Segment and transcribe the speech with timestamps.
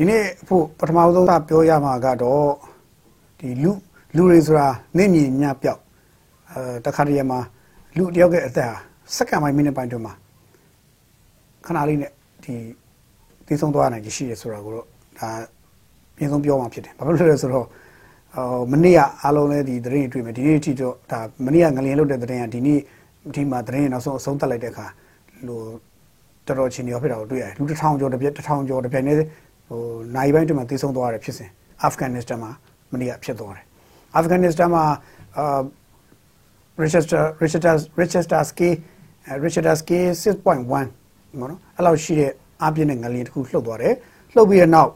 [0.00, 2.52] ဒီနေ့ဖို့ပထမဆုံးကပြောရမှာကတော့
[3.40, 3.72] ဒီလူ
[4.16, 5.80] လူတွေဆိုတာနေမြင်ညပြောက်
[6.50, 7.38] အဲတခါတည်းမှာ
[7.96, 8.76] လူတယောက်ရဲ့အသက်ဟာ
[9.16, 10.14] စက္ကန့်ပိုင်းမိနစ်ပိုင်းတွင်မှာ
[11.66, 12.12] ခဏလေးနဲ့
[12.44, 12.54] ဒီ
[13.46, 14.86] သိဆုံးသွားနိုင်ရှိရဆိုတာကိုတော့
[15.18, 15.28] ဒါ
[16.16, 17.66] ပြင်ဆုံးပြောမှဖြစ်တယ်ဘာဖြစ်လို့လဲဆိုတော့
[18.36, 22.80] အော်မနေ့ကအားလုံးလည်းဒီသတင်းတွေ့မယ်ဒီနေ့အထိတော့ဒါမနေ့ကငလျင်လုပ်တဲ့သတင်းကဒီနေ့
[23.34, 24.86] ဒီမှာသတင်းနောက်ဆုံးအဆုံးသတ်လိုက်တဲ့အခါ
[25.46, 25.64] လို့
[26.46, 29.16] တော်တော်ချင်းရောဖြစ်တာကိုတွေ့ရတယ်လူတစ်ထောင်ကျော်တစ်ပြက်တစ်ထောင်ကျော်တစ်ပြက်နဲ့
[29.68, 29.82] ဟို
[30.16, 31.50] နိုင်ပိုင်းတည်းမှာသိဆုံးသွားတယ်ဖြစ်စဉ်
[31.82, 32.50] အာဖဂန်နစ္စတန်မှာ
[32.92, 33.64] မနေ့ကဖြစ်သွားတယ်
[34.14, 34.84] အာဖဂန်နစ္စတန်မှာ
[35.38, 35.60] အာ
[36.82, 38.76] Richester Richester Richester scale
[39.44, 40.88] Richester scale 6.1
[41.40, 42.32] မနော်အဲ့လောက်ရှိတဲ့
[42.64, 43.94] အပြင်းနဲ့ငလျင်တစ်ခုလှုပ်သွားတယ်
[44.34, 44.90] လှုပ်ပြီးတဲ့နောက်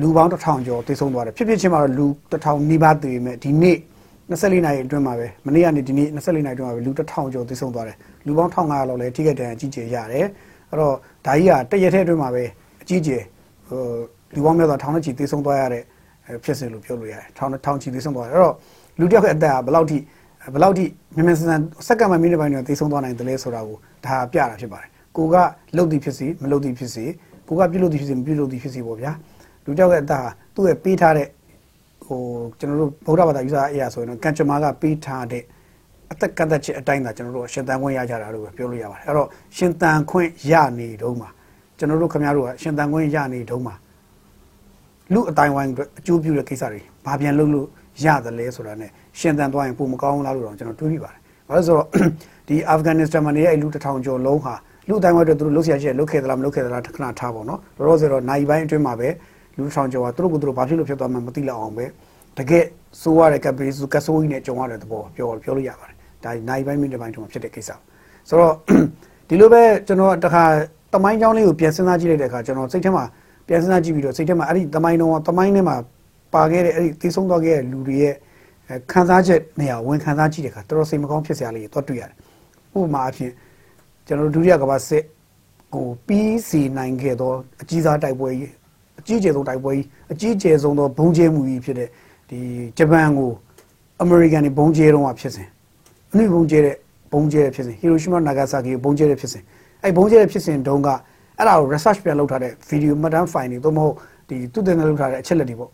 [0.00, 3.76] လူပေါင်းတစ်ထောင်ကျော်သိဆုံးသွားတယ်ဖြစ်ဖြစ်ချင်းမှာတော့လူတစ်ထောင်နီးပါးသေပေမဲ့ဒီနေ့
[4.30, 7.96] 24နာရီအတွင်းမှာပဲမနေ့ကနေဒီနေ့24နာရီအတွင်းမှာပဲလူတစ်ထောင်ကျော်သိဆုံးသွားတယ်
[8.26, 10.26] လူပေါင်း1500လောက်လည်းထိခိုက်ဒဏ်ရာကြီးကျယ်ရတယ်
[10.70, 10.94] အဲ့တော့
[11.26, 12.44] ဒါကြီးကတရက်ထဲအတွင်းမှာပဲ
[12.82, 13.22] အကြီးကျယ်
[13.72, 13.84] ဟို
[14.34, 15.82] လူပေါင်းများစွာထောင်နဲ့ချီသိဆုံးသွားရတဲ့
[16.44, 18.54] ဖြစ်စဉ်လို့ပြောလို့ရတယ်ထောင်ထောင်ချီသိဆုံးသွားတယ်အဲ့တော့
[18.98, 19.98] လူတစ်ယောက်ရဲ့အသက်ကဘယ်လောက်ထိ
[20.54, 20.84] ဘယ်လောက်ထိ
[21.16, 25.36] မြန်မြန်ဆန်ဆန်စက္ကန့်မှမိနစ်ပိုင်းတွေသိဆုံးသွားနိုင်တယ်လဲဆိုတာကိုဒါပြတာဖြစ်ပါတယ်ကိုက
[25.76, 27.04] လှုပ်သည်ဖြစ်စီမလှုပ်သည်ဖြစ်စီ
[27.48, 29.12] ကိုကပြုတ်လို့သည်ဖြစ်စီမပြုတ်လို့သည်ဖြစ်စီပေါ့ဗျာ
[29.64, 31.28] လူတစ်ယောက်ရဲ့အသက်ဟာသူ့ရဲ့ပေးထားတဲ့
[32.06, 32.20] ဟို
[32.58, 35.42] ကျွန်တော်တို့ဗုဒ္ဓဘာသာယူဆအရာဆိုရင်တော့ကံကြမ္မာကပေးထားတဲ့
[36.12, 41.28] အသက်ကန့်သက်ချက်အတိုင်းသာကျွန်တော်တို့ရှင်တန်ခွင့်ရကြတာလို့ပြောလို့ရပါတယ်အဲ့တော့ရှင်တန်ခွင့်ရနေတုန်းမှာ
[41.82, 43.74] ကျွန်တော်တို့ခင်ဗျားတို့ကရှင်တန်ခွင့်ရနေတုန်းမှာ
[45.12, 47.66] လူအတိုင်းဝိုင်းအတွက်အကျိုးပြုတဲ့ကိစ္စတွေဘာပြန်လုပ်လို့
[48.04, 48.86] ရတယ်လဲဆိုတာ ਨੇ
[49.18, 51.86] ရှင်တန်သွားရင်ပုံမကောင်းလားလို့တော့ကျွန်တော်တွေးမိပါတယ်ဘာလို့ဆိုတော့
[52.48, 54.54] ဒီအာဖဂန်နစ္စတန်မှာနေတဲ့လူတစ်ထောင်ကျော်လုံးဟာ
[54.88, 59.08] လူအတိုင်းဝိုင်းအတွက်သူတို့လှုပ်ရှားချက်လှုပ်ခဲ့သလားမလှုပ်ခဲ့သလားခဏထားပါတော့လောလောဆယ်တော့နိုင်ပိုင်းအတွင်းမှာပဲ
[59.56, 61.86] လူတစ်ထောင်ကျော်ကသူတို့ကသူတို့ဘာဖြစ်လို့ဖြစ်သွားမှမသိလောက်အောင်ပဲ
[62.38, 62.64] တကယ်
[63.02, 67.70] စိုးရတဲ့ကပ်ဘေးစုကဆိုးကြီးနဲ့ကြုံရတဲ့သဘောပြောပြောလို့ရပါတယ်ဒါနိုင်ပိုင်းမိနစ်ပိုင်းတုန်းဖြစ်တဲ့ကိစ္စ
[68.28, 68.54] ဆိုတော့
[69.28, 70.44] ဒီလိုပဲကျွန်တော်တခါ
[70.92, 73.04] တမိုင်းကြောင်းလေးကိုပြန်စဉ်းစားကြည့်လိုက်တဲ့အခါကျွန်တော်စိတ်ထဲမှာ
[73.46, 75.76] ပြန်စဉ်းစားကြည့်ပြီးတော့စိတ်ထဲမှာအဲ့ဒီတမိုင်းတုန်းကတမိုင်းထဲမှာ
[76.34, 78.14] ပါခဲ့တဲ့အဲ့ဒီသိဆုံးသွားခဲ့တဲ့လူတွေရဲ့
[78.92, 82.16] ခံစားချက်နေရာဝင်ခံစားကြည့်တဲ့အခါတော်တော်စိတ်မကောင်းဖြစ်စရာလေးတွေတွေ့ရတယ်
[82.78, 83.32] ဥပမာအဖြစ်
[84.06, 85.02] ကျွန်တော်ဒုတိယကမ္ဘာစစ်
[85.74, 88.52] ကိုပြီးစီနိုင်ခဲ့သောအကြီးစားတိုက်ပွဲကြီး
[89.00, 91.88] အကြီးကျယ်ဆုံးတိုက်ပွဲကြီးအကြီးကျယ်ဆုံးသောဘုံကျဲမှုကြီးဖြစ်တဲ့
[92.30, 92.38] ဒီ
[92.78, 93.30] ဂျပန်ကို
[94.00, 95.48] အမေရိကန်တွေဘုံကျဲတော့ဖြစ်စဉ်
[96.12, 96.76] အနည်းဘုံကျဲတဲ့
[97.12, 99.42] ဘုံကျဲတဲ့ဖြစ်စဉ်ဟီရိုရှီမာနာဂါဆာကီဘုံကျဲတဲ့ဖြစ်စဉ်
[99.82, 100.88] အဲ့ဘုံကျဲတဲ့ဖြစ်စဉ်တုန်းက
[101.38, 103.94] အဲ့ဒါကို research ပြန်လုပ်ထားတဲ့ video မှတ်တမ်း file တွေသို့မဟုတ်
[104.28, 105.70] ဒီသူတင်လုပ်ထားတဲ့အချက်လက်တွေပေါ့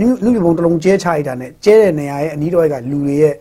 [0.00, 3.34] နုနုဘုံတစ်လုံးကျဲချလိုက်တာနဲ့ကျဲတဲ့နေရာရဲ့အနီးတော်ကလူတွေရဲ့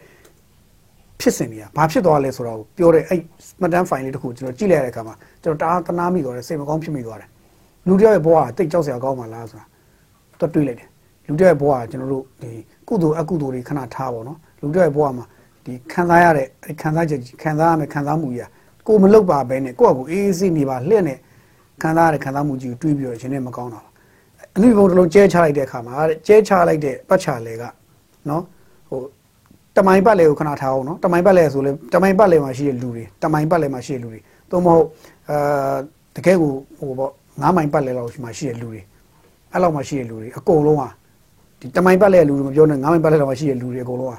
[1.20, 3.20] ဖြစ်စဉ်တွေကဘာဖြစ်သွားလဲဆိုတော့ပြောတဲ့အဲ့
[3.62, 7.30] မှတ်တမ်း file လေးတစ်ခုကျွန်တော်ကြည့်လိုက်ရတဲ့အခါမှာကျွန်တော်တအားတနာမိသွားတယ်စိတ်မကောင်းဖြစ်မိသွားတယ်
[7.88, 9.66] လူတယောက်ရဲ့ဘဝကတိတ်ကြောက်စရာကောင်းပါလားဆိုတာ
[10.40, 10.90] တော့တွေးလိုက်တယ်
[11.28, 12.50] လူတယောက်ရဲ့ဘဝကကျွန်တော်တို့ဒီ
[12.88, 15.26] ကုသိုလ်အကုသိုလ်တွေခဏထားပါတော့လူတယောက်ရဲ့ဘဝမှာ
[15.66, 16.48] ဒီခံစားရတဲ့
[16.82, 18.50] ခံစားချက်ခံစားရမယ်ခံစားမှုကြီး
[18.88, 21.18] ကိုမလုတ်ပါဘဲနဲ့ကိုယ့်အကူအေးအေးဆေးနေပါလှည့်နဲ့
[21.82, 23.90] ခံစားရတဲ့ခံစားမှုကြီးကိုတွေးပြီးတော့ရှင်နဲ့မကောင်းတာပါ
[24.56, 25.94] အနည်းဘုံတစ်လုံးကျဲချလိုက်တဲ့အခါမှာ
[26.28, 27.64] ကျဲချလိုက်တဲ့ပတ်ချာလေက
[28.30, 28.44] နော်
[28.90, 29.00] ဟို
[29.76, 34.20] တမိုင်ပတ်လေကိုခဏထားအောင်နော်တမိုင်ပတ်လေဆိုလဲတမိုင်ပတ်လေမှာရှိတဲ့လူတွေတမိုင်ပတ်လေမှာရှိတဲ့လူတွေ
[34.52, 34.86] သို့မဟုတ်
[35.30, 35.76] အာ
[36.16, 37.12] တကယ်ကိုဟိုပေါ့
[37.42, 38.82] ငါးမိုင်ပတ်လေလောက်မှာရှိတဲ့လူတွေ
[39.52, 40.90] အဲ့လောက်မှာရှိတဲ့လူတွေအကုန်လုံးဟာ
[41.60, 44.18] ဒီတမိုင်ပတ်လေလူတွေမပြောနဲ့ငါးမိုင်ပတ်လေလောက်မှာရှိတဲ့လူတွေအကုန်လုံးဟာ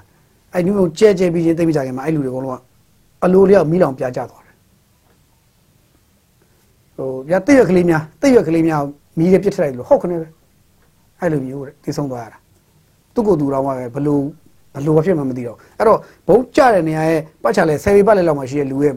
[0.52, 2.58] အဲ့ဒီမျိုးကျဲကျဲပြီးချင်းသိပြီးကြခင်မှာအဲ့လူတွေအကုန်လုံးက
[3.24, 4.39] အလိုလျောက်မိလောင်ပြကြသွားတယ်
[7.00, 8.82] ဟိုပြတိရွက်ကလေးများတိရွက်ကလေးများ
[9.18, 10.28] မီးရပြစ်ထလိုက်လို့ဟုတ်ခနဲ့ပဲ
[11.20, 12.38] အဲ့လိုမျိုးတဲ့တည်ဆုံးသွားရတာ
[13.14, 14.22] သူ့ကိုယ်သူတော်မှပဲဘလို့
[14.74, 18.94] ဘလို့ဖြစ်မှမသိတော့အဲ့တော့ဘုံကြတဲ့နေရာရဲ့ပတ်ချလဲဆယ်ပေပတ်လဲလောက်မှရှိတဲ့လူရဲ့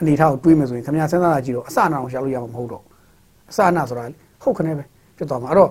[0.00, 2.82] အနေထားကိုတွေးမယ်ဆိုရင်ခင်ဗျာစဉ်းစားတာကြည့်တော့အစအနာအောင်ရှာလို့ရမှာမဟုတ်တော့
[3.50, 4.04] အစအနာဆိုတာ
[4.42, 4.84] ဟုတ်ခနဲ့ပဲ
[5.16, 5.70] ဖြစ်သွားမှာအဲ့တော့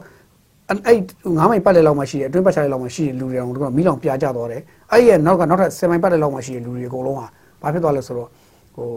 [0.69, 0.97] အဲ့
[1.37, 4.61] ငါးမိုင်ပတ်လဲလောက်မှရှိတယ်အတွင်းပတ်ချလဲလောက်မှရှိတဲ့လူတွေအောင်တို့ကမီးလောင်ပြကြသွားတယ်
[4.91, 7.25] အဲ့ရဲ့နောက်ကနောက်ထပ်7မိုင်ပတ်လဲလောက်မှရှိတဲ့လူတွေအကုန်လုံးဟာ
[7.61, 8.29] ဘာဖြစ်သွားလဲဆိုတော့
[8.75, 8.87] ဟို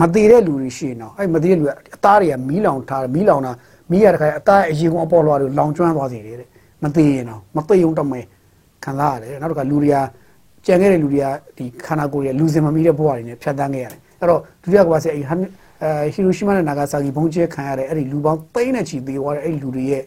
[0.00, 3.52] မသေးတဲ့လူတွေရှိနေတော့အဲ့မသေးတဲ့လူကအသားတွေကမီးလောင်ထားမီးလောင်တာ
[3.90, 6.48] မီးရတဲ့ခါအသားအရင်ကအပေါ်လွှာတွေလောင်ကျွမ်းသွားစေတယ်တဲ့
[6.82, 8.20] မသေးရင်တော့မသိုံတမဲ
[8.84, 9.96] ခံစားရတယ်နောက်တစ်ခါလူတွေက
[10.66, 20.02] ကြံခဲ့တဲ့လူတွေကဒီခန္ဓာကိုယ်ရဲ့လူစင်မမီတဲ့ဘဝတွေနဲ့ဖြတ်တန်းခဲ့ရတယ်အဲ့တော့ဒုတိယကမ္ဘာစစ်အဲဟီရိုရှီမာနဲ့နာဂါဆာကီဘုံကျဲခံရတဲ့အဲ့ဒီလူပေါင်းသိန်းနဲ့ချီသေသွားတဲ့အဲ့ဒီလူတွေရဲ့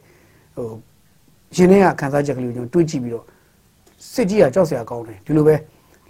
[0.56, 0.68] ဟို
[1.56, 3.26] ရင်းနှီးကခံစားချက်ကလေးကိုကျွန်တော်တွေးကြည့်ပြီးတော့
[4.14, 5.56] စစ်ကြီးကကြောက်စရာကောင်းတယ်ဒီလိုပဲ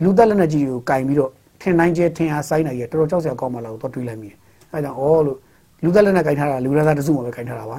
[0.04, 1.31] လူသက်လက်နက်ကြီးတွေကိုကင်ပြီးတော့
[1.62, 4.38] ထင်နိုင်ကျဲထင်အားဆိုင်နိုင်ရတော်တော်ကြောက်စရာကောင်းမှလာတော့တွေးလိုက်မိတယ်
[4.74, 5.38] အဲဒါကြောင့်ဩလို့
[5.83, 7.77] လူသက်လက်နက်ကင်ထားတာလူရသားတစုမှပဲကင်ထားတာပါ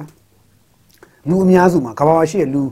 [1.29, 2.63] လူအများစုမှာကမ္ဘာမှာရှိတဲ့လူ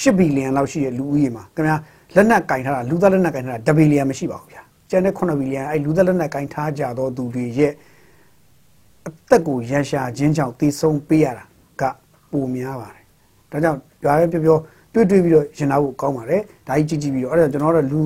[0.00, 1.76] 10ဘီလီယံလောက်ရှိတဲ့လူဦးရေမှာခင်ဗျာ
[2.14, 7.72] လက်နက်ကင်ထားတာလူသက်လက်နက်ကင်ထားတာ10ဘီလီယံမရှိပါဘူးဗျာကျန်တဲ့9ဘီလီယံအဲလူသက်လက်နက်ကင်ထားကြတော့သူတွေရဲ့
[9.06, 11.44] အသက်ကိုရန်ရှာခြင်းကြောင့်တည်ဆုံးပေးရတာ
[11.80, 11.82] က
[12.30, 13.04] ပိုများပါတယ်
[13.50, 14.58] ဒါကြောင့်ရွာရဲပြောပြော
[14.94, 18.02] တွေ့တွေ့ပြီးတော့ရင်နာဖို့ကောင်းပါတယ်ဒါကြီးကြည့်ကြည့်ပြီးတော့အဲ့ဒါကျွန်တော်တို့လူ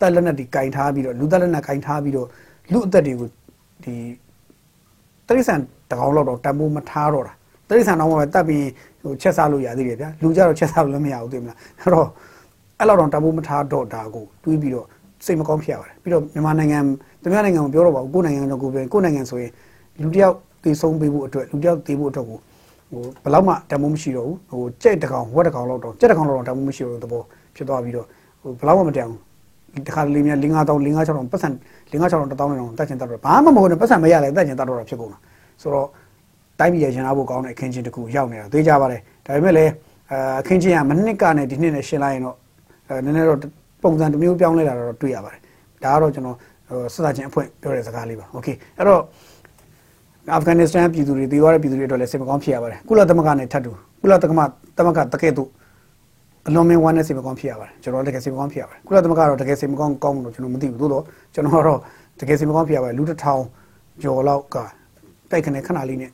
[0.00, 2.28] တက်လက်နက်တွေကင်ထားပြီးတော့လူတက်လက်နက်ကင်ထားပြီးတော့
[2.72, 3.28] လူအသက်တွေကို
[3.84, 3.94] ဒီ
[5.26, 5.54] တရိษံ
[5.90, 7.32] တကောင်လောက်တော့တန်ဖိုးမထားတော့တာ
[7.68, 8.66] တိရစ္ဆာန်တော့ပဲတတ်ပြီး
[9.02, 12.08] ဟိုချက်စားလို့ရသေးတယ်ဗျာလူကြတော့ချက်စားလို့လည်းမရဘူးသိမလားအဲ့တော့
[12.78, 14.86] အဲ့လောက်တော့တမိုးမထားတော့တာကိုတွေးပြီးတော့
[15.24, 16.78] စိတ်မကောင်းဖြစ်ရပါတယ်ပြီးတော့မြန်မာနိုင်ငံ
[17.22, 19.52] တမန်နိုင်ငံကိုပြောတော့ပါဘူးကိုယ်နိုင်ငံတော့ကိုယ်ပဲကိုယ်နိုင်ငံဆိုရင်
[20.02, 22.38] လူတယောက်တည်ဆုံးပေးဖို့အတွက်လူတယောက်တည်ဖို့အတွက်ကို
[22.90, 27.22] ဟိုဘယ်လောက်မှတမိုးမရှိတော့ဘူးဟိုကြက်တကောင်ဝက်တကောင်လောက်တော့ကြက်တကောင်လောက်တော့တမိုးမရှိတော့သဘော
[27.56, 28.06] ဖြစ်သွားပြီးတော့
[28.42, 29.20] ဟိုဘယ်လောက်မှမတန်ဘူး
[29.87, 31.49] တခါလေးများ5 5000 5 6000ပတ်စံ
[31.91, 35.17] 5 6000 1000တောင်းတက်ချင်တတ်တော့ဘာမှမဟုတ်နဲ့ပတ်စံမရလဲတက်ချင်တတ်တော့ဖြစ်ကုန်တာ
[35.61, 35.87] ဆိုတော့
[36.59, 39.71] တိုင်းပြည်ရရင်အားဖို့ကောင်းတဲ့အခင်းချင်းတစ်ခုရောက်နေတာသိကြပါတယ်ဒါပေမဲ့လည်း
[40.39, 42.37] အခင်းချင်းကမနှစ်ကနဲ့ဒီနှစ်နဲ့ရှင်းလိုက်ရင်တော့
[43.05, 43.39] နည်းနည်းတော့
[43.83, 45.41] ပုံစံတစ်မျိုးပြောင်းလဲလာတော့တွေ့ရပါတယ်
[45.83, 46.37] ဒါကတော့ကျွန်တော်
[46.93, 48.47] စစ်သားချင်းအဖွင့်ပြောတဲ့စကားလေးပါโอเค
[48.77, 49.01] အဲ့တော့
[50.33, 53.71] အာဖဂန်နစ္စတန်ပြည်သူတွေတည်သွားတဲ့ပြည်သူတွေအတွက်လည်းစိတ်မကောင်းဖြစ်ရပါတယ်ကုလသမဂ္ဂနဲ့ထပ်တူ
[54.01, 55.49] ကုလသမဂ္ဂသမဂ္ဂတကယ်တော့
[56.48, 61.04] အလွန်မင်းဝမ်းနဲ့စိတ်မကောင်းဖြစ်ရပါတယ်ကျွန်တော်တကယ်စိတ်မကောင်းဖြစ်ရပါတယ်ကုလသမဂ္ဂတော့တကယ်စိတ်မကောင်းကောင်းလို့ကျွန်တော်မသိဘူးသို့တော့
[61.34, 61.78] ကျွန်တော်တော့
[62.20, 63.42] တကယ်စိတ်မကောင်းဖြစ်ရပါတယ်လူတစ်ထောင်
[64.02, 64.56] ကျော်လောက်က
[65.30, 66.10] တိုက်ခနဲ့ခဏလေးနဲ့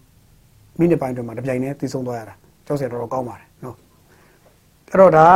[0.78, 2.34] မိနစ်ပိုင်းတွင်မှာတပြိုင်တည်းတည်ဆုံးသွားရတာ
[2.67, 3.76] ကြောက်စရာတော်တော်ကောင်းပါတယ်နော်
[4.90, 5.26] အဲ့တော့ဒါ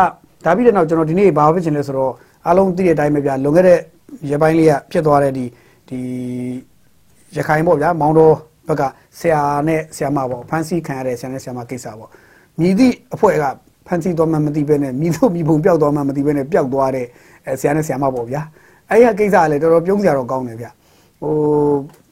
[0.45, 2.13] ဒါပြီးတဲ့နောက်ကျွန်တော်ဒီနေ့ဘာဖြစ်ချင်လဲဆိုတော့
[2.47, 3.79] အားလုံးသိတဲ့အတိုင်းပဲဗျာလွန်ခဲ့တဲ့
[4.31, 5.45] ရပိုင်းလေးကဖြစ်သွားတဲ့ဒီ
[5.89, 5.99] ဒီ
[7.37, 8.35] ရခိုင်ပေါ့ဗျာမောင်တော်
[8.69, 8.83] ဘက်က
[9.19, 12.11] ဆရာနဲ့ဆရာမပေါ့ဖန်စီခံရတဲ့ဆရာနဲ့ဆရာမကိစ္စပေါ့
[12.61, 13.45] မြည်သည့်အဖွဲ့က
[13.87, 17.07] ဖန်စီတော်မှမသိဘဲနဲ့မြည်တို့မြည်ပုံပျောက်တော်မှမသိဘဲနဲ့ပျောက်သွားတဲ့
[17.61, 18.43] ဆရာနဲ့ဆရာမပေါ့ဗျာ
[18.91, 20.67] အဲ့ဒီကိစ္စကလည်းတော်တော်ပြုံးစရာတော့ကောင်းတယ်ဗျ
[21.21, 21.33] ဟို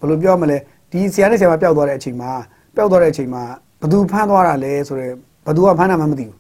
[0.01, 0.59] ဘယ်လိုပြောမလဲ
[0.91, 2.31] ဒီဆရာနဲ့ဆရာမပျောက်သွားတဲ့အချိန်မှာ
[2.77, 3.43] ပျောက်သွားတဲ့အချိန်မှာ
[3.83, 5.13] ဘသူဖမ်းသွားတာလဲဆိုတော့
[5.47, 6.37] ဘသူကဖမ်းတာမှမသိဘူး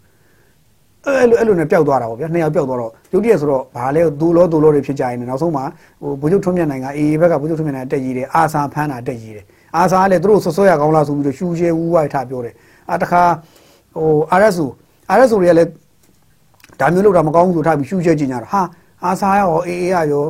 [1.04, 5.64] အဲ့လိုအဲ့လိုနဲ့ပျောက်သွားတာပေါ့ဗျာနှစ်ယောက်ပျောက်သွားတော့ရုပ်တရက်ဆိုတော့ဘာလဲဒူလောဒူလောတွေဖြစ်ကြရင်နောက်ဆုံးမှာ
[6.02, 9.44] ဟိုဘုချုပ်ထွန်းမြတ်နိုင်ကအေးဘက်ကဘုချုပ်ထွန်းမြတ်နိုင်တက်ကြီးတယ်အာစာဖမ်းတာတက်ကြီးတယ်
[9.76, 12.54] အာစာကလည်းသူတို့ဆွဆွရကောင်းလားဆိုပြီးတော့ရှူရှဲဝူးဝိုက်ထားပြောတယ်
[12.90, 13.22] အာတခါ
[13.94, 14.66] ဟို RSO
[15.16, 15.70] RSO တွေကလည်း
[16.80, 18.62] ဒါမျိုးလောက်တာမကောင်းဘူးဆိုထားပြီးရှူရှဲကြင်ကြတာဟာ
[19.04, 20.24] အာစာရောအေးအေးရော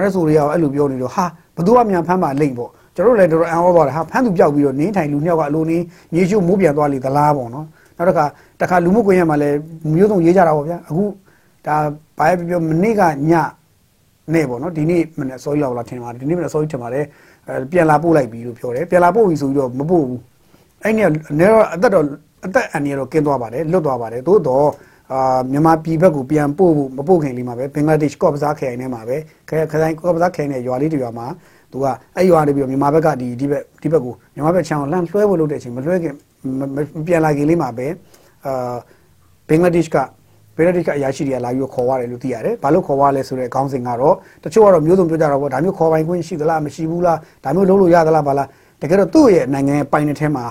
[0.00, 1.24] RSO တွေရောအဲ့လိုပြောနေတော့ဟာ
[1.56, 5.84] ဘသူကမြန်ဖမ်းပါလိမ့်ပေါ့ကျွန်တော်လည်းတော်တော်အံ့ဩသွားတယ်ဟာဖမ်းသူပြောက်ပြီးတော့နင်းထိုင်လူနှစ်ယောက်ကအလိုနင်း
[6.14, 7.66] မြေရှုမိုးပြန်သွားလေသလားပေါ့နော်
[7.96, 8.24] နောက်တစ်ခါ
[8.60, 9.56] တစ်ခါလူမှုကွန်ရက်မှာလည်း
[9.94, 11.04] မျိုးစုံရေးကြတာပေါ့ဗျာအခု
[11.66, 11.76] ဒါ
[12.18, 13.32] ဘာပဲပြောမနေ့ကည
[14.34, 17.04] နဲ့ပေါ့နော်ဒီနေ့မနေ့စောကြီးလောက်လာထင်ပါတယ်ဒီနေ့မနေ့စောကြီးထင်ပါတယ်
[17.48, 20.20] အဲပြန်လာပို့လိုက်ပြီလို့ပြောတယ်ပြန်လာပို့ပြီဆိုပြီးတော့မပို့ဘူး
[20.82, 22.04] အဲ့นี่အနေတော့အသက်တော့
[22.44, 24.68] အသက်အန္တရာယ်တော့ကင်းသွားပါတယ်လွတ်သွားပါတယ်သို့တော့
[25.12, 29.16] အာမြန်မာပြည်ဘက်ကိုပြန်ပို့ဖို့မပို့ခင်လေးမှာပဲဘင်္ဂလားဒေ့ရှ်ကော့ပဇာခရိုင်ထဲမှာပဲ
[29.48, 29.50] ခ
[29.82, 31.26] ရိုင်ကော့ပဇာခရိုင်နဲ့ရွာလေးတွေရွာမှာ
[31.72, 31.86] သူက
[32.16, 36.14] အဲ့ရွာနေပြီးတော့မြန်မာဘက်ကဒီဒီဘက်ဒီဘက်ကိုမြန်မာဘက်ချောင်းလန့်လွှဲဖို့လုပ်တဲ့အချိန်မလွှဲခင်
[37.06, 37.86] ပြန်လာခင်လေးမှာပဲ
[38.46, 38.74] အာ
[39.48, 39.98] ဘင်္ဂလားဒေ့ရှ်က
[40.56, 48.48] ဘင်္ဂလားဒေ့ရှ်ကအရာရှိတွေကလာပြီးခေါ်ရတယ်လို့သိရတယ်။ဘာလို့ခေါ်ရလဲဆိုတဲ့ခေါင်းစဉ်ကတော့တချို့ကတော့မျိုးစုံပြောကြတော့ဗောဒါမျိုးခေါ်ပိုင်ခွင့်ရှိသလားမရှိဘူးလားဒါမျိုးလုပ်လို့ရသလားဘာလား
[48.82, 50.44] တကယ်တော့သူ့ရဲ့နိုင်ငံရဲ့ပိုင်တဲ့ထဲမှာ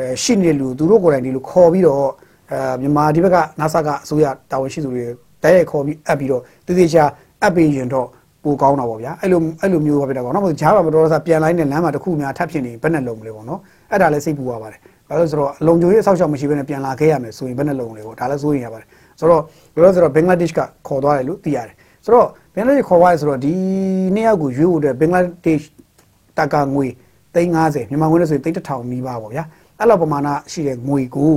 [0.00, 2.06] အဲရှိနေလူသူတို့ကိုယ်တိုင်ဒီလိုခေါ်ပြီးတော့
[2.50, 5.04] အဲမြန်မာဒီဘက်က NASA ကအစိုးရတာဝန်ရှိသူတွေ
[5.42, 7.04] တိုက်ရိုက်ခေါ်ပြီးအပ်ပြီးတော့တည်တည်ချာ
[7.42, 8.06] အပ်ပြီးရင်တော့
[8.44, 13.60] ပိုကောင်းတာပေါ့ဗျာအဲ့လိုအဲ့လိုမျိုးပဲဖြစ်တာပေါ့နော်ဂျားပါမတော်စားပြန်လိုက်တဲ့လမ်းမှာတစ်ခုများထပ်ဖြစ်နေဘယ်နဲ့လုံးမလဲပေါ့နော်
[13.90, 18.88] အဲ့ဒါလည်းစိတ်ပူရပါတယ်ဘာလို့ဆိုတော့အလုံးကြိုရေးအဆောက်အအုံမရှိဘဲနဲ့ပြန်လာခဲ့ရမယ်ဆိုရင်ဘယ်နဲ့လုံးလဲပေါ့ဒါလည်းစိုးရင်ရပါတယ်
[19.20, 19.42] ဆိုတော့
[19.74, 21.74] ဘယ်လိုဆိုတော့ဘင်္ဂလားဒေ့ရှ်ကခေါ်သွားတယ်လို့သိရတယ်
[22.04, 23.52] ဆိုတော့ဘင်္ဂလားဒေ့ရှ်ခေါ်သွားရဆိုတော့ဒီ
[24.14, 25.70] နှစ်ယောက်ကိုရွေးဖို့အတွက်ဘင်္ဂလားဒေ့ရှ်
[26.38, 26.86] တကာငွေ
[27.34, 29.44] 350မြန်မာငွေနဲ့ဆိုရင်3000နီးပါးပေါ့ဗျာ
[29.79, 31.35] အဲ့လိုပမာဏရှိတဲ့ငွေကို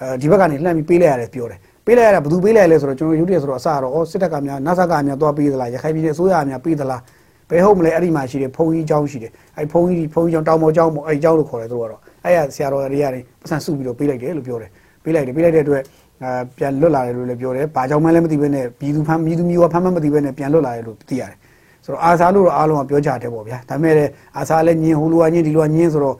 [0.00, 7.00] အဲဒီဘက်ကနေလှမ်းပြီးပေးလိုက်ရတယ်ပြောတယ်ပေးလိုက်ရတာဘယ်သူပေးလိုက်လဲဆိုတော့ကျွန်တော်ရုပ်တရက်ဆိုတော့အစတော့ဩစစ်တပ်ကများနတ်ဆက်ကများသွားပေးသလားရခိုင်ပြည်နယ်အစိုးရများပေးသလား
[7.50, 14.70] ဘယ်ဟုတ်မလဲအဲ့ဒီမှာရှိတယ်ဖုံကြီးเจ้าရှိတယ်အဲ့ဖုံကြီးဖုံကြီးเจ้าတောင်ပေါ်เจ้าမို့အဲ့เจ้าလို့ခေါ်တယ်သူကတော့အဲ့ရဆရာတော်တွေကနေပတ်စံစုပြီးတော့ပေးလိုက်တယ်လို့ပြောတယ်
[15.04, 15.82] ပေးလိုက်တယ်ပေးလိုက်တဲ့အတွက်
[16.22, 21.36] အဲပြန်လွတ်လာတယ်လို့လည်းပြောတယ်ဘာကြောင့်မှလည်းမသိဘဲနဲ့ပြည်သူဖမ်းပြည်သူမျိုးကဖမ်းမှမသိဘဲနဲ့ပြန်လွတ်လာတယ်လို့သိရတယ်
[21.84, 26.16] ဆိုတော့အာဆာလို့တော့အားလုံးကပြောကြတယ်ပေါ့ဗျာဒါပေမဲ့အာဆာလည်းညင်ဟိုလိုကညင်ဒီလိုကညင်ဆိုတော့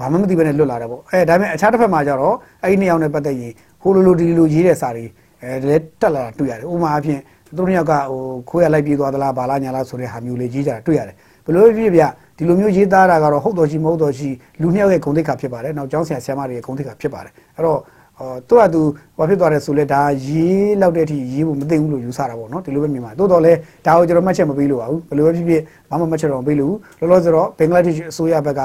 [0.00, 3.52] ဘာမှမသိဘဲနဲ့လွတ်လာတယ်ပေါ့အဲဒါပေမဲ့အခြားတစ်ဖက်မှာကျတော့အဲ့ဒီနှစ်ယောက်နဲ့ပတ်သက်ရင်
[3.82, 5.06] ဟိုလိုလိုဒီလိုရေးတဲ့စာတွေ
[5.42, 14.28] အဲလည်းတက်လာတာတွေ့ရတယ်ဥပမာအဖြစ်သူတို့နှစ်ယောက်ကဟိုခိုးရလိုက်ပြေးသွားသလားဘာလားညာလားဆိုတဲ့ဟာမျိုးလေးရေးကြတာတွေ့ရတယ်ဘယ်လိုဖြစ်ဖြစ်ဒီလိုမျိုးရေးသားတာကတော့ဟုတ်တော်ရှိမဟုတ်တော်ရှိ
[14.60, 17.80] လူနှစ်ယောက်ရဲ့ဂုဏ်သိက္ခာဖြစ်ပါတယ်နောက်ကျောင်းဆရာဆရာမတွေရဲ့ဂုဏ်သိက္ခာဖြစ်ပါတယ်အဲ့တော့
[18.20, 18.82] အော်သူကသူ
[19.18, 23.52] ဘာဖြစ်သွားတယ်ဆိုလဲဒါရေးလောက်တဲ့အထိရေးဖို့မသိဘူးလို့ယူဆတာပေါ့နော်ဒီလိုပဲမြင်ပါတိုးတော်လဲ
[23.86, 28.60] ဒါကိုကျွန်တော်မှတ်ချက်မပေးလို့ပါဘူးဘယ်လိုပဲဖြစ်ဖြစ်ဘာမှမှတ်ချက်တော့မပေးလို့ဘူးလောလောဆယ်တော့ဘင်္ဂလားဒေ့ရှ်အစိုးရဘက်က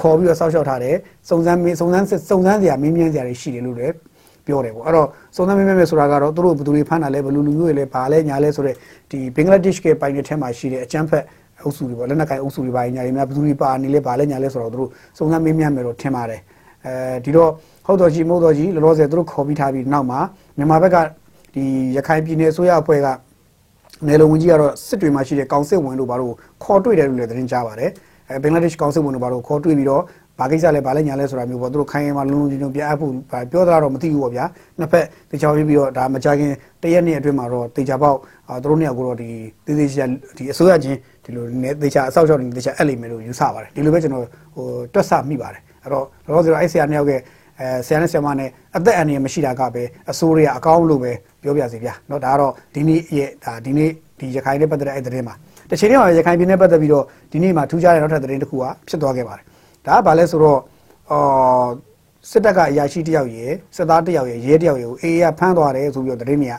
[0.00, 0.96] ခေါ်ပြီးတော့စောက်ရှောက်ထားတယ်
[1.28, 3.94] စုံစမ်းမင်းစုံစမ်းစုံစမ်းစရာမင်းမြန်းစရာတွေရှိတယ်လို့လည်း
[4.46, 8.76] ပြောတယ်ပေါ့အဲ့တော့စုံစမ်းမင်းမြန်းဆိုတာကတော့သူတို့ဘယ်သူတွေဖမ်းတာလဲဘယ်လိုလူမျိုးတွေလဲဘာလဲညာလဲဆိုတော့
[9.10, 11.24] ဒီဘင်္ဂလားဒေ့ရှ်ကပိုင်တဲ့ထဲမှာရှိတဲ့အကြမ်းဖက်
[11.62, 16.40] အုပ်စုတွေပေါ့လက်နက်ကိုင်အုပ်စုတွေပါညာတွေများဘယ်သူတွေပါနေလဲဘာလဲညာလဲဆိုတော့သူတို့စုံစမ်းမင်းမြန်းမယ်လို့ထင်ပါတယ်
[16.86, 17.50] အဲဒီတော့
[17.86, 20.20] ဟုတ်တော်ကြီးမဟုတ်တော်ကြီးလောလောဆယ်သူတို့ခေါ်ပြီးထားပြီးနောက်မှာ
[20.56, 20.96] မြန်မာဘက်က
[21.54, 21.64] ဒီ
[21.96, 23.08] ရခိုင်ပြည်နယ်အစိုးရအဖွဲ့က
[24.06, 27.90] နယ်လုံဝင်ကြီးကတော့စစ်တွေမှာရှိတဲ့ကောင်စစ်ဝင်တို့ဘာလို့ခေါ်တွေ့တယ်လို့လည်းသတင်းကြားပါတယ်
[28.29, 30.03] အဲဘင်္ဂလားဒေ့ရှ်ကောင်စစ်ဝင်တို့ဘာလို့ခေါ်တွေ့ပြီးတော့
[30.39, 33.11] ဘာကိစ္စလဲဘာလဲညာလဲဆိုတာမျိုးပေါ့သူတို့ခိုင်းရင်မှလုံလုံချင်းချင်းပြအပ်ဖို့
[33.51, 34.45] ပြောတာတော့မသိဘူးပေါ့ဗျာ
[34.79, 38.17] နှစ်ဖက်တေချာပြီးပြီးတော့ဒါမကြခင်တရက်နှစ်အတွင်းမှာတော့တေချာပေါက်
[38.63, 39.29] သူတို့နှစ်ယောက်ကိုတော့ဒီ
[39.65, 40.05] တေးသေးချာ
[40.37, 41.45] ဒီအစိုးရချင်းဒီလို
[41.83, 44.23] တေချာအဆောက်အအုံတေချာအဲ့လိမ့်မယ်လို့ယူဆပါတယ်ဒီလိုပဲကျွန်တော်
[44.55, 47.17] ဟိုတွက်ဆမိပါတယ်အဲ့တော့လောလောဆယ်တော့အဲ့ဆရာနှစ်ယောက်ကအဲ
[47.59, 51.11] အဲဆရာနဲ့ဆရာမနဲ့အသက်အန္တရာယ်မရှိတာကပဲအစိုးရအကောင်းလို့ပဲ
[51.41, 55.34] ပြောပြစီဗျာเนาะဒါကတော့ဒီနေ့ရဲ့ဒါဒီနေ့ ဒီရခိုင်နဲ့ပတ်သက်တဲ့အဲ့သတင်းမှာ
[55.70, 59.44] တစ်ချိန်တည်းမှာရခိုင်ပြည်နယ်ပတ်သက်ပြီးတော့ဒီနေ့မှာထူးခြားတဲ့နောက်ထပ်သတင်းတစ်ခုကဖြစ်သွားခဲ့ပါတယ်
[59.86, 60.60] ဒါကဘာလဲဆိုတော့
[61.10, 61.68] အော်
[62.30, 66.54] စစ်တပ်ကအရာရှိတယောက်ရယ်စစ်သားတယောက်ရယ်ရဲတယောက်ရယ်ကိုအေးရဖမ်းသွားတယ်ဆိုပြီးတော့သတင်းတွေက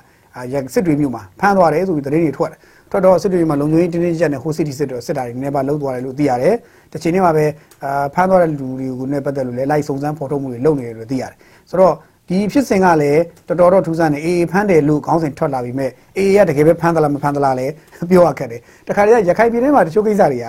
[0.54, 2.60] ရစစ်တွေမြို့မှာဖမ်းသွားတယ်ဆိုပြီးသတင်းတွေထွက်တယ်
[2.92, 6.56] ထွက်တော့စစ်တွေမှာလုံခြုံရေးတင်းတင်းကြပ်နဲ့ဟိုစစ်တီစစ်တော့စစ်တာတွေနည်းပါလှုပ်သွားတယ်လို့သိရတယ်။
[6.92, 7.46] တစ်ချိန်တည်းမှာပဲ
[7.84, 11.38] အာဖမ်းသွားတဲ့လူတွေကိုနဲ့ပတ်သက်လို့လည်းလိုက်စုံစမ်းဖော်ထုတ်မှုတွေလုပ်နေတယ်လို့သိရတယ်။
[11.70, 11.94] ဆိုတော့
[12.32, 17.68] ဒီဖြစ်စဉ်ကလည်းတော်တော်တော့ထူးဆန်းနေအေးဖမ်းတယ်လို့ခေါင်းစဉ်ထွက်လာပြီးမဲ့အေးရတကယ်ပဲဖမ်းသလားမဖမ်းသလားလဲ
[18.10, 20.48] ပြောရခက်တယ်။တခါတည်းရခိုင်ပြည်ထဲမှာတချို့ကိစ္စတွေက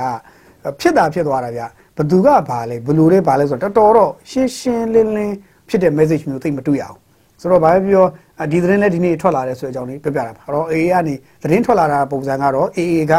[0.81, 1.62] ဖြစ်တာဖြစ်သွားတာဗျ။
[1.97, 5.35] ဘသူကဘာလဲဘလူလေးဘာလဲဆိုတော့တော်တော်တော့ရှင်းရှင်းလင်းလင်း
[5.69, 6.97] ဖြစ်တဲ့ message မျိုးသိမတွေ့ရအောင်။
[7.41, 8.07] ဆိုတော့ဘာပဲပြော
[8.53, 13.15] ဒီသတင်းလည်းဒီနေ့ထွက်လာတယ်ဆိုတဲ့အကြောင်းလေးပြောပြတာပါ။အဲ့တော့ AA ကနေသတင်းထွက်လာတာပုံစံကတော့ AA က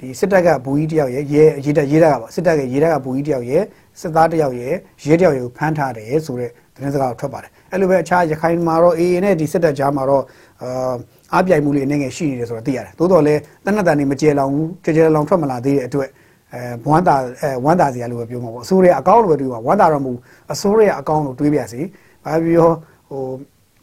[0.00, 3.62] ဒီစစ်တပ်ကဘူကြီးတယောက်ရဲ့ရဲရေးတပ်ရေးတပ်ကပါစစ်တပ်ကရေးတပ်ကဘူကြီးတယောက်ရဲ့
[4.00, 4.74] စစ်သားတယောက်ရဲ့
[5.04, 10.24] ရဲတယောက်ရဲ့ဖမ်းထားတယ်ဆိုတဲ့သတင်းစကားထွက်ပါတယ်။ အဲ့လိုပဲအခြားရခိုင်မှာတော့ AA နဲ့ဒီစစ်တပ်ကြားမှာတော့
[10.62, 10.94] အာ
[11.34, 16.08] အားပြိုင်မှုလေးအနေငယ်ရှိနေတယ်ဆိုတော့သိရတယ်။သို့တော်လည်းတနက်တန်နေမကျေလောင်ဘူးကြဲကြဲလောင်ထွက်မလာသေးတဲ့အတွက်
[16.54, 16.60] အဲ
[16.90, 20.18] ဝမ်းသာအဲဝမ်းသာစရာလို့ပဲပြောမှာပေါ့အစိုးရအကောင့်လို့ပဲတွေးပါဝမ်းသာတော့မဟုတ်
[20.52, 21.80] အစိုးရအကောင့်လို့တွေးပြစီ
[22.24, 22.70] ဘာပြော
[23.08, 23.22] ဟို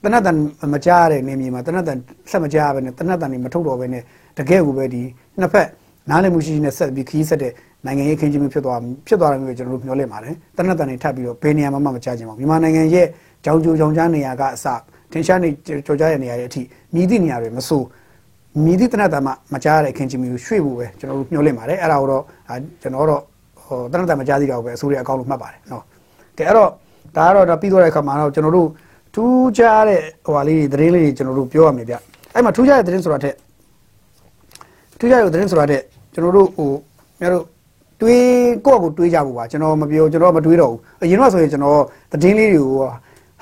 [0.03, 0.37] တနတ်တန်
[0.73, 1.97] မကြားတဲ့နေမြေမှာတနတ်တန်
[2.31, 4.01] ဆက်မကြားပဲနဲ့တနတ်တန်နေမထုတ်တော့ပဲနဲ့
[4.37, 5.01] တကယ်ကိုပဲဒီ
[5.39, 5.67] နှစ်ဖက်
[6.09, 7.53] နားလည်မှုရှိရှိနဲ့ဆက်ပြီးခီးဆက်တဲ့
[7.85, 13.07] နိုင်ငံရေးခင်းချင်းမျိုးဖြစ်သွားဖြစ်သွားတယ်မျိုးကျွန်တော်တို့မျှော်လင့်ပါတယ်တနတ်တန်နေထပ်ပြီးတော့ဘယ်နေရာမှမကြားချင်ပါဘူးမြန်မာနိုင်ငံရဲ့
[13.47, 14.65] ကြောင်ကြိုကြောင်ကြားနေရာကအစ
[15.11, 15.49] ထင်ရှားနေ
[15.85, 16.61] ကြောကြားတဲ့နေရာရဲ့အထိ
[16.93, 17.85] မြည်သည့်နေရာတွေမဆိုး
[18.63, 22.23] မြည်သည့်တနတ်တန်မှမကြားတဲ့ခင်းချင်းမျိုးရွှေ့ဖို့ပဲကျွန်တော်တို့မျှော်လင့်ပါတယ်အဲ့ဒါကိုတော့
[22.81, 23.21] ကျွန်တော်တော့
[23.65, 25.83] ဟိုတနတ်တန်မကြားသေးတော့ပဲအစိုးရအကောင့်လို့မှတ်ပါတယ်နော်
[26.37, 26.69] ကဲအဲ့တော့
[27.17, 28.69] ဒါကတော့ဒါပြီးသွားတဲ့အခါမှာတော့ကျွန်တော်တို့
[29.15, 31.95] ထူးခြားတဲ့ဟိုဟာလေးတွေသတင်းလေးတွေကျွန်တော်တို့ပြောရမယ်ဗျ
[32.33, 33.33] အဲ့မှာထူးခြားတဲ့သတင်းဆိုတာတဲ့
[34.99, 35.81] ထူးခြားတဲ့သတင်းဆိုတာတဲ့
[36.13, 36.71] ကျွန်တော်တို့ဟို
[37.19, 37.45] များတို့
[38.01, 38.25] တွေး
[38.65, 42.87] ကိုယ့်ကိုတွေးကြဖို့ပါကျွန်တော်မပြောကျွန်တော်မတွေးတော့ဘူးအရင်တော့ဆိုရင်ကျွန်တော်သတင်းလေးတွေကို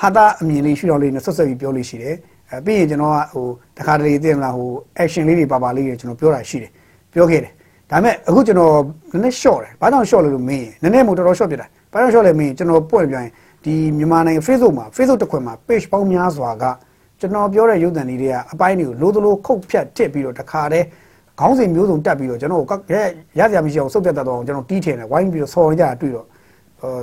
[0.01, 2.15] ဟာတာအမြင်လေးရှုထောင့်လေးနဲ့ဆက်ဆက်ပြီးပြောလို့ရှိတယ်
[2.51, 3.47] အဲပြီးရင်ကျွန်တော်ကဟို
[3.77, 4.69] တခါတလေသိမလားဟို
[5.01, 6.71] action လေးတွေပါပါလေးတွေကျွန်တော်ပြောတာရှိတယ်
[7.13, 7.51] ပြောခဲ့တယ်
[7.91, 8.73] ဒါပေမဲ့အခုကျွန်တော်
[9.11, 13.29] နည်းနည်း short တယ်ဘာကြောင့် short လဲလို့မင်းနည်းနည်းမို့တော်တော် short ဖြစ်တာဘာကြောင့် short လဲမင်းကျွန်တော်ပွင့်ပြရင်
[13.65, 16.63] ဒီမြန်မာနိုင်ငံ Facebook မှာ Facebook တစ်ခွင်မှာ page ပေါင်းများစွာက
[17.19, 20.85] ကျွန်တော်ပြောတဲ့ရုပ်သံလေးတွေကအပိုင်းတွေကိုလိုသလိုခုတ်ဖြတ်တစ်ပြီးတော့တခါတည်း
[21.39, 22.95] ခေါင်းစဉ်မျိုးစုံတက်ပြီးတော့ကျွန်တော်ကရ
[23.39, 26.25] ရစရာမရှိအောင်စုပ်ပြတ်တတ်တော့ကျွန်တော်တီးထင်တယ်ဝိုင်းပြီးတော့ဆော်နေကြတာတွေ့တော့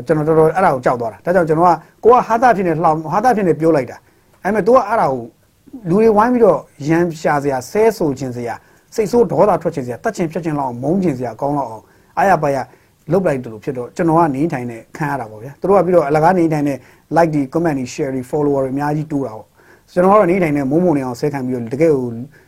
[0.07, 1.75] ကျွန်တော်တော်တော်အဲ့ဒါကိုကြောက်သွားတာဒါကြောင့်ကျွန်တော်က
[2.05, 3.97] ကိုကဟာတာဖြစ်နေလှောင်ဟာတာဖြစ်နေပြောလိုက်တာ
[4.45, 5.23] အဲ့မဲ့ तू ကအဲ့ဒါကို
[5.89, 6.59] လူတွေဝိုင်းပြီးတော့
[6.89, 8.55] ရမ်းရှာစရာဆဲဆိုခြင်းစရာ
[8.95, 11.85] စိတ်ဆိုးဒေါသထွက်ခြင်းစရာတတ်ခြင်းဖြတ်ခြင်းလောက်အောင်မုန်းခြင်းစရာကောင်းလောက်အောင်
[12.19, 12.57] အားရပါရ
[13.13, 16.75] လုတ်လိုက်တယ်လို့ဖြစ်တော့ကျွန်တော်ကနေထိုင်နေခံရတာပေါ့ဗျာသူတို့ကပြီးတော့အလကားနေထိုင်နေ
[17.17, 19.47] like ဒီ comment ဒီ share ဒီ follower တွေအများကြီးတိုးတာပေါ့
[19.93, 22.05] ကျွန်တော်ကတော့နေထိုင်နေမုံမုံနေအောင်ဆဲခံပြီးတော့တကယ်ကို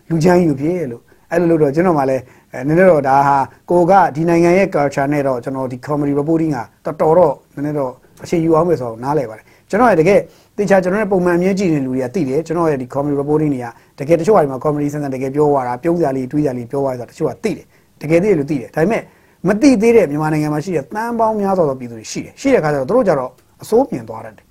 [0.09, 2.23] လူချမ်းယူဖြစ်လို့အဲ့လိုလို့တော့ကျွန်တော်မှလည်း
[2.69, 3.37] နည်းနည်းတော့ဒါဟာ
[3.71, 6.53] ကိုကဒီနိုင်ငံရဲ့ culture နဲ့တော့ကျွန်တော်ဒီ comedy reporting
[6.85, 7.93] ကတော်တော်တော့နည်းနည်းတော့
[8.23, 10.21] အခြေယူအောင်ပဲဆိုတော့နားလဲပါတယ်ကျွန်တော်ရဲ့တကယ်
[10.57, 13.67] တေချာကျွန်တော်ရဲ့ပုံမှန်အမြဲကြည့်နေလူတွေကသိတယ်ကျွန်တော်ရဲ့ဒီ comedy reporting တွေက
[13.99, 17.67] တကယ်တချို့ဟာဒီမှာ comedy ဆန်းဆန်းတကယ်ပြောသွားတာပြုံးစရာလေးတွေးစရာလေးပြောသွားတာတချို့ကသိတယ်
[18.01, 19.03] တကယ်သိတယ်လို့သိတယ်ဒါပေမဲ့
[19.49, 23.31] မသိသေးတဲ့မြန်မာနိုင်ငံမှာရှိတဲ့တန်းပေါင်းများစွာသောပြည်သူတွေရှိတယ်ရှိတဲ့အခါကျတော့တို့ကြတော့
[23.63, 24.47] အစိုးမြင်သွားတတ်တယ်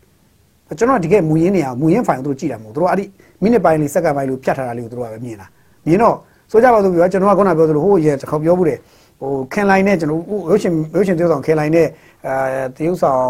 [0.79, 3.05] ကျွန်တော်တကယ်မူရင်းနေအောင်မူရင်းဖိုင်ကိုတို့ကြည့်တာမဟုတ်တို့အဲ့ဒီ
[3.41, 5.48] မိနစ်ပိုင်းလေးစက္ကန့်ပိုင်းလေးဖြတ်ထားတာလေးကိုတို့ကပဲမြင်တာ
[5.86, 6.15] မြင်တော့
[6.53, 8.79] ဆိုကြပါစို့ပြောကျွန်တော်ကခုနပြောသလိုဟိုရဲတစ်ခေါက်ပြောမှုတယ်
[9.19, 11.88] ဟိုခင်လိုင်းနဲ့ကျွန်တော်ရုပ်ရှင်ရုပ်ရှင်တရုပ်ဆောင်ခင်လိုင်းနဲ့
[12.27, 13.27] အဲတရုပ်ဆောင်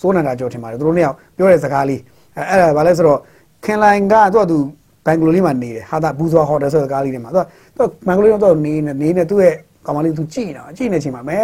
[0.00, 2.00] စိုးနန္ဒာကျော်ထင်ပါတယ်သူတို့နှစ်ယောက်ပြောတဲ့စကားလေး
[2.36, 3.18] အဲအဲ့ဒါဘာလဲဆိုတော့
[3.64, 4.58] ခင်လိုင်းကသူ့အတူ
[5.06, 7.44] ဘန်ဂလိုလေးမှာနေတယ်ဟာတာဘူဇွာဟိုတယ်ဆိုတဲ့ကားလေးတွေမှာသူက
[7.76, 9.54] သူဘန်ဂလိုလေးတော့နေနေနေသူ့ရဲ့
[9.86, 11.38] ကောင်မလေးသူကြည့်နေတာကြည့်နေချိန်မှာမဲ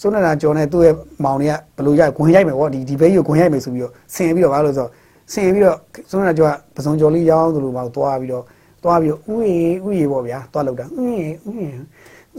[0.00, 4.90] စိုးနန္ဒာကျော်နဲ့သူ့ရဲ့မောင်တွေကဘယ်လိုရိုက်ခွင်ရိုက်မယ်ဗောဒီဒီဘေးကိုခွင်ရိုက်မယ်ဆိုပြီးတော့ဆင်ပြီးတော့ဘာလို့ဆိုတော့
[5.32, 5.76] ဆင်ပြီးတော့
[6.10, 8.44] စိုးနန္ဒာကျော်ကပစုံကျော်လေးရောင်းသလိုပါသွားပြီးတော့
[8.82, 11.68] သွားပြီးဥယေဥယေပေါ့ဗျာသွားလောက်တာဥယေဥယေ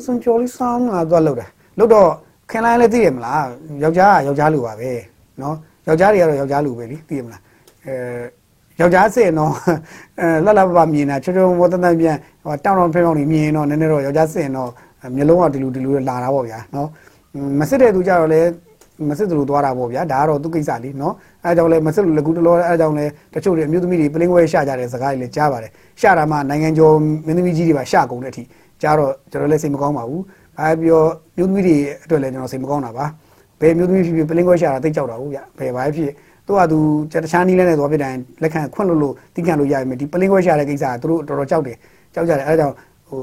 [0.06, 1.48] စွန်ကျော်လေးစောင်းလာသွားလောက်တာ
[1.80, 2.10] လောက်တော့
[2.50, 3.48] ခင်လိုက်လည်းသိရမလား
[3.84, 4.92] ယောက်ျားကယောက်ျားလူပါပဲ
[5.42, 5.56] နော်
[5.88, 7.42] ယောက်ျားတွေကတော့ယောက်ျားလူပဲလीသိရမလား
[7.86, 7.94] အဲ
[8.82, 9.52] ယောက်ျားစစ်နော်
[10.20, 14.70] အဲလှလှပပမြင်တာချွတ်ချွတ်မောတန်တန်ပြန်ဟိုတောင်းတောင်းဖဲဖဲနေမြင်တော့နည်းနည်းတော့ယောက်ျားစစ်နော်
[15.16, 16.88] မျိုးလုံးကဒီလူဒီလူလာတာပေါ့ဗျာနော်
[17.60, 18.42] မစစ်တဲ့သူကြတော့လေ
[19.10, 21.14] မစစ်သူတို့သွားတာပေါ့ဗျာဒါကတော့သူကိစ္စလीနော်
[21.46, 25.72] အဲကြောင့်လဲမစစ်လို့လကူတလောအဲကြောင့်လဲတချို့တွေအမျိုးသမီးတွေပလင်းခွဲရှာကြတဲ့စကားတွေလည်းကြားပါတယ်
[26.02, 26.94] ရှာတာမှနိုင်ငံကျော်
[27.26, 28.44] မင်းသမီးကြီးတွေပါရှာကုန်တဲ့အထိ
[28.82, 30.22] ကြားတော့ကျွန်တော်လည်းစိတ်မကောင်းပါဘူး
[30.60, 31.02] အဲပြော
[31.38, 33.06] မျိုးသမီးတွေအတွက်လည်းကျွန်တော်စိတ်မကောင်းတာပါ
[33.62, 36.12] ဘယ်မျိုးသမီးဖြစ်ဖြစ်ပလင်းခွဲရှာတာသိကြောက်တာဘူးဗျဘယ်ပါဖြစ်
[36.48, 36.80] သူကသူ
[37.12, 41.78] တခြားနီးလဲနဲ့သွားပြတိုင်းလက်ခံခွင့်လို့လို့တိကျလို့ရရမယ်ဒီပလင်းခွဲရှာတဲ့ကိစ္စကသူတို့တော်တော်ကြောက်တယ်
[42.14, 42.76] ကြောက်ကြတယ်အဲဒါကြောင့်
[43.10, 43.22] ဟို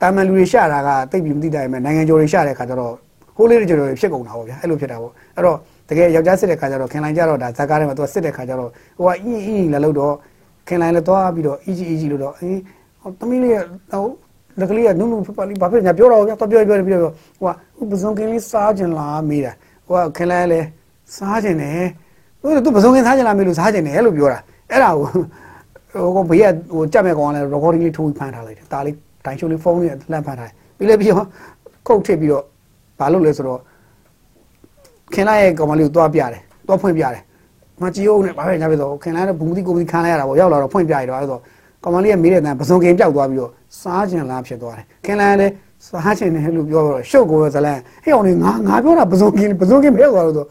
[0.00, 2.92] တာမန်လူတွေရှာတာကတိတ်ပြီးမသိတိုင်းပဲနိုင်ငံကျော်တွေရှာတဲ့ခါကျတော့
[3.36, 5.58] ဟိုးလေးတွေကျော်တွေဖြစ်ကုန်တာပေါ့ဗျာအဲ့လိုဖြစ်တာပေါ့အဲ့တော့
[5.92, 10.14] တကယ်ယောက်ျားစစ်တဲ့ခါကျတော့ခင်လိုင်းကြတော့ဒါဇာကားထဲမှာသူကစစ်တဲ့ခါကျတော့ဟိုကအင်းအင်းလာလို့တော့
[10.68, 12.58] ခင်လိုင်းလည်းသွားပြီးတော့အီဂျီအီဂျီလို့တော့အေး
[13.18, 13.54] သမီးလေး
[13.92, 14.06] ဟို
[14.60, 19.52] လက်ကလေးကနုနုဖပလေးဘာဖြစ်ညာပြောတော့ဗျာတော့ပြောပြောပြောပြောဟိုကပစုံကင်းလေးစားကျင်လားမေးတာ
[19.86, 20.66] ဟိုကခင်လိုင်းလည်း
[21.16, 21.86] စားကျင်တယ်
[22.64, 24.38] သူပစုံခင်စားကြလားမေးလို့စားကြတယ်လို့ပြောတာ
[24.70, 25.08] အဲ့ဒါကို
[26.14, 26.44] ဟိုဘေးက
[26.74, 31.26] ဟိုကြက်မဲ့ကောင်ကလည်း recording လေးထိုးပြီးဖမ်းထားလိုက်တယ်ဒါလေးတိုင်ချိုးလေးဖုန်းလေးလှမ်းဖမ်းထားတယ်ပြီးလည်းပြီးတော့
[31.86, 32.44] ခုတ်ထစ်ပြီးတော့
[32.98, 33.60] ဘာလုပ်လဲဆိုတော့
[35.14, 37.22] ခင်လာရဲ့ကောင်မလေးကိုတွားပြတယ်တွားဖွင့်ပြတယ်
[37.82, 41.38] မကြည့်အောင်နဲ့ဘာပဲညာပဲဆိုခင်လာတဲ့ဘူးမတိကိုမတိခံလိုက်ရတာပေါ့ရောက်လာတော့ဖွင့်ပြရတော့အဲ့ဆို
[41.82, 43.50] ကောင်မလေးကမေးတဲ့တန်ပစုံခင်ပြောက်သွားပြီးတော့
[43.80, 45.52] စားကျင်လားဖြစ်သွားတယ်ခင်လာလည်း
[45.86, 50.46] စားကျင်တယ်လို့ပြောတော့ရှုပ်ကိုဇလန်ဟဲ့အောင်လေငါငါပြောတာပစုံခင်ပစုံခင်ပြောက်သွားလို့ဆို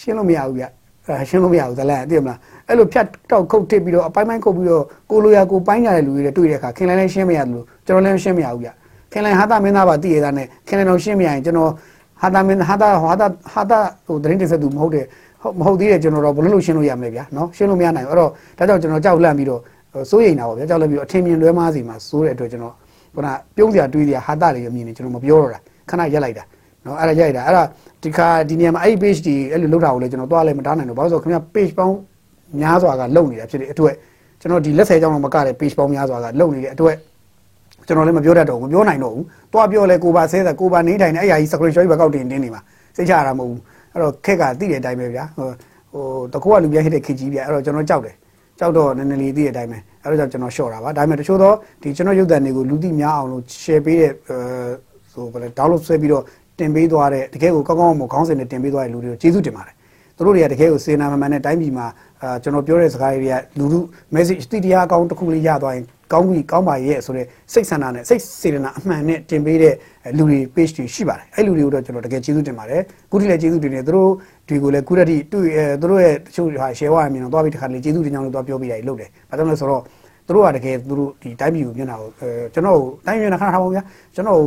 [0.00, 0.64] ရှင်းလို့မရဘူးဗျ
[1.06, 8.70] အဲရှင်းလို့မရဘူးဇလန်သိမလားအဲ့လိုဖြတ်တောက်ခုတ်တစ်ပြီးတော့အပိုင်းပိုင်းခုတ်ပြီးတော့ကိုလိုရာကိုပိုင်းကြတဲ့လူတွေတွေ့တဲ့အခါခင်လိုင်းလည်းရှင်းမရဘူးကျွန်တော်လည်းရှင်းမရဘူးဗျ
[9.12, 11.70] ခင်လိုင်းဟာတာမင်းသားပါတည်ရတာနဲ့ခင်လိုင်းတော့ရှင်းမရရင်ကျွန်တော်
[12.24, 15.04] ဟာတာမင်းဟာတာဟာတာဟာတာဟိုတရင်တစ်ဆက်သူမဟုတ်တဲ့
[15.58, 19.60] မဟုတ်သေးတယ်ကျွန်တော်တော့ဘယ်လိုလုပ်ရှင်းလို့ရမလဲဗျာနော်ရှင်းလို့မရနိုင်ဘူးအဲ့တော့ဒါကြောင့်ကျွန်တော်ကြောက်လန့်ပြီးတော့
[20.10, 22.74] စိုးရိမ်တာပေါ့ဗျာကြောက်လန့်ပြီးတော့အထင်မြင်လွဲမားစီမှာစိုးတဲ့အတွက်ကျွန်တော်
[23.14, 26.44] ခုနပြုံးစရာတွေးစရာဟာတာတွေအမြင်နေကျွန်တော်မပြောတော့တာခဏရက်လိုက်တာ
[26.84, 27.62] နော်အဲ့ဒါရိုက်တာအဲ့ဒါ
[28.02, 31.96] ဒီခါဒီနေရာမှာအဲ့ဒီ page ဒီအဲ့လိုလောက်တာကိုလည်းကျွန်တော်သွားလဲမတားနိုင်တော့ဘာလို့ဆိုခင်ဗျ page ပေါင်း
[32.60, 33.94] များစွာကလုံနေတာဖြစ်တဲ့အတွက်
[34.40, 36.96] ကျွန်တော်ဒီလက်ဆယ်ကြောင်းတော့မကတဲ့ page ပေါင်းများစွာကလုံနေတဲ့အတွက်
[37.86, 42.60] ကျွန်တော်လည်းမပြောတတ်တော့ဘူးမပြောနိုင်တော့ဘူးတွားပြောလဲကိုပါဆဲတာကိုပါနေထိုင်နေအဲ့အရာကြီး screenshot ပဲကောက်တင်တင်းနေမှာ
[42.96, 43.60] စိတ်ချရတာမဟုတ်ဘူး
[43.92, 45.48] အဲ့တော့ခက်ကတိတဲ့အတိုင်းပဲဗျာဟို
[45.92, 48.14] ဟိုတကူကလူပြဟစ်တဲ့ခက်ကြီးဗျာအဲ့တော့ကျွန်တော်ကြောက်တယ်
[48.58, 54.38] ကြောက်တော့နည်းနည်းလေးသိတဲ့အတိုင်းပဲအဲ့တော့ကျွန်တော် short တာပါဒါပေမဲ့တချို့တော့ဒီကျွန်တော်ရုပ်သံတွေကိုလူသိများအောင်လို့ share ပေးတဲ့အဲ
[55.12, 56.24] ဆိုဘယ်လဲ download ဆွဲပြီးတော့
[56.58, 59.74] တင်ပေးသွားတဲ့တကယ်ကိုကောင်းကောင်းမခေါင်းစဉ်နဲ့တင်ပေးသွားတဲ့လူတွေကိုကျေးဇူးတင်ပါတယ်
[60.16, 61.86] သူတို့တွေကတကယ်ကိုစေနာမမှန်တဲ့တိုင်းပြည်မှာ
[62.22, 63.80] အာကျွန်တော်ပြောတဲ့စကားတွေကလူလူ
[64.14, 65.84] message တိတရားအကောင်းတစ်ခုလေးရသွားရင်
[66.14, 69.74] ကောင်းပြီကောင်းပါရဲ့ဆိုတဲ့စိတ်ဆန္ဒနဲ့စိတ်စေတနာအမှန်နဲ့တင်ပေးတဲ့
[70.18, 72.80] လူတွေ page တွေရှိပါတယ်အဲ့လူတွေကိုတော့ကျွန်တော်တကယ်ကျေးဇူးတင်ပါတယ်
[73.10, 74.10] ခုထိလည်းကျေးဇူးတင်တယ်သူတို့
[74.48, 79.82] တွေကိုလည်းခုတည်းတွေ့အဲသူတို့ရဲ့တချို့ဟာ share ဝရမြင်တော့သွားပြီးတခါလေကျေးဇူးတင်ကြောင်းလို့သွားပြောပြရတယ်လုပ်တယ်ဘာကြောင့်လဲဆိုတော့
[80.26, 83.82] သူတို့ကတကယ်သူတို့ဒီတိုင်းပြည်ကိုမျက်နှာကိုအဲကျွန်တော်တိုင်းပြည်မျက်နှာခဏထားပါဦးဗျာ
[84.14, 84.40] ကျွန်တော်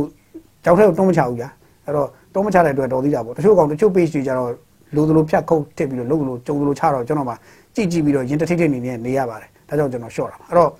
[0.64, 1.48] ကြောက်ထဲကိုတုံးမချဘူးဗျာ
[1.84, 4.50] အဲ့တော့တုံးမချတဲ့အတွက်တော်သေးတာပေါ့တချို့ကောင်တချို့ page တွေကျတော့
[4.96, 7.34] လိုသလိုဖြတ်ခုတ်တစ်ပြီးတော့လုပ်လို့ကြုံသလိုချတော့ကျွန်တော်မှ
[7.74, 10.70] ကြည့်ကြည့်ပြီးတော့ရင်တထိတ်ထိတ်နေနေနေရပါတယ်ဒါကြောင့်ကျွန်တော် short တာပါအဲ့တော့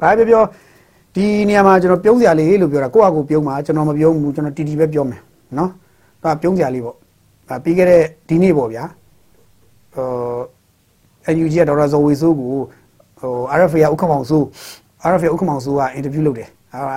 [0.00, 0.42] ဘာပဲပြော
[1.14, 5.20] ဒီနေရာမှာကျွန်တော်ပြုံးစရာလေးလို့ပြောတာကိုယ့်အကူပြုံးမှာကျွန်တော်မပြုံးဘူးကျွန်တော်တီတီပဲပြောမယ်
[5.58, 5.70] နော်
[6.22, 6.96] ဒါပြုံးစရာလေးပေါ့
[7.48, 8.84] ဒါပြီးခဲ့တဲ့ဒီနေ့ပေါ့ဗျာ
[9.94, 10.06] ဟို
[11.34, 12.52] NUG ကဒေါက်တာဇော်ဝေဆိုးကို
[13.20, 14.44] ဟို RFA ကဥက္ကမောင်ဆိုး
[15.10, 16.48] RFA ဥက္ကမောင်ဆိုးကအင်တာဗျူးလုပ်တယ်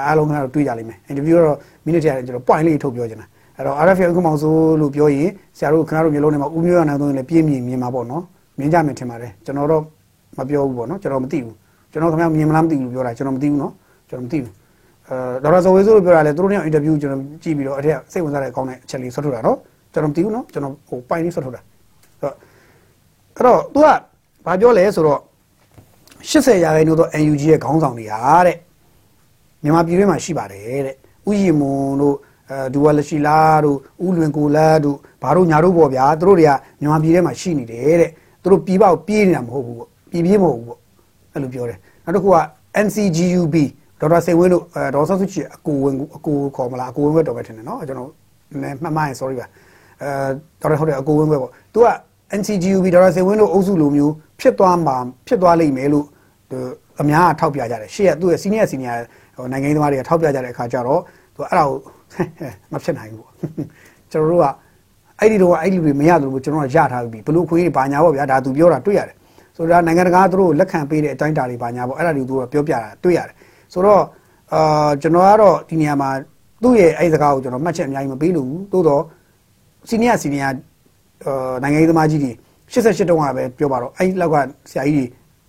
[0.06, 8.24] အားလုံးကတော့တွေ့ကြလိမ့်မယ်အင်တာဗျူးကတော့မိနစ်တည်းကျွန်တော် point လေးထုတ်ပြောချင်တာအဲ့တော့ RFA ဥက္ကမောင်ဆိုးလို့ပြောရင်ဆရာတို့ခင်ဗျားတို့မျိုးလုံးထဲမှာဦးမျိုးရနိုင်သုံးရင်လည်းပြင်းမြင်မြင်မှာပေါ့နော်
[8.60, 9.84] မြင်ကြမယ်ထင်ပါတယ်ကျွန်တော်တော့
[10.38, 11.56] မပြောဘူးပေါ့နော်ကျွန်တော်မသိဘူး
[11.94, 13.74] ကျွန်တော်ခင်ဗျားမြင်မလားမသိဘူးပြောတာကျွန်တော်မသိဘူးနော်
[14.10, 14.52] ကျွန်တော်မသိဘူး
[15.08, 19.58] အဲဒေါက်တာဇော်ဝေဆိုးလို့ပြောတာလေသူတို့နဲ့အင်တာဗျူးကျွန်တော်ကြည့်ပြီးတော့အထက်စိတ်ဝင်စားတဲ့အကောင့်နဲ့အချက်လေးဆွတ်ထုတ်တာနော်
[19.94, 21.62] ကျွန်တော်မသိဘူးနော်ကျွန်တော်ဟိုပိုင်လေးဆွတ်ထုတ်တာ
[23.36, 23.88] အဲ့တော့ तू က
[24.46, 25.20] ဘာပြောလဲဆိုတော့
[26.30, 28.58] 80ရာခိုင်နှုန်းသော NUG ရဲ့ခေါင်းဆောင်တွေဟာတဲ့
[29.64, 30.96] မြန်မာပြည်တွင်းမှာရှိပါတယ်တဲ့
[31.30, 32.16] ဥယျာဉ်မွန်တို့
[32.50, 38.10] အဲဒူဝါလရှိလာတို့ဥလွင်ကိုလာတို့ဘာတို့ညာတို့ပေါ့ဗျာသူတို့တွေကမြန်မာပြည်ထဲမှာရှိနေတယ်တဲ့
[38.42, 40.80] သူတို့ပြည်ပကိုပြေးနေတာမဟုတ်ဘူးပေါ့ပြည်ပြေးမဟုတ်ဘူးပေါ့
[41.34, 42.38] အဲ့လိုပြောတယ်နောက်တစ်ခုက
[42.86, 43.56] NCGUB
[44.00, 48.10] ဒေါက်တာစိန်ဝင်းတို့အဲဒေါ်ဆော့ဆုချီအကိုဝင်အကိုခေါ်မလားအကိုဝင်ဘက်တော်ပဲထင်တယ်နော်ကျွန်တော်
[48.64, 49.48] နည်းမှတ်မှရင် sorry ပါ
[50.02, 50.10] အဲ
[50.62, 51.88] ဒေါက်တာဟုတ်တယ်အကိုဝင်ဘက်ပေါ့သူက
[52.40, 56.06] NCGUB ဒေါက်တာစိန်ဝင်းတို့အုပ်စုလိုမျိုးဖြစ်သွားမှာဖြစ်သွားလိမ့်မယ်လို့
[57.02, 58.98] အများကထောက်ပြကြတယ်ရှေ့ကသူ့ရဲ့ senior senior
[59.38, 61.02] ဟိုနိုင်ငံရေးသမားတွေကထောက်ပြကြတဲ့အခါကျတော့
[61.36, 61.78] သူအဲ့ဒါကို
[62.74, 63.32] မဖြစ်နိုင်ဘူးပေါ့
[64.12, 64.46] ကျွန်တော်တို့က
[65.20, 69.16] အဲ့ဒီတော့အဲ့ဒီလူတွေမရသလိုကျွန်တော်ကရထားပြီဘလို့ခွေးတွေဘာညာပေါ့ဗျာဒါသူပြောတာတွေ့ရတယ်
[69.56, 73.36] ဆိုတော့နိုင်ငံတကာသူတို့လက်ခံပေးတဲ့အတိုင်းတာတွေဘာညာပေါ့အဲ့ဒါတွေသူကပြောပြတာတွေ့ရတယ်
[73.74, 74.02] ဆိုတော့
[74.54, 76.10] အာကျွန်တော်ကတော့ဒီနေရာမှာ
[76.64, 79.04] သူ့ရဲ့အဲ့ဒီစကားကိုကျွန်တော်မှတ်ချက်အများကြီးမပေးလို့ဘူးသို့တော့
[79.90, 80.48] စီနီယာစီနီယာ
[81.26, 82.32] အာနိုင်ငံရေးသမားကြီးတွေ
[82.72, 84.36] 88တုန်းကပဲပြောပါတော့အဲ့လောက်က
[84.72, 85.06] ဆရာကြီးတွေ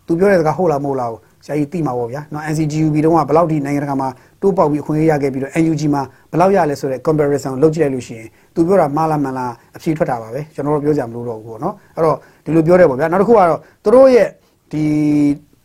[0.06, 4.08] သူပြောတဲ့စကားဟုတ်လားမဟုတ်လားကိုဆရာကြီးသိမှာပေါ့ဗျာနော် NCGUB တုန်းကဘယ်လောက်ထိနိုင်ငံတကာမှာ
[4.44, 14.28] တိုးပေါက်ပြီးအခွင့်အရေးရခဲ့ပြီးတော့ NUG မှာဘယ်လောက်ရလဲဆိုတဲ့ comparison လုပ်ကြည့်လိုက်လို့ရှိရင်သူပြောတာမှားလားမှန်လားအဖြေထွက်တာပါပဲကျွန်တော်တို့ပြောကြမလို့တော့ဘူးပေါ့နော်အဲ့တော့ဒီလိုပြောတယ်ပေါ့ဗျာနောက်တစ်ခုကတော့သူတို့ရဲ့
[14.72, 14.83] ဒီ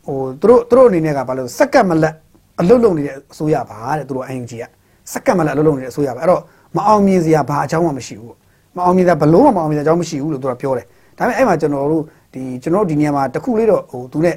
[0.05, 2.13] ဟိုသူတို့သူတို့အနေနဲ့ကဘာလို့စက္ကန့်မလက်
[2.59, 4.63] အလုတ်လုံနေတဲ့အစိုးရပါတဲ့သူတို့ NUG က
[5.13, 6.41] စက္ကန့်မလက်အလုတ်လုံနေတဲ့အစိုးရပါအဲ့တော့
[6.77, 8.35] မအောင်မြင်စရာဘာအကြောင်းမှမရှိဘူး
[8.75, 10.85] မအောင်မြင်တာဘလို့မှမအောင်မြင်တဲ့အကြောင်းမရှိဘူးလို့သူကပြောတယ်
[11.17, 14.35] ဒါပေမဲ့အဲ့မှာကျွန်တော်တို့ဒီကျွန်တော်တို့ဒီနေရာမှာတခုလေးတော့ဟိုသူနဲ့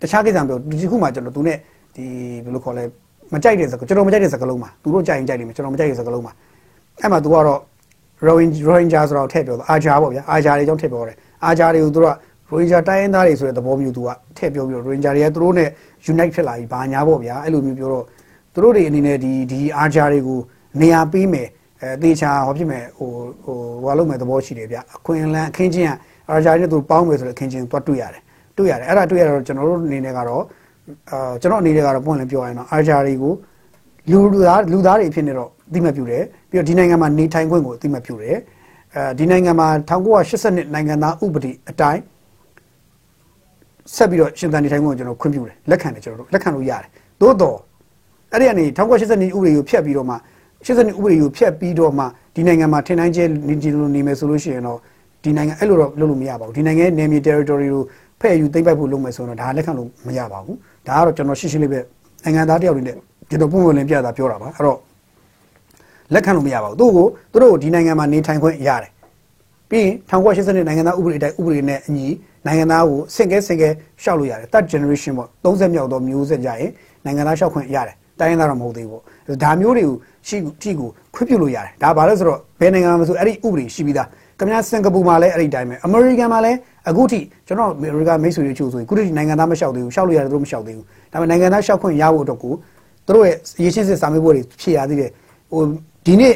[0.00, 1.58] တခြားကိစ္စမပြောဒီခုမှကျွန်တော်သူနဲ့
[1.96, 2.04] ဒီ
[2.44, 2.84] ဘယ်လိုခေါ်လဲ
[3.32, 6.32] မကြိုက်တဲ့စကားကျွန်တော်မကြိုက်တဲ့စကားလုံးမှာသူတို့ကြိုက်ရင်ကြိုက်လိမ့်မယ်ကျွန်တော်မကြိုက်တဲ့စကားလုံးမှာ
[7.00, 7.60] အဲ့မှာ तू ကတော့
[8.26, 12.14] Rohingya ဆိုတော့ထည့်ပြောတော့အာဂျာပေါ့ဗျာအာဂျာတွေကြောင့်ထည့်ပြောတယ်အာဂျာတွေကိုသူတို့က
[12.50, 15.68] Rohingya တိုင်းရင်းသားတွေဆိုတဲ့သဘောမျိုး तू ကထည့်ပြောပြီးတော့ Rohingya တွေကသူတို့နဲ့
[16.10, 18.04] unite ဖြစ်လာပြီဘာညာပေါ့ဗျာအဲ့လိုမျိုးပြောတော့
[18.54, 20.38] သူတို့တွေအနေနဲ့ဒီဒီအာဂျာတွေကို
[20.80, 21.48] နေရာပေးမယ်
[21.82, 23.10] အဲတေချာဟောဖြစ်မယ်ဟို
[23.44, 25.92] ဟိုဟိုလုပ်မယ်သဘောရှိတယ်ဗျအခွင့်အလမ်းအခင်းချင်းက
[26.30, 28.22] အာဂျာတွေနဲ့သူပေါင်းမယ်ဆိုတဲ့အခင်းချင်းသွားတွေ့ရတယ်
[28.56, 30.42] တွေ့ရတယ်အဲ့ဒါတွေ့ရတော့ကျွန်တော်တို့အနေနဲ့ကတော့
[31.10, 33.32] အာကျွန်တော်အနေနဲ့ကတော့ပွင့်လင်းပြောရရင်တော့အာဂျာတွေကို
[34.10, 38.36] လူသားလူသားတွေအဖြစ်နဲ့တော့အသိမှတ်ပြုတယ်ပြီးတော့ဒီနိုင်ငံမှာနေထိုင်ခွင့်ကိုအသိမှတ်ပြုတယ်
[38.94, 42.02] အဲဒီနိုင်ငံမှာ1982နိုင်ငံသားဥပဒေအတိုင်း
[43.94, 46.88] ဆက်ပြီးတော့ရှင်သန်နေထိုင်မှုကိုကျွန်တော်ခွင့်ပြုတယ်လက်ခံတယ်ကျွန်တော်တို့လက်ခံလို့ရတယ်
[47.20, 47.58] သို့တော့
[48.32, 50.16] အဲ့ဒီကနေ1982ဥပဒေကိုဖျက်ပြီးတော့မှ
[50.64, 54.78] 82ဥပဒေကိုဖျက်ပြီးတော့မှဒီနိုင်ငံမှာထင်တိုင်းကျနေကြလို့နေမယ်ဆိုလို့ရှိရင်တော့
[55.24, 57.82] ဒီနိုင်ငံအဲ့လိုတော့လုပ်လို့မရပါဘူးဒီနိုင်ငံရဲ့နယ်မြေ territory ကို
[58.22, 60.56] ဖဲ့ယူသိမ့်ပိုက်ဖို့လုပ်မယ်ဆိုတော့ဒါလက်ခံလို့မရပါဘူး
[60.86, 61.80] ဒါကတော့ကျွန်တော်ရှင်းရှင်းလေးပဲ
[62.24, 62.96] နိုင်ငံသားတယောက်တွေနဲ့
[63.30, 64.78] ကျွန်တော်ပုံမှန်လင်းပြတာပြောတာပါအဲ့တော့
[66.14, 68.90] လက်ခံလို့မရပါဘူးသူ့ကိုသူတို့ဒီနိုင်ငံမှာနေထိုင်ခွင့်ရတယ်
[69.70, 72.06] ပြီးရင်1982နိုင်ငံသားဥပဒေအတိုင်းဥပဒေနဲ့အညီ
[72.46, 73.68] နိုင်ငံသားကိုစင်ကဲစင်ကဲ
[74.02, 76.70] ရှောက်လို့ရတယ် third generation ပေါ့30မြောက်သောမျိုးဆက်ကြရင်
[77.04, 79.96] နိုင်ငံသားရှောက်ခွင့်ရတယ်တိုင်းရင်းသားတော့မဟုတ်သေးဘူးပေါ့ဒါမျိုးတွေကို
[80.28, 84.08] ရှိကြည့်ကိုခွင့်ပြုလို့ရတယ်ဒါဘာလို့ဆိုတော့ဘယ်နိုင်ငံမှာဆိုအဲ့ဒီဥပဒေရှိပြီးသား
[84.38, 92.52] ခင်ဗျာစင်ကာပူမှာလည်းအဲ့ဒီတိုင်းပဲအမေရိကန်မှာလည်း အခုထိကျွန်တော်အမေရိကန်မိတ်ဆွေတွေချို့ဆိုရင်ခုထိနိုင်ငံသားမလျှောက်သေးဘူးရှောက်လို့ရတယ်သူတို့မလျှောက်သေးဘူးဒါပေမဲ့နိုင်ငံသားလျှောက်ခွင့်ရဖို့အတွက်ကို
[93.06, 95.10] သူတို့ရဲ့ရေရှင်းစစ်စာမေးပွဲတွေဖြေရသေးတယ်
[95.50, 95.60] ဟို
[96.06, 96.34] ဒီနေ့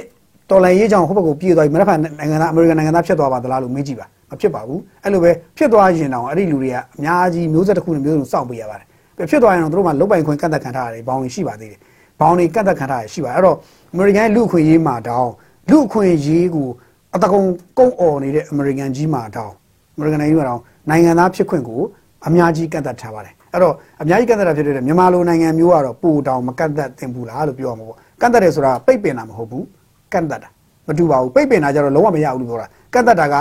[0.50, 8.86] တော်လိုင်းရေးကြောင်ဟိုဘက်ကိုပြေးသွားပြီမနေ့ကနိုင်ငံသားအမေရိကန်နိုင်ငံသားဖြစ်သွားပါသလားလို့မေးကြည့်ပါမဖြစ်ပါဘူးအဲ့လိုပဲဖြစ်သွားရင်တော့အဲ့ဒီလူတွေကအများကြီးမျိုးဆက်တစ်ခုနဲ့မျိုးစုံစောင့်ပေးရပါတယ်
[9.30, 11.80] ဖြစ်သွားရင်တော့သူတို့မှလုတ်ပိုင်ခွင့်ကန့်သက်ခံထားရတယ်ဘောင်တွေရှိပါသေးတယ်
[12.20, 13.56] ဘောင်တွေကန့်သက်ခံထားရရှိပါအဲ့တော့
[13.92, 15.32] အမေရိကန်လူအခွင့်ရေးမှာတောင်း
[15.70, 16.68] လူအခွင့်ရေးကို
[17.14, 17.42] အတကုံ
[17.78, 19.54] ကုန်းអော်နေတဲ့အမေရိကန်ကြီးမှာတောင်း
[19.96, 21.80] အမေရိကန်နိုင်ငံမှာတောင်းနိုင်ငံသားဖြစ်ခွင့်ကို
[22.26, 29.64] အများကြီးကန့်သက်ထားပါတယ်အဲ့တော့အများကြီးကန့်သက်တာဖြစ်တဲ့မြန်မာလိုနိုင်ငံမျိုးကတော့ပိုတောင်မကန့်သက်သင့်ဘူးလားလို့ပြောရမှာပေါ့ကန့်သက်တယ်ဆိုတာပိတ်ပင်တာမဟုတ်ဘူး
[30.12, 30.48] ကန့်သက်တာ
[30.88, 33.34] မတူပါဘူးပိတ်ပင်တာကြတော့လုံးဝမရဘူးလို့ပြောတာကန့်သက်တာက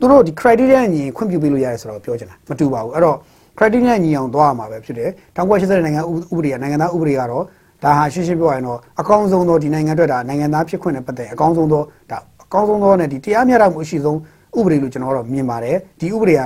[0.00, 3.16] သူတို့ဒီ criteria ညီခွင့်ပြုပေးလို့ရတယ်ဆိုတော့ပြောချင်တာမတူပါဘူးအဲ့တော့
[3.58, 7.44] criteria ညီအောင်သွားရမှာပဲဖြစ်တယ်1980နိုင်ငံဥပဒေကနိုင်ငံသားဥပဒေကတော့
[7.84, 14.18] ဒါဟာရှင်းရှင်းပြောရရင်တော့အကောင်းဆုံးသောဒီနိုင်ငံအတွက်ဒါနိုင်ငံသားဖြစ်ခွင့်နဲ့ပတ်သက်အကောင်းဆုံးသောဒါအကောင်းဆုံးသောနဲ့ဒီတရားမျှတမှုအရှိဆုံး
[14.58, 16.42] ဥပဒေလို့ကျွန်တော်တို့မြင်ပါတယ်ဒီဥပဒေက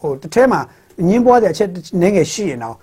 [0.00, 0.60] ဟိုတစ်ထဲမှာ
[1.08, 1.68] ညင်းပွားတဲ့အချက်
[2.02, 2.76] နည်းငယ်ရှိရင်တော့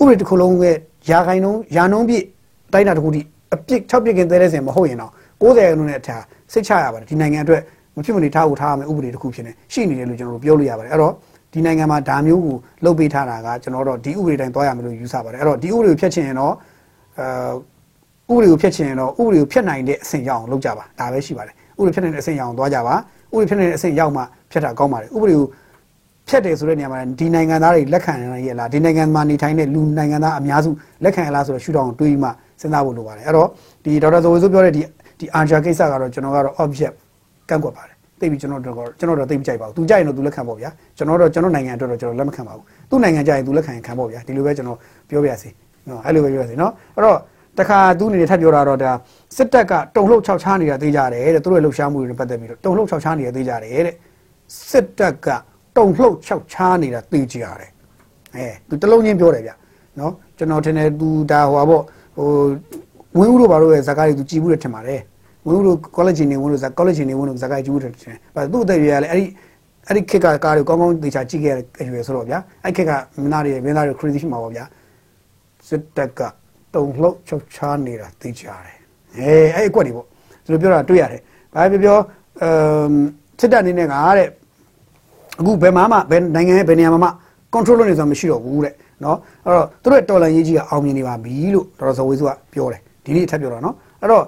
[0.00, 0.76] ဥပဒေတစ်ခုလုံးရဲ့
[1.10, 2.24] ယာခိုင်နှုန်းယာနှုန်းပြည့်
[2.72, 7.62] တိုင်းတာတစ်ခုတည်းအပြစ်၆ပြစ်ကင်းသေးတဲ့စင်မဟုတ်ရင်တော့90ရာခိုင်နှုန်းနဲ့အထက်စိတ်ချရပါတယ်ဒီနိုင်ငံအတွက်
[7.96, 11.12] မဖြစ်မနေထားဖို့ထားရမယ်ဥပဒေတစ်ခုဖြစ်နေရှိနေတယ်လို့ကျွန်တော်တို့ပြောလို့ရပါတယ်အဲ့တော့
[11.52, 16.54] ဒီနိုင်ငံမှာဒါမျိုးကိုလှုပ်ပေးထားတာကကျွန်တော်တို့ဒီဥပဒေတိုင်းသွားရမယ်လို့ယူဆပါတယ်အဲ့တော့ဒီဥပဒေကိုဖျက်ချင်ရင်တော့
[17.18, 22.94] အဲဥပဒေကိုဖျက်ချင်ရင်တော့ဥပဒေကိုဖျက်နိုင်တဲ့အဆင့်ရောက်အောင်လုပ်ကြပါဒါပဲရှိပါတယ်ဥပဒေဖျက်နိုင်တဲ့အဆင့်ရောက်အောင်သွားကြပါ
[23.34, 25.46] ဥပဒေဖျက်နိုင်တဲ့အဆင့်ရောက်မှဖျက်တာကောင်းပါတယ်ဥပဒေကို
[26.28, 30.70] ဖျက်တယ်ဆိုတဲ့နေရာမှာဒီနိုင်ငံသားတွေလက်ခံရရလားဒီနိုင်ငံမှာနေထိုင်တဲ့လူနိုင်ငံသားအများစု
[31.04, 32.30] လက်ခံရလားဆိုတော့ရှုထောင့်တွေးမှစ
[32.64, 33.48] ဉ်းစားဖို့လိုပါတယ်အဲ့တော့
[33.84, 34.82] ဒီဒေါက်တာဇော်ဝေဆိုပြောတဲ့ဒီ
[35.18, 36.94] ဒီအာဂျာကိစ္စကတော့ကျွန်တော်ကတော့ object
[37.50, 45.50] ကန့်ကွက်ပါတယ်သိပြီကျွန်တော်တို့ကျွန်တော်တို့သိမကြိုက်ပါဘူးသူကြိုက်ရင်တော့သူလက်ခံပေါ့ဗျာကျွန်တော်တို့ကျွန်တော်နိုင်ငံအတွက်တော့ကျွန်တော်လက်မခံပါဘူးသူ့နိုင်ငံကြိုက်ရင်သူလက်ခံရင်ခံပေါ့ဗျာဒီလိုပဲကျွန်တော်ပြောပြရစီ
[45.88, 47.18] နော်အဲ့လိုပဲပြောရစီနော်အဲ့တော့
[47.58, 48.92] တခါသူအနေနဲ့ထပ်ပြောတာတော့ဒါ
[49.36, 53.94] စစ်တပ်ကတုံလှုပ်ခြောက်ချားနေတာသိကြတယ်တဲ့သူတို့ရဲ့လှုပ်ရှားမှုတွေနဲ့ပတ်သက်ပြီးတော့တုံလှုပ်ခြောက်ချားနေတာသိကြတယ်တဲ့
[54.68, 55.28] စစ်တပ်က
[55.76, 57.70] တုံလှုပ်ခြောက်ချားနေတာသိကြရတယ်
[58.34, 59.50] အဲသူတလုံးချင်းပြောတယ်ဗျ
[59.98, 61.82] နော်ကျွန်တော်ထင်တယ်သူဒါဟိုပါပေါ့
[62.16, 62.28] ဟို
[63.18, 65.00] ဝင်းဦးတို့ဘာလို့ရဲ့ဇာကားတွေသူကြည်ဘူးတယ်ထင်ပါတယ်
[65.46, 69.24] ဝင်းတို့ college နေဝင်းတို့ college နေဝင်းတို့ဇာကိုက်ကျူးတယ်တင်။အဲသူ့အသက်အရွယ်ကလည်းအဲ့ဒီ
[69.88, 74.64] အဲ့ဒီခက်ကကားတွေကောင်းကောင်းသေချာကြည့်ခဲ့တဲ့အရွယ်ဆိုတော့ဗျာ။အဲ့ခက်ကမင်းသားတွေမင်းသားတွေ crazy မှာပေါ့ဗျာ။
[75.68, 76.20] စစ်တက်က
[76.74, 78.76] တုံလှုပ်ချုပ်ချားနေတာသိကြတယ်။
[79.18, 80.06] အဲအဲ့အကွက်တွေပေါ့။
[80.44, 81.20] သူတို့ပြောတာတွေ့ရတယ်။
[81.54, 81.98] ဘာပြောပြော
[82.42, 82.94] အမ်
[83.40, 84.28] စစ်တပ်အနေနဲ့ကတဲ့
[85.40, 87.10] အခုဘယ်မှာမှဘယ်နိုင်ငံရဲ့ဘယ်နေရာမှာမှ
[87.52, 94.24] control လုပ်နေဆိုတာမရှိတော့ဘူးတဲ့နော်အဲ့တော့သူတို့တော်လန်ရေးကြီးကအောင်မြင်နေပါပြီလို့ဒေါက်တာဇော်ဝေးစုကပြောတယ်ဒီနေ့ထပ်ပြောတာနော်အဲ့တော့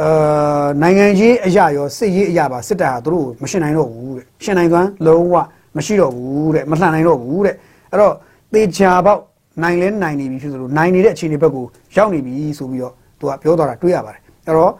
[0.00, 5.34] အာနိုင်ငံရေးအရာရောစစ်ရေးအရာပါစစ်တပ်ဟာသူတို့မရှင်နိုင်တော့ဘူးတဲ့ရှင်နိုင်သွမ်းလုံးဝ
[5.76, 7.54] မရှိတော့ဘူးတဲ့မလှန်နိုင်တော့ဘူးတဲ့
[7.90, 8.14] အဲ့တော့
[8.52, 9.20] သေချာပေါက်
[9.63, 11.65] နိုင်လဲနိုင်နေပြီဖြစ်သလိုနိုင်နေတဲ့အခြေအနေဘက်ကို
[11.95, 14.71] ရောက်နေပြီဆိုပြီးတော့သူကပြောသွားတာတွေ့ရပါတယ်အဲ့တော့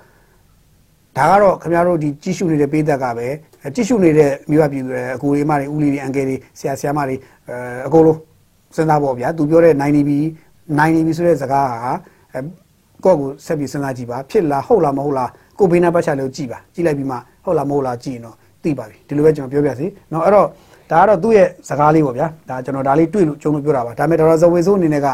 [1.17, 3.27] ဒါကတော့ခင်ဗျားတို့ဒီကြီးစုနေတဲ့ပေးသက်ကပဲ
[3.75, 7.15] ကြီးစုနေတဲ့မြို့ပြည်သူတွေအကိုလေးမတွေဦးလေးတွေအန်ကယ်တွေဆရာဆရာမတွေ
[7.49, 7.55] အဲ
[7.87, 8.19] အကုန်လုံး
[8.75, 10.19] စဉ်းစားပေါ့ဗျာသူပြောတဲ့နိုင်နေပြီ
[10.77, 11.91] နိုင်နေပြီဆိုတဲ့စကားဟာ
[13.03, 20.47] ကိုယ့်ကိုဆက်ပြီးစဉ်းစားကြည့်ပါဖြစ်လားဟုတ်လားမဟုတ်လားကိုဘေးနားပတ်ချလို့ကြည့်ပါကြည့်လိုက်ပြီးမှဟုတ်လားမဟုတ်လားကြည့်ရင်တော့သိပါပြီဒီလိုပဲကျွန်တော်ပြောပြစီเนาะအဲ့တော့
[20.90, 25.08] ဒါကတော့သူ့ရဲ့စကားလေးပေါ့ဗျာဒါကျွန်တော်ဒါလေးတွေ့လို့ကျုံလို့ပြောတာပါဒါပေမဲ့ဒေါ်လာဇဝေဆိုးအနေနဲ့က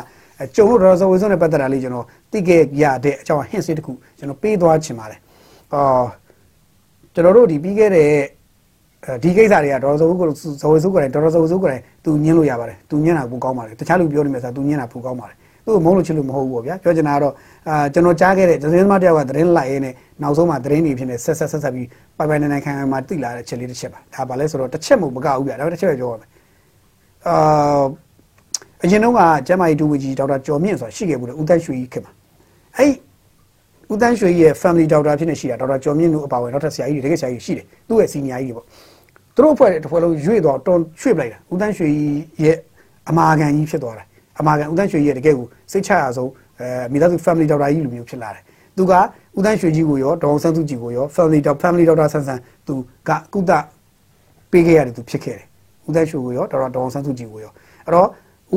[0.56, 5.20] ကျုံလို့ဒေါ်လာဇဝေဆိုးနဲ့ပတ်သက်တာလေးကျွန်တော်သိခဲ့ရတဲ့အကြောင်း hint တစ်ခုကျွန်တော်ပေးသွားချင်ပါတယ်
[5.72, 6.06] အော်
[7.14, 8.10] ကျွန်တော်တို့ဒီပြီးခဲ့တဲ့
[9.22, 10.26] ဒီကိစ္စတွေကဒေါ်ဇဝေကို
[10.62, 17.34] ဇဝေဆိုးကိုယ်တိုင်ဒေါ်ဇဝေဆိုးကိုယ်တိုင်သူညင်းလို့ရပါတယ်သူညင်းတာပိုကောင်းပါတယ်တခြားလူပြောနေမှဆိုသူညင်းတာပိုကောင်းပါတယ်သူ့ကိုမုန်းလို့ချစ်လို့မဟုတ်ဘူးပေါ့ဗျာပြောချင်တာကတော့
[17.68, 26.28] အာကျွန်တော်ကြားခဲ့တဲ့သတင်းသမားတယောက်ကသတင်းလိုက်ရင်းနဲ့ နောက်ဆုံးမှသတင်းတွေဖြစ်နေဆက်ဆက်ဆက်ဆက်ပြီးပိုင်ပိုင်နိုင်နိုင်ခံခံမှတိလာတဲ့ချက်လေးတစ်ချက်ပါဒါပါလဲဆိုတော့တစ်ချက်မှမကဘူးဗျာဒါပေမဲ့တစ်ချက်ပဲပြောရမယ်
[27.28, 27.84] အာ
[28.84, 32.12] အရင်တော့ကကျမကြီးဒူဝကြီးဒေါက်တာကျော်မြင့်ဆိုတာရှိခဲ့ဘူးလေဦးတန်းရွှေကြီးခင်မှာ
[32.76, 32.92] အဲ့
[33.92, 38.66] ဦးတန်းရွှေကြီးရဲ့ family doctor ဖြစ်နေရှိတာဒေါက်တာကျော်မြင့်တို့အပါဝင်နောက်ထပ်ဆရာကြီးတွေတကယ်ဆရာကြီးရှိတယ်သူ့ရဲ့ senior ကြီးတွေပေါ့
[39.34, 42.56] သူတို့အဖွဲ့တစ်ဖွဲ့လုံးရွေ့တော့တော်ရွှေ့ပလိုက်တာဦးတန်းရွှေကြီးရဲ့
[43.08, 44.06] အမာခံကြီးဖြစ်သွားတယ်
[44.40, 48.42] အမာခံဦးတန်းရွှေကြီးရဲ့တကယ်ကိုစိတ်ချရဆုံးအဲမိသားစု family doctor ကြီးလိုမျိုးဖြစ်လာတယ်
[48.76, 48.92] သူက
[49.36, 52.74] ဦးတန်းရွှေကြီးကိုရောဒေါအောင်ဆန်းစုကြည်ကိုရော family doctor family doctor ဆန်းဆန်းသူ
[53.08, 53.52] ကကုသ
[54.50, 55.46] ပေးခဲ့ရတယ်သူဖြစ်ခဲ့တယ်
[55.86, 57.52] ဦးတန်းရွှေကိုရောဒေါက်တာဒေါအောင်ဆန်းစုကြည်ကိုရော
[57.86, 58.08] အဲ့တော့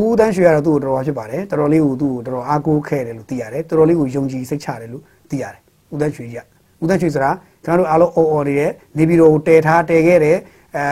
[0.02, 5.62] ဦးတန်းရွှေကတော့သူ့ကိုတော်တော်ဖြစ်ပါတယ်တော်တော်လေးကိုသူ့ကိုတော်တော်အားကိုးခဲ့တယ်လို့သိရတယ်တော်တော်လေးကိုယုံကြည်စိတ်ချတယ်လို့သိရတယ်
[5.94, 6.46] ဦးတန်းရွှေကြီးက
[6.82, 7.32] ဦးတန်းရွှေဆိုတာ
[7.64, 10.38] ကျွန်တော်တို့အားလုံးအော်အော်နေတယ်နေပြည်တော်ကိုတည်ထားတည်ခဲ့တယ်
[10.78, 10.84] အဲ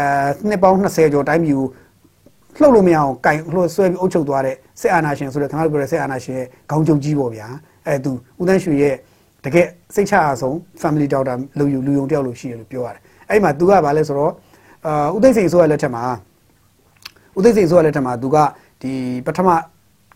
[0.47, 1.67] နှစ်ပေါင်း20ကျော်တိုင်းပြည်ကို
[2.61, 7.47] လှုပ်လို့မရအောင်ကင်လှုပ်ဆွဲပြီးအုပ်ချုပ်သွားတဲ့စစ်အာဏာရှင်ဆိုတဲ့ခင်ဗျားတို့ပြောတဲ့စစ်အာဏာရှင်ရဲ့ခေါင်းချုပ်ကြီးပေါ့ဗျာ
[7.87, 8.95] အဲသူဦးတန်းရွှေရဲ့
[9.45, 14.33] တကယ်စိတ်ချရဆုံး family doctor လူယူလူယုံတယောက်လို့ရှိတယ်လို့ပြောရတယ်အဲ့မှာသူကဗာလဲဆိုတော့
[14.85, 16.03] အာဥသိစိန်ဆိုရလက်ထက်မှာ
[17.37, 18.37] ဥသိစိန်ဆိုရလက်ထက်မှာသူက
[18.81, 18.91] ဒီ
[19.25, 19.49] ပထမ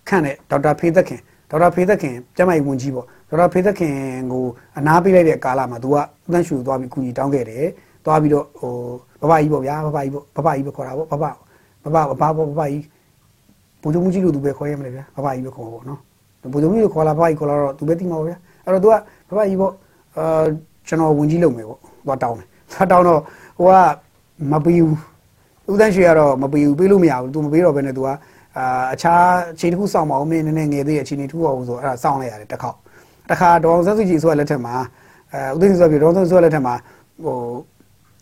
[0.08, 3.96] ခန့်တဲ့ဒေါက်တာဖေသက်ခင်ဒေါက်တာဖေသက်ခင်ကျမကြီးဝန်ကြီးပေါ့ဒေါက်တာဖေသက်ခင်
[4.32, 4.44] ကို
[4.78, 6.02] အနာပေးလိုက်တဲ့ကာလမှာသူကဥ
[6.34, 7.66] သန့်ရှူသွားပြီးကူညီတောင်းခဲ့တယ်
[8.06, 11.26] သွားပြီးတော့ဟိုဘဘကြီးပေါ့ဗျာဘဘကြီးပေါ့ဘဘကြီးပဲခေါ်တာပေါ့ဘဘ
[11.84, 12.84] ဘဘဘဘပေါ့ဘဘကြီး
[13.82, 16.00] ဘုံကျုံကြီးလို့သူပဲခေါ်ရမှာလေဗျာဘဘကြီးပဲခေါ်ပါပေါ့နော်
[16.54, 18.96] ဘုံကျုံကြီးကိုခေါ်လာဘဘကြီးခေါ်လာတော့သူပဲတိမှာပေါ့ဗျာအဲ့တော့သူက
[19.29, 19.73] ဘဘကြီးပေါ့
[20.19, 20.45] အာ
[20.89, 23.21] ကျွန်တော်ဝင်ကြီးလုပ်မယ်ပေါ့သွားတောင်းတယ်သွားတောင်းတော့
[23.59, 23.77] ဟိုက
[24.53, 24.99] မပြီးဘူး
[25.73, 28.15] ဦးတန်းရွှေကတော့မပြီးဘူးပေးလို့မရဘူး तू မပေးတော့ဘဲနဲ့ तू ကအာ
[28.93, 32.77] အခြားအချိန်တစ်ခုစောင့်မအောင်မင်းနည်းနည်းငယ်သေးရဲ့အချိန်တစ်ခုအောင်ဆိုအဲ့ဒါစောင့်လိုက်ရတယ်တစ်ခေါက်
[33.29, 34.75] တစ်ခါဒေါအောင်ဆန်းစုကြည်ဆိုတဲ့လက်ထက်မှာ
[35.33, 36.75] အဲဦးသိန်းဆိုပြီးဒေါအောင်ဆန်းစုကြည်လက်ထက်မှာ
[37.25, 37.37] ဟို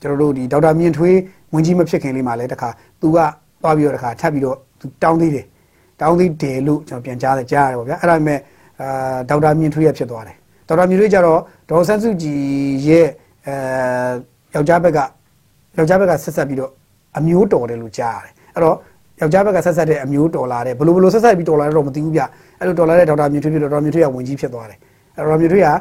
[0.03, 1.17] ကျွန်တော်တို့ဒီဒေါက်တာမြင့်ထွေး
[1.53, 2.69] ဝင်ကြီးမဖြစ်ခင်လေးမှာလည်းတစ်ခါ
[3.01, 3.19] तू က
[3.63, 5.47] သွားပြီးတော့တစ်ခါထပ်ပြီးတော့ तू တောင်းသေးတယ်
[6.01, 8.39] တောင်းသေးတယ်လို့ကျွန်တော်ပြန်ကြားတယ်ကြားရတယ်ပေါ့ဗျာအဲ့ဒါပေမဲ့
[8.81, 10.37] အာဒေါက်တာမြင့်ထွေးရဖြစ်သွားတယ်
[10.68, 12.42] ဒေါက်တာမြင့်ထွေးကျတော့ဒေါအောင်ဆန်းစုကြည်
[12.88, 13.08] ရဲ့
[13.48, 13.54] အဲ
[14.56, 15.00] ယောက်ျားဘက်က
[15.78, 16.72] ယောက်ျားဘက်ကဆက်ဆက်ပြီးတော့
[17.18, 18.76] အမျိုးတော်တယ်လို့ကြားရတယ်အဲ့တော့
[19.22, 22.22] ယောက်ျားဘက်ကဆက်ဆက်တဲ့အမျိုးတော်လာတယ်ဘလို့ဘလို့ဆက်ဆက်ပြီးတော်လာတော့မသိဘူးဗျ
[22.60, 24.80] အဲ့လိုတော်လာတဲ့ဒေါက်တာမြင့်ထွေးဖြစ်တော့ဒေါက်တာမြင့်ထွေးကဝင်ကြီးဖြစ်သွားတယ်
[25.16, 25.74] အဲ့တော့မြင့်ထွေးကအာ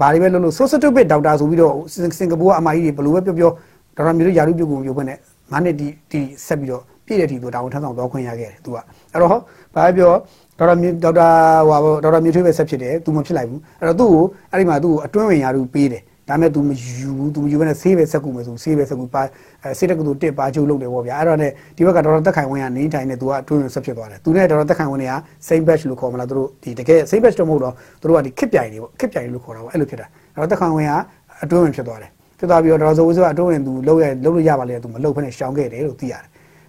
[0.00, 1.72] ဘာတွေပဲလုပ်လို့ sosotopit ဒေါက်တာဆိုပြီးတော့
[2.18, 3.50] စင်ကာပူကအမကြီးတွေဘလို့ပဲပြောပြော
[3.96, 5.18] ဒေါက်တာမြင့်ထွေးယာရုပြုတ်ကိုပြုတ်ခွင့်နဲ့
[5.52, 8.76] ငါးနှစ်ဒီဒီဆက်ပြီးတော့ပြည့်တဲ့ทีသူတာဝန်ထမ်းဆောင်သွားခွင့်ရခဲ့တယ်သူက
[9.12, 9.38] အဲ့တော့ဘာ
[9.74, 10.12] ပဲပြော
[10.57, 11.27] ဒေါက်တာမြင့်ဒေါက်တာ
[11.67, 19.21] ဟိုဒေါက်တာမြင့်ထွေးပဲဆက်ဖြစ်တယ်သူမဖြစ်လိုက်ဘူးအဲ့တော့သူ့ကိုအဲ့ဒီမှာသူ့ကိုအတွင်းဝင်ယာရုပေးတယ်ဒါမဲ့ तू မယူဘူး तू မယူဘဲနဲ့ဆေးပဲဆက်ကူမယ်ဆိုဆေးပဲဆက်ကူပါ
[19.77, 21.43] ဆေးတက်ကတူတစ်ပါချုပ်လုပ်တယ်ပေါ့ဗျာအဲ့တော့ね
[21.75, 25.13] ဒီဘက်ကဒေါက်တာတက်ခိုင်ဝင်းကနေထိုင်နေ तू ကအတွင်းဝင်ဆက်ဖြစ်သွားတယ် तू နဲ့ဒေါက်တာတက်ခိုင်ဝင်းတွေက
[25.47, 30.93] same batch လို့ခေါ်မလားသူတို့ဒီတကယ် same batch တော့မဟုတ်တော့သူတို့ကဒီခစ်ပြိုင်နေပေါ့ခစ်ပြိုင်လို့ခေါ်တာပေါ့အဲ့လိုဖြစ်တာဒေါက်တာတက်ခိုင်ဝင်းက
[31.43, 36.23] အတွင်းဝင်ဖြစ်သွားတယ်ဖြစ်သွားပြီးတော့ဒေါက်တာဇော်ဝင်းကအတွင်းဝင် तू လုပ်ရလုပ်လို့ရပါလေ तू မလုပ်ဖ ೇನೆ ရှောင်ခဲ့တယ်လို့သိရတယ်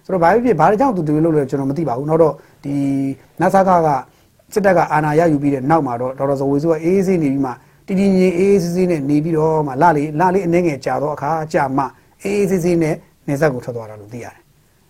[0.05, 2.33] ဆိုတော့ဘာဖြစ်ဖြစ်ဘာကြောင့် तू ဒီလိုလုပ်လဲကျွန်တော်မသိပါဘူးနောက်တော့
[2.64, 2.76] ဒီ
[3.40, 3.70] NASA က
[4.54, 7.52] စစ်တပ်ကအာဏာရယူပြီးတဲ့နောက်မှာတော့ဒေါက်တာဇော်ဝင်းကအေးအေးဆေးနေပြီးမှ
[7.86, 11.84] တည်တည်ငြိမ်အေးအေးဆေးဆေးနဲ့နေပြီးတော့မှလာလေလာလေအနေငယ်ကြာတော့အခါကြာမှ
[12.22, 12.94] အေးအေးဆေးဆေးနဲ့
[13.28, 14.36] နေဆက်ကိုထွက်သွားတာလို့သိရတယ်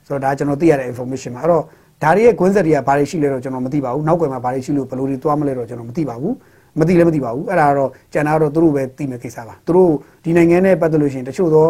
[0.06, 1.62] ဆိုတော့ဒါကျွန်တော်သိရတဲ့ information ပါအဲ့တော့
[2.02, 6.34] ဒါတွေရဲ့ကွင်းဆက်တွေကဘာတွေရှိလဲတော့ကျွန်တော်မသိပါဘူးနောက်ွယ်မှာဘာတွေရှိလို့ဘယ်လိုတွေသွားမလဲတော့ကျွန်တော်မသိပါဘူး
[6.78, 9.92] မသိလည်းမသိပါဘူးအဲ့ဒါတော့ကျန်တာတော့သူတို့ပဲသိမယ်ကိစ္စပါသူတို့
[10.24, 11.66] ဒီနိုင်ငံနဲ့ပတ်သက်လို့ရှိရင်တချို့သော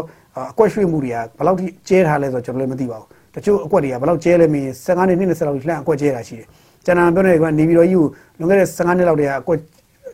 [0.50, 6.46] အကွက်ရွှေ့မှုတွေကဘယ်လောက်ထိကျဲထားလဲဆိုတော့ကျွန်တော်လည်းမသိပါဘူး တချို့အကွက်တွေကဘယ်လောက်ကျဲလဲမင်း15နှစ်20လောက်လှမ်းအကွက်ကျဲတာရှိတယ်
[6.84, 8.00] ကျန်တာပြောနေတယ်ကနေပြီးတော့ယူ
[8.38, 9.58] လွန်ခဲ့တဲ့15နှစ်လောက်တည်းကအကွက်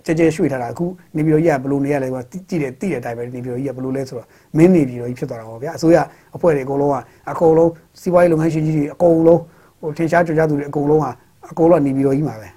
[0.07, 5.99] ကြဲကြဲရွှေ့ထားတာအခုနေပြည်တော်ကြီးကဘယ်လိုနေရလဲကွာကြည့်တယ်သိတဲ့အတိုင်းပဲနေပြည်တော်ကြီးကဘယ်လိုလဲဆိုတော့မင်းနေပြည်တော်ကြီးဖြစ်သွားတာပေါ့ဗျာအစိုးရ
[6.37, 6.97] အဖွဲ့တွေအကုန်လုံးက
[7.31, 9.41] အကုန်လုံးစီးပွားရေးလုပ်ငန်းရှင်ကြီးတွေအကုန်လုံး
[9.81, 11.07] ဟိုထင်ရှားကြွကြသူတွေအကုန်လုံးက
[11.51, 12.49] အကုန်လုံးနေပြည်တော်ကြီးမှာပဲ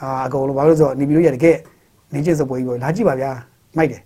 [0.00, 1.56] အာအကုန်လုံးဘာလို့ဆိုတော့နေပြည်တော်ကြီးကတကယ်
[2.12, 3.30] နေချင်းစပွဲကြီးပေါ့လာကြည့်ပါဗျာ
[3.76, 4.02] မိုက်တယ်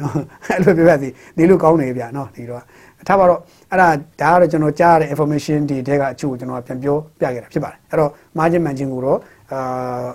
[0.00, 0.12] နော်
[0.46, 2.62] အဲ့လိုပြောပြစီနေလို့ကောင်းနေဗျာနော်ဒီတော့
[3.06, 3.40] ထားပါတော့
[3.70, 3.88] အဲ့ဒါ
[4.20, 9.18] ဒါကတော့ကျွန်တော်ကြားရတဲ့ information တွေတဲကအချို့ကျွန်တော်ပြန်ပြောပြခဲ့တာဖြစ်ပါတယ်အဲ့တော့ margin management ကိုတော့
[9.52, 10.06] အာ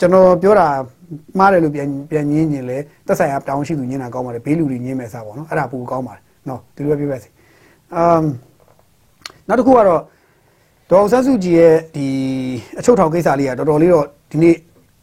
[0.00, 0.68] ကျွန်တော်ပြောတာ
[1.38, 7.28] မှားတယ်လို့ပြန်ပြန်ညင်းညင်လဲသက်ဆိုင်ရာတောင်းရှိသူညင်းတာကောင်းပါတယ်ဘေးလူတွေညင်းမယ်စားပေါ့နော်အဲ့ဒါပိုကောင်းပါတယ်နော်ဒီလိုပဲပြောပါစေ
[7.94, 8.24] အမ်
[9.48, 10.00] နောက်တစ်ခုကတော့
[10.90, 12.06] ဒေါ်အောင်ဆန်းစုကြည်ရဲ့ဒီ
[12.78, 14.56] အချုပ်ထောင်ကိစ္စလေးကတော်တော်လေးတော့ဒီနေ့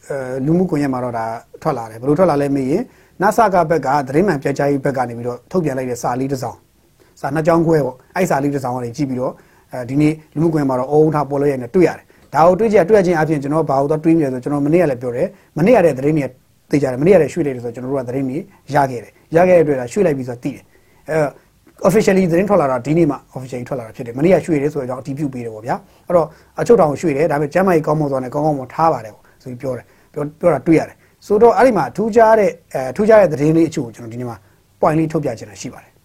[0.09, 1.25] အဲလူမှုကွန်ရက်မှာတော့ဒါ
[1.61, 2.83] ထွက်လာတယ်ဘယ်လိုထွက်လာလဲမေးရင်
[3.21, 6.57] နာဆာကဘက်ကသတင်းမှန်ပြကြားရေးဘက်ကနေပြီးတော့ထုတ်ပြန်လိုက်တဲ့စာလေးတစ်စောင်
[7.21, 9.34] စာနှစ်ကြောင်းခွဲပေါ့အဲ့စာလေးတစ်စောင်ကနေကြည့်ပြီးတော့
[9.73, 15.27] အဲဒီနေ့လူမှုကွန်ရက်မှာတော့အုံထားပေါ်လို့ရနေတွေ့ရတယ်ဒါကိုတွေ့ကြတွေ့ချင်းအပြင်ကျွန်တော်ဘာလို့တော့တွေးမိလဲဆိုကျွန်တော်မနေ့ကလည်းပြောတယ်
[15.58, 16.25] မနေ့ကတဲ့သတင်းတွေ
[16.69, 18.38] သိကြတယ်မနေ့ကလည်းရွှေ့လိုက်တယ်ဆိုကျွန်တော်တို့ကသတင်းတွေ
[18.75, 20.63] ရခဲ့တယ်ရခဲ့တဲ့အတွက်ဒါရွှေ့လိုက်ပြီးဆိုတော့သိတယ်
[21.10, 21.17] အဲ
[21.88, 25.75] officially သတင်းထွက်လာတာဒီနေ့မှ officially ထွက်လာတာဖြစ်တယ်မနေ့ကရွှေ့တယ်ဆိုတော့အတည်ပြုပေးတယ်ပေါ့ဗျာ
[26.08, 26.27] အဲ့တော့
[26.60, 30.95] အချုပ်တောင်ရွှေ့တယ်ဒါပေမဲ့ကျမ်းမာရေးကောင်းမွန်စွာနဲ့ကောင်းကောင်းမွန်ထားပါတယ်ပေါ့ဆိုပြီးပြောတယ်ပြောပြောတာတွေ့ရတယ်
[31.27, 34.38] ဆိုတော့အဲ့ဒီမှာထူးခြားတဲ့အဲထူးခြားတဲ့သတင်းလေးအချို့ကိုကျွန်တော်ဒီနေ့မှာ
[34.82, 35.96] point လေးထုတ်ပြချင်တာရှိပါတယ်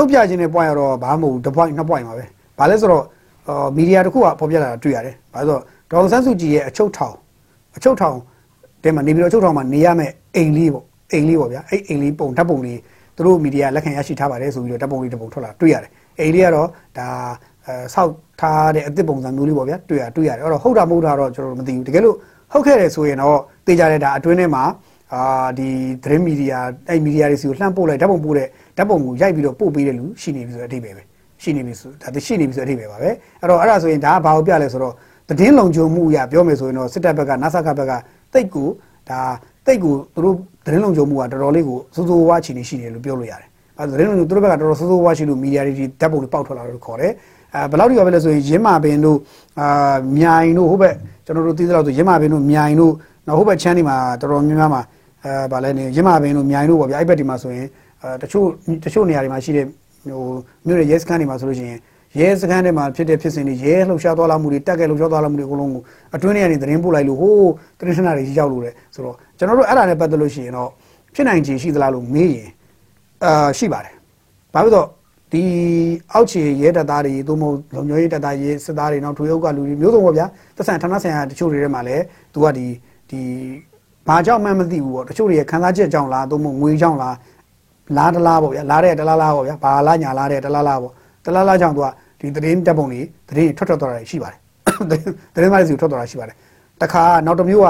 [0.00, 2.24] ထုတ်ပြခြင်းတဲ့ point ကတော့ဘာမှမဟုတ်ဘူးတစ် point နှစ် point ပါပဲ
[2.58, 3.04] ဘာလဲဆိုတော့
[3.48, 7.14] အော်မီဒီယာတစ်ခုကဖော်ပြလာတာတွေ့ရတယ်ဘာလို့ဆိုတော့ဒေါအောင်ဆန်းစုကြည်ရဲ့အချုပ်ထောင်
[7.76, 8.16] အချုပ်ထောင်
[8.84, 12.78] တဲမှာနေပြီးတော့အချုပ်ထောင်မှာနေရမယ့်အိမ်လေးပေါ့အိမ်လေးပေါ့ဗျာအဲ့အိမ်လေးပုံဓာတ်ပုံလေး
[13.16, 17.08] သူတို့မီဒီယာလက်ခံရရှိထားပါတယ်ဆိုပြီးတော့ဓာတ်ပုံလေးတစ်ပုံထွက်လာတွေ့ရတယ်အိမ်လေးကတော့ဒါ
[17.66, 22.16] အဲဆောက်ထားတဲ့အစ်စ်ပုံစံမျိုးလေးပေါ့ဗျာတွေ့ရတွေ့ရတယ်အဲ့တော့ဟုတ်တာမဟုတ်တာတော့ကျွန်တော်တို့မသိဘူးတကယ်လို့
[22.52, 24.64] ဟုတ်ခဲ့တယ်ဆိုရင်တော့သိကြတဲ့ဒါအတွင်းထဲမှာ
[25.14, 25.68] အာဒီ
[26.04, 28.48] သတင်းမီဒီယာအဲ့မီဒီယာတွေစီကိုလှမ်းပို့လိုက်ဓာတ်ပုံပို့တဲ့
[28.80, 31.02] ဓာတ်ပုံကိုရိုက်ပြီးတော့ပို့ပေးတဲ့လူရှိနေပြီဆိုတဲ့အဓိပ္ပာယ်ပဲ
[31.42, 34.94] ရှိနေပြီဆိုဒါရှိနေပြီဆိုတဲ့အဓိပ္ပာယ်ပါပဲအဲ့တော့အဲ့ဒါဆိုရင်ဒါကဘာကိုပြလဲဆိုတော့
[35.28, 37.92] သတင်းလုံခြုံမှုအရာပြောမယ်ဆိုရင်တော့စစ်တပ်ဘက်ကနာဆာကဘက်က
[38.32, 38.68] တိတ်ကို
[39.08, 39.20] ဒါ
[39.66, 47.12] တိတ်ကိုသူတို့သတင်းလုံခြုံမှုကတော်တော်လေးကိုစိုးစိုးဝါးချီနေရှိတယ်လို့ပြောလို့ရတယ်အဲသတင်းလုံခြုံသူတို့ဘက်ကတော်တော်စိုးစိုးဝါးရှိလို့မီဒီယာတွေဓာတ်ပုံတွေပေါက်ထွက်လာလို့ခေါ်တယ်
[47.54, 49.18] အဲဘယ်လောက်ထိပါပဲလဲဆိုရင်ရင်းမာပင်တို့
[49.60, 52.92] အာမြိုင်တို့ဟိုဘက်ကျွန်တော်တို့သိသလောက်ဆိုရင်းမာပင်တို့မြိုင်တို့
[53.26, 54.82] နောက်ဟိုဘက်ချမ်းဒီမှာတော်တော်များများမှာ
[55.24, 57.66] အဲဗာလဲနေရင်းမာပင်တို့မြိုင်တို့ပေါ့ဗျာအဲ့ဘက်ဒီမှာဆိုရင်
[58.02, 58.46] အဲတချို့
[58.84, 60.22] တချို့နေရာတွေမှာရှိတဲ့ဟို
[60.66, 61.78] မြို့ရဲ့ရဲစခန်းတွေမှာဆိုလို့ရှိရင်
[62.18, 65.82] ရဲစခန်းတွေမှာဖြစ်တဲ့ဖြစ်စဉ်တွေရဲလှုပ်ရှားသွားလာမှုတွေတက်ကဲလှုပ်ရှားသွားလာမှုတွေအကုန်လုံးကို
[66.14, 70.70] အတွင်းထဲကနေသတင်းပို့လိုက်လို့ဟိုးတရင်းထနာတွေရောက်လို့လေဆိုတော့ကျွန်တော်တို့အဲ့ဒါနဲ့ပတ်သက်လို့ရှိရင်တော့
[71.14, 72.48] ဖြစ်နိုင်ခြေရှိသလားလို့မေးရင်
[73.24, 73.94] အာရှိပါတယ်။
[74.54, 74.88] ဘာဖြစ်လို့
[75.32, 75.42] ဒီ
[76.12, 82.66] အောက်ခြေရဲတပ်သားတွေသို့မဟုတ်လုံခြုံရေးတပ်သားရဲစစ်သားတွေနောက်ထွေအုပ်ကလူတွေမျိုးစုံပေါ့ဗျာသက်ဆိုင်ဌာနဆိုင်ရာတချို့တွေထဲမှာလည်းသူကဒီ
[83.10, 83.20] ဒီ
[84.08, 87.14] ဘာကြောင့်မှမသိဘူးပေါ့တချို့တွေခံစားချက်ကြောင့်လားသို့မဟုတ်ငွေကြောင့်လား
[87.96, 90.92] လားတလားပေါ့ဗျာလားတဲ့တလားလားပေါ့ဗျာဘာလားညာလားတဲ့တလားလားပေါ့
[91.24, 91.86] တလားလားကြောင့်သူက
[92.20, 94.38] ဒီသတင်းတပ်ပုံတွေသတင်းထွက်ထွက်သွားတာရှိပါတယ်
[95.34, 96.36] သတင်းမလေးစီထွက်သွားတာရှိပါတယ်
[96.80, 97.68] တခါနောက်တစ်မျိုးက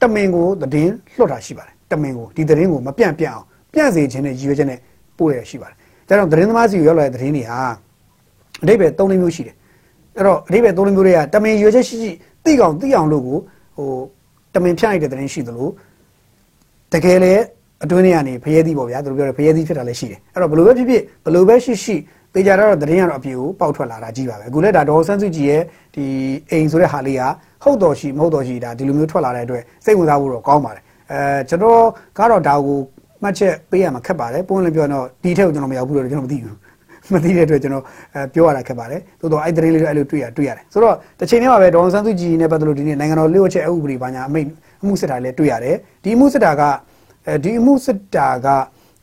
[0.00, 4.78] တမင်ကိုသတင်းလွှတ်တာရှိပါတယ်တမင်ကိုဒီသတင်းကိုမပြန့်ပြန့်အောင်ပြန့်စေခြင်းနဲ့ရည်ရွယ်ချက်နဲ့
[5.18, 5.76] ပို့ရရှိပါတယ်
[6.08, 7.60] ဒါကြောင့်သတင်းသမားစီကိုရောက်လာတဲ့သတင်းတွေဟာ
[8.62, 9.56] အဓိပ္ပာယ်၃မျိုးရှိတယ်
[10.16, 12.10] အဲ့တော့အဓိပ္ပာယ်၃မျိုးတွေကတမင်ရွေချက်ရှိရှိ
[12.44, 13.38] သိကောင်သိအောင်လို့ကို
[13.76, 13.90] ဟို
[14.54, 15.68] တမင်ဖြန့်လိုက်တဲ့သတင်းရှိသလို
[16.92, 17.34] တကယ်လေ
[17.84, 21.96] အတွင်းထဲကနေဖရဲသီးပေါ့ဗျာသူတို့ပြောတယ်ဖရဲသီးဖြစ်တာလည်းရှိတယ်အဲ့တော့ဘလို့ပဲဖြစ်ဖြစ်ဘလို့ပဲရှိရှိ
[22.34, 25.62] တေချာတော့သတင်းကတော့အပြေကိုပေါက်ထွက်လာတာကြီးပါပဲအခုလည်းဒါဒေါ်ဆန်းစုကြည်ရဲ့
[25.94, 26.04] ဒီ
[26.50, 27.22] အိမ်ဆိုတဲ့ဟာလေးက
[27.64, 31.80] ဟုတ်တော်ရှိမဟုတ်တော်ရှိဒါဒီလိုမျိုးထွက်လာတဲ့အတွက်စိတ်ဝင်စားဖို့တော့ကောင်းပါတယ်အဲကျွန်တော်
[32.18, 32.78] ကတော့ဒါကို
[33.22, 36.56] မှတ်ချက်ပေးရမှာခက်ပါတယ်ပုံလည်းပြောတော့ဒီထက်ကိုကျွန်တော်မရောက်ဘူးလို့ကျွန်တော်မသိဘူး
[37.12, 37.84] မသိတဲ့အတွက်ကျွန်တော်
[38.14, 44.46] အဲပြောရတာခက်ပါတယ်သို့တော့အဲ့ဒီလေးလေးအဲ့လိုတွေ့ရတွေ့ရတယ်ဆိုတော့တစ်ချိန်တည်းမှာပဲဒေါန်ဆန်းစုကြည်နဲ့ပတ်သက်လို့ဒီနေ့နိုင်ငံတော်လျှို့ချက်အဥပဒေဘာညာအမိတ်
[44.82, 46.62] အမှုစစ်တာလည်းတွေ့ရတယ်ဒီအမှုစစ်တာက
[47.28, 48.46] အဲဒီအမှုစစ်တာက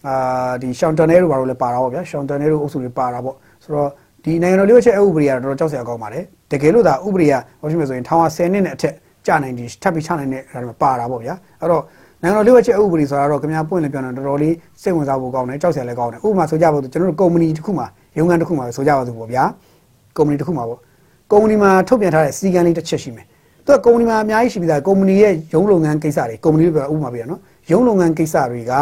[0.07, 3.89] အာဒီရှောင်းတန်နဲတို့ဘာလို့လဲပါတာပေါ့ဗျာရှောင်းတန်နဲတို့အုပ်စုတွေပါတာပေါ့ဆိုတော့
[4.23, 8.93] ဒီနိုင်ငံတော်လျှို့ချက်အဥပဒေကတော့တော်တော်ကြောက်စရာကောင်းပါတယ်တကယ်လို့ဒါဥပဒေကဘာဖြစ်မလဲဆိုရင်ထောင်ဟာ10နှစ်နဲ့အထက်
[9.27, 11.83] ကြာနိုင်ဒီထပ်ပြီးချနိုင်တဲ့အဲ့ဒါပါတာပေါ့ဗျာအဲ့တော့
[12.21, 19.43] နိုင်ငံတော်လျှို့ဝှက်ချက်ဥပဒေဆိုတာတော့ခင်ဗျားပွင့်လည်းပြောနေတော်တော်လေးစိတ်ဝင်စားဖို့ကောင်းတယ်ကြောက်စရာလည်းကောင်းတယ်ဥပမာဆိုကြပါစို့ကျွန်တော်တို့ကုမ္ပဏီတစ်ခုမှာရုံးခန်းတစ်ခုမှာဆိုကြပါစို့ပေါ့ဗျာ
[20.17, 20.79] ကုမ္ပဏီတစ်ခုမှာပေါ့
[21.31, 23.25] ကုမ္ပဏီမှာထုတ်ပြန်ထားတဲ့စီကံလေးတစ်ချက်ရှိမယ်
[23.65, 27.39] သူကကုမ္ပဏီမှာအများကြီးရှိပြီးသားကုမ္ပဏီရဲ့ရုံးလုပ်ငန်းကိစ္စတွေကုမ္ပဏီတွေပြောဥပမာပြရနော်
[27.71, 28.73] ရုံးလုပ်ငန်းကိစ္စတွေက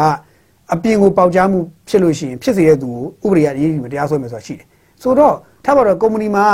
[0.72, 2.90] အပြင်ကိုပေါက်ကြားမှုဖြစ်လို့ရှိရင်ဖြစ်စေတဲ့သူ
[3.22, 4.66] ကိုဥပဒေအရေးယူတရားစွဲမယ်ဆိုတာရှိတယ်
[5.02, 6.46] ဆိုတော့ထားပါတော့ကုမ္ပဏီမှာ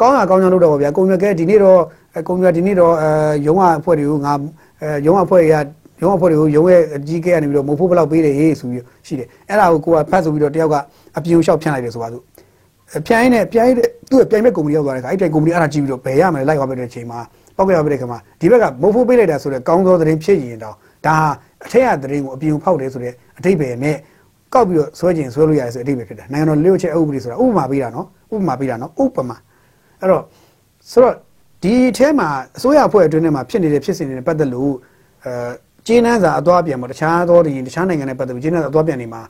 [0.00, 1.80] ကောင်းတာကောင်းကြောင်းလုပ်တော့ဗျာကုမ္ပဏီကဒီနေ့တော့
[2.28, 3.10] ကုမ္ပဏီကဒီနေ့တော့အဲ
[3.46, 4.32] ရုံးကအဖွဲ့တွေကိုငါ
[4.80, 5.56] အဲရုံးကအဖွဲ့တွေက
[6.02, 10.74] ရုံးအဖွဲ့တွေကိုရုံးရဲ့အကြီးကဲကနေပြီးတော့မဟုတ်ဖို့ဘယ်လောက်ပေးတယ်ဟေးဆိုပြီးရှိတယ်အဲ့ဒါကိုကိုကဖတ်ဆိုပြီးတော့တယောက်က
[11.16, 12.22] အပြင်ကိုရှောက်ဖြန့်လိုက်တယ်ဆိုပါစို့
[13.06, 13.76] ဖြန့်ရင်းနဲ့ပြန်ရင်း
[14.10, 17.20] သူ့ပြိုင်မဲ့ကုမ္ပဏီရောက်သွားတဲ့ခါအဲ့တိုင်ကုမ္ပဏီအဲ့ဒါကြည့်ပြီးတော့ဘယ်ရမလဲလိုက်သွားပဲတဲ့အချိန်မှာ
[17.56, 20.74] ပောက်ကြရပဲတဲ့ခါမှာဒီဘက်ကမဟုတ်ဖို့ပေးလိုက်တာဆိုတော့ကောင်းသောသတင်းဖြစ်ရင်တော့
[21.06, 21.14] ဒါ
[21.64, 23.96] အထက်ကသတင်းကိုအပြင်ကိုဖောက်တယ်ဆိုတဲ့အတိတ်ပဲနဲ့
[24.54, 29.36] ကောက်ပြီးတော့ဆွဲကျင်ဆွဲလို့ရတယ်ဆိုတဲ့အတိတ်ပဲဖြစ်တယ်နိုင်ငံတော်လျှို့ချက်ဥပဒေဆိုတာဥပမာပေးတာနော်ဥပမာပေးတာနော်ဥပမာ
[30.00, 30.22] အဲ့တော့
[30.90, 31.14] ဆိုတော့
[31.62, 34.72] ဒီအဲမှာအစိုးရအဖွဲ့အတွင်းထဲမှာဖြစ်နေတဲ့ဖြစ်စဉ်တွေနဲ့ပတ်သက်လို့
[35.24, 35.32] အဲ
[35.86, 39.22] ကျင်းနှန်းစာအသွားပြန်ပေါ့တခြားသောဒီတခြားနိုင်ငံနဲ့ပတ်သက်ပြီးကျင်းနှန်းစာအသွားပြန်နေမှာ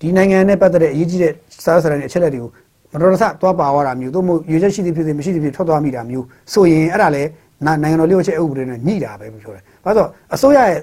[0.00, 1.32] ဒီနိုင်ငံနဲ့ပတ်သက်တဲ့အရေးကြီးတဲ့
[1.64, 2.50] စားစရာတွေအချက်လက်တွေကို
[2.92, 7.28] မတော်တဆသွားပါသွားတာမျိုးသို့မဟုတ်ရွေချက်ရှိသည်ဖြစ်စေမရှိသည်ဖြစ်ထွက်သွားမိတာမျိုးဆိုရင်အဲ့ဒါလည်း
[7.66, 10.78] နိုင်ငံတော်လျှို့ချက်ဥပဒေနဲ့ညှိတာပဲပြောတယ်။ဘာလို့အစိုးရရဲ့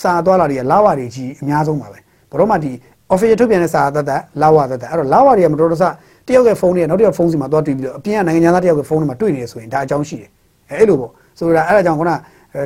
[0.00, 1.98] စာသွားလာတွေကလာဝတွေကြီးအများဆုံးပါပဲ။
[2.30, 2.72] ဘရောမှဒီ
[3.12, 5.84] official ထုတ်ပြန်တဲ့စာသက်သက်လာဝသက်သက်အဲ့တော့လာဝတွေကမတော်တဆ
[6.26, 10.30] တယောက်ရဲ့ဖုန်းတွေနောက်တစ်ယောက်ဖုန်းစီမှာသွားတွေ့ပြီးတော့အပြင်ကနိုင်ငံသားတယောက်ရဲ့ဖုန်းတွေမှာတွေ့နေရဆိုရင်ဒါအကြောင်းရှိတယ်
[10.70, 12.10] အဲအဲ့လိုပေါ့ဆိုတော့အဲ့ဒါကြောင့်ခုန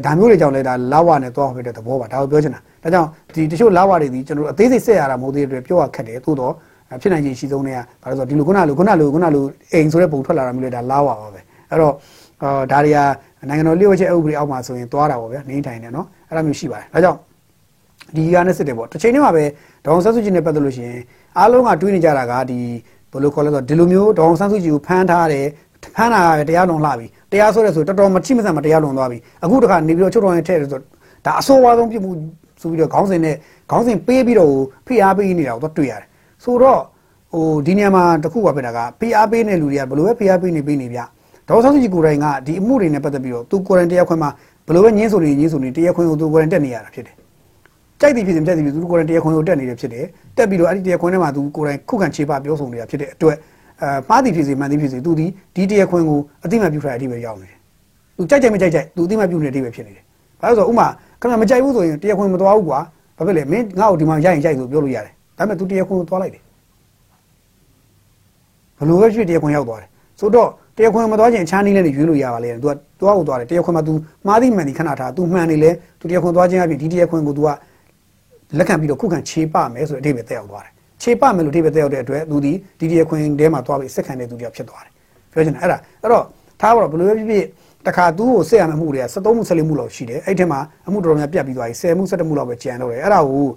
[0.06, 6.52] ဒါမျိုးတွေကြောင့်လဲဒါလာဝနဲ့သွားဟိုတဲ့သဘောပါဒါကိုပြောချင်တာဒါကြောင့်ဒီတချို့လာဝတွေဒီကျွန်တော်တို့အသေးစိတ်ဆက်ရတာမဟုတ်သေးတဲ့အတွက်ပြောရခက်တယ်သို့တော့
[7.00, 11.94] ဖြစ်နိုင်ခြင်းရှိဆုံးတွေကဘာလို့ဆိုတော့ဒီလိုခုနလိုခုနလိုခုနလိုအိမ်ဆိုတဲ့ပုံထွက်လာတာမျိုးလေဒါလာဝပါပဲအဲ့တော့
[12.42, 12.98] အာဒါတွေက
[13.48, 17.18] နိုင်ငံတော်လျှို့ချက်ဥပဒေအောက်မှာဆိုရင်သွားတာပေါ့ဗျာနေထိုင်တယ်နော်အဲ့လိုမျိုးရှိပါတယ်ဒါကြောင့်
[18.16, 19.44] ဒီကနဲ့စစ်တယ်ပေါ့တစ်ချိန်တည်းမှာပဲ
[19.84, 21.00] ဒေါအောင်ဆန်းစုကြည်နဲ့ပတ်သက်လို့ရှိရင်
[21.38, 22.58] အားလုံးကတွေးနေကြတာကဒီ
[23.10, 25.46] ဘယ်လိုခေါ်လဲဆိုတော့ဒီလိုမျိုးဒေါအောင်ဆန်းစုကြည်ကိုဖမ်းထားတယ်
[25.96, 30.80] ဖမ်းတာတရားလွန်လှပြီတရားဆိုရဲဆိုတော်တော်မချိမဆန်မတရားလွန်သွားပြီအခုတခါနေပြီးတော့ချုပ်တော်ရင်ထည့်တယ်ဆို
[31.26, 32.10] ဒါအဆိုးဝါးဆုံးပြမှု
[32.60, 33.36] ဆိုပြီးတော့ခေါင်းစဉ်နဲ့
[33.70, 34.54] ခေါင်းစဉ်ပေးပြီးတော့
[34.86, 36.08] ဖိအားပေးနေတာကိုတော့တွေ့ရတယ်
[36.44, 36.80] ဆိုတော့
[37.32, 41.00] ဟိုဒီနေရာမှာတခုကပြတာကဖိအားပေးနေလူတွေကဘယ်လိုပဲဖိအားပေးနေပေးနေဗျ
[41.48, 44.30] ဒေါ်ဆောင်စုကြည်ကိုယ်တိုင်ကဒီအမှုတွေနဲ့ပတ်သက်ပြီးတော့သူကိုယ်တိုင်တရားခွင့်မှာ
[44.66, 47.14] ဘယ်လိုပဲညင်းဆိုနေညင်းဆိုနေတရားခွင့်ကိုသူကိုယ်တိုင်တက်နေရတာဖြစ်တယ်
[48.00, 50.04] ကြိုက်သည်ဖြစ်စဉ်ကြိုက်သည်ဖြစ်သူကိုယ်တိုင်တရားခွင့်ကိုတက်နေတယ်ဖြစ်တယ်
[50.36, 53.36] တက်ပြီးတော့အဲ့ဒီတရားခွင့်ထဲမှာသူကိုယ်တိုင်ခုခံခြေပပြောဆိုနေတာဖြစ်တဲ့အတွက်
[53.82, 57.58] အဲမှားသည်ဖြစ်စေမှန်သည်ဖြစ်စေသူဒီဒီတရားခွင့်ကိုအတိမပြုထားတဲ့အတိပဲရောက်နေတယ်
[58.16, 60.04] သူကြိုက်ကြိုက်မကြိုက်ကြိုက်သူအတိမပြုနေတဲ့အတိပဲဖြစ်နေတယ်
[60.40, 60.86] ဘာလို့ဆိုတော့ဥမာ
[61.20, 62.78] ခင်ဗျမကြိုက်ဘူးဆိုရင်တရားခွင့်မသွားဘူးကွာ
[63.16, 66.42] ဘာဖြစ်လဲမင်းငါ့ကိုဒီမှာရိုက်ရင်ကြိုက်ဆိုပြောလို့ရတယ်ဒါပေမဲ့သူတရားခွင့်ကိုသွားလိုက်တယ်
[68.78, 69.88] ဘလို့ပဲဖြစ်တရားခွင့်ရောက်သွားတယ်
[70.20, 73.93] ဆိုတော့ တရားခွင်မသွားခြင်းအခြားနည်းနဲ့ရွေးလို့ရပါလေ။ तू ကသွားဖို့သွားတယ်တရားခွင်မှာ तू
[74.27, 77.47] မှားသည်မှန်သည်ခဏထား तू မှန်နေလဲ तू တရားခွင်သွားခြင်းအပြင်ဒီတရားခွင်ကို तू က
[78.57, 80.71] လက်ခံပြီးတော့ခုခံခြေပမယ်ဆိုတဲ့အဓိပ္ပာယ်တက်ရောက်သွားတယ်။
[81.01, 84.91] ခြေပမယ်လို့အဓိပ္ပာယ်တက်ရောက်တဲ့အတွက် तू ဒီဒီတရားခွင်ထဲမှာသွားပြီးစက်ခံတဲ့သူတယောက်ဖြစ်သွားတယ်။
[85.31, 86.25] ပြောချင်တာအဲ့ဒါအဲ့တော့
[86.61, 87.45] ထားပါတော့ဘယ်လိုပဲဖြစ်ဖြစ်
[87.87, 93.47] တခါသူ့ကိုဆက်ရမယ့်မှုတွေက73မှု74မှုလောက်ရှိတယ်။အဲ့ထက်မှာအမှုတော်တော်များပြတ်ပြီးသွားပြီ10မှု17မှုလောက်ပဲကျန်တော့တယ်။အဲ့ဒါကို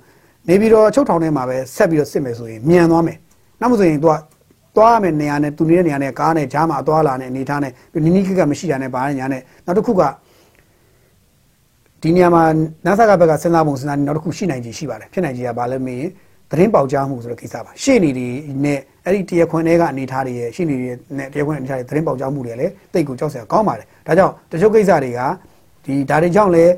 [0.49, 3.17] နေပြီးတော့ချုပ်ထောင်ထဲမှာပဲဆက်ပြီးတော့စစ်မယ်ဆိုရင်မြန်သွားမယ်။
[3.61, 4.15] နောက်မှဆိုရင် तू က
[4.80, 7.72] သွားရမယ်နေရာနဲ့သူနေတဲ့နေရာနဲ့ကားနဲ့ကြားမှာအသွားလာနဲ့အနေထားနဲ့
[8.04, 10.02] နီးနီးကက်ကမရှိတာနဲ့ဘာနဲ့ညာနဲ့နောက်တစ်ခုက
[12.02, 12.44] ဒီနေရာမှာ
[12.86, 16.10] NASA ကဘက်ကစဉ်းစားပုံစဉ်းစားနေနောက်တစ်ခုရှိနိုင်ခြေရှိပါတယ်ဖြစ်နိုင်ခြေကဘာလဲမေးရင်
[16.52, 18.28] သတင်းပေါက်ကြားမှုဆိုတဲ့ကိစ္စပါရှေ့နေတွေ
[18.64, 25.20] နဲ့အဲ့ဒီတရားခွင်တွေကအနေထားတွေရဲ့ရှေ့နေတွေနဲ့တရားခွင်အနေထားတွေသတင်းပေါက်ကြားမှုတွေလည်းတိတ်ကိုကြောက်စရာကောင်းပါတယ်ဒါကြောင့်တချို့ကိစ္စတွေက
[25.86, 26.72] ဒီဒါတွေကြောင့်လည်း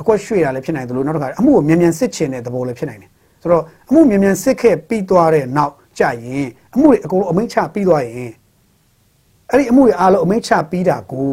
[0.00, 3.10] အကွက်ရွှေ့တာလည်းဖြစ်နိုင်တယ်လို့နောက်တစ်ခါအမှုကိုမြန်မြန်စစ်ချင်တဲ့သဘောလည်းဖြစ်နိုင်တယ်
[3.42, 8.30] ဆိုတော့အမှုမြန်မြန်စစ်ခဲ့ပြီးသွားတဲ့နောက် ကြရင်အမှုတွေအကုန်လုံးအမိန့်ချပြီးသွားရင်
[9.50, 11.32] အဲ့ဒီအမှုတွေအားလုံးအမိန့်ချပြီးတာကို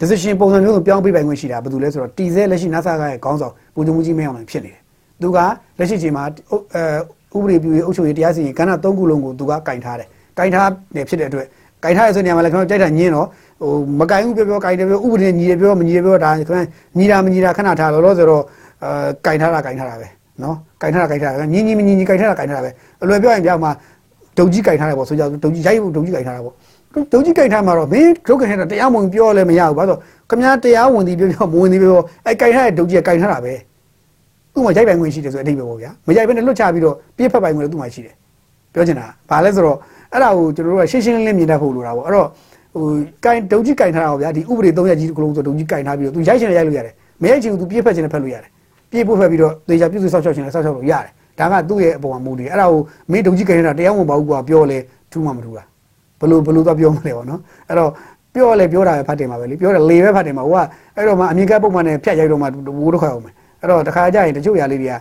[0.00, 4.80] decision ပုံစံမျိုးကိုပြောင်းပေးပိုင်ခွင့်ရှိတာဘာလို့လဲဆိုတော့တီဆဲလက်ရှိ NASA ကရဲ့ခေါင်းဆောင်ပူဇုံမှုကြီးမင်းအောင်လည်းဖြစ်နေတယ်
[5.20, 5.38] သူက
[5.78, 6.24] လက်ရှိချိန်မှာ
[7.34, 10.08] အဲဥပဒေပြုရေးအုပ်ချုပ်ရေးတရားစီရင်ကဏ္ဍ၃ခုလုံးကိုသူကကင်ထားတယ်
[10.38, 11.46] ကင်ထားနေဖြစ်တဲ့အတွက်
[11.84, 13.26] ကင်ထားရဆိုနေရာမှာလည်းကျွန်တော်ကြိုက်တာညင်းတော့
[13.60, 16.54] ဟိုမကင်ဘူးပြောပြောကင်တယ်ပြောဥပဒေညီတယ်ပြောမညီတယ်ပြောဒါခင်ဗျ
[16.98, 18.42] ညီတာမညီတာခဏထားလောလောဆိုတော့
[18.84, 18.90] အဲ
[19.26, 20.08] ကင်ထားတာကင်ထားတာပဲ
[20.42, 22.70] နော်ကင်ထားတာကင်ထားတာညီညီမညီညီကင်ထားတာကင်ထားတာပဲ
[23.02, 23.70] အလွယ်ပြောရင်ပြောမှာ
[24.38, 26.54] ဒုံကြီးကင်ထားတယ်ပေါ့ဆိုကြဒုံကြီးရိုက်ဖို့ဒုံကြီးကင်ထားတာပေါ့
[27.12, 29.98] ဒုံကြီးကင်ထားမှာတော့မင်းဒုက္ခနဲ့တရားမဝင်ပြောလဲမရဘူးဘာလို့
[30.30, 33.52] ခင်ဗျားတရားဝင်သည်ပြောပြောမဝင်သည်ပြောပြောအဲကင်ထားတဲ့ဒုံကြီးကကင်ထားတာပဲ
[34.52, 38.14] သူ့မှာရိုက်ပိုင်ခွင့်ရှိတယ်ဆိုအတိတ်ပဲပေါ့ဗျာမရိုက်ဘဲနဲ့လွတ်ချပြီးတော့ပြည့်ဖက်ပိုင်ခွင့်လည်းသူ့မှာရှိတယ်
[38.72, 39.76] ပြောချင်တာဘာလဲဆိုတော့
[40.12, 42.28] အဲ့ဒါကိုကျွန်တော်တို့ကရှင်းရှင်းလင်းလင်းမြင်တတ်ဖို့လိုတာပေါ့အဲ့တော့
[42.74, 42.88] ဟို
[43.24, 48.50] ကင်ဒုံကြီးကင်ထားတာပေါ့ဗျာဒီဥပဒေ၃ရက်ကြီးကလုံးဆိုဒုံကြီးကင်ထားပြီးတော့သူရိုက်ချင်တယ်ရိုက်လို့ရတယ်မရိုက်ချင်ဘူးသူပြည့်ဖက်ချင်တယ်ဖက်လို့ရတယ်
[48.90, 52.80] ပြည့်ဖို့ဖက်ပြီးတော့သေချာပြုစုဆောက်ရှောက်ချင်တယ်ဆောက်ရှောက်လို့ရတယ်ဒါကသူ့ရဲ့အပေါ်မှာမူတည်အဲ့ဒါကို
[53.12, 54.78] မင်းဒုံကြီးကင်ထားတာတရားဝင်ပါဘူးကွာပြောလဲ
[55.12, 55.64] ထူးမှမထူးတာ
[56.20, 57.90] ဘလို့ဘလို့တော့ပြောမလဲပေါ့နော်အဲ့တော့
[58.34, 60.62] ပြောလဲပြောတာပဲဖတ်တယ်မှာပဲလေပြောတယ်လေပဲဖတ်တယ်မှာဟိုက
[60.96, 62.46] အဲ့တော့မှအမြင့်ကပုံမှန်နဲ့ဖြတ်ရိုက်တော့မှ
[62.78, 64.94] ဝိုးတော့ခါအောင်မယ်အဲ့တော့တခါကြရင်တချို့ຢာလေးတွေက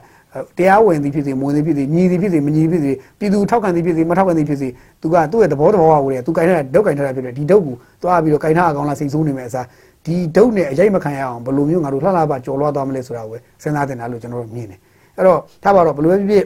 [0.57, 4.67] တရားဝင်သည်ဖြစ်စေမဝင်သည်ဖြစ်စေညီသည်ဖြစ်စေမညီဖြစ်စေပြည်သူထောက်ခံသည်ဖြစ်စေမထောက်ခံသည်ဖြစ်စေ
[5.01, 9.65] သူကသူ့ရဲ့သဘောတဘာဝကိုလေသူကင်ထားတဲ့ဒုတ်ကင်ထားတာဖြစ်တယ်ဒီဒုတ်ကိုသွားပြီးတော့ကင်ထားအကောင်လားစိတ်ဆိုးနေမယ်အစား
[10.05, 14.79] ဒီဒုတ်နဲ့အရေးမခံရအောင်ဘယ်လိုမျိုးငါတို့လှလှပကြော်လွှားသွားမလဲဆိုတာကိုစဉ်းစားတင်တာလို့ကျွန်တော်တို့မြင်တယ်
[15.17, 16.45] အဲ့တော့ထားပါတော့ဘယ်လိုပဲဖြစ်ဖြစ်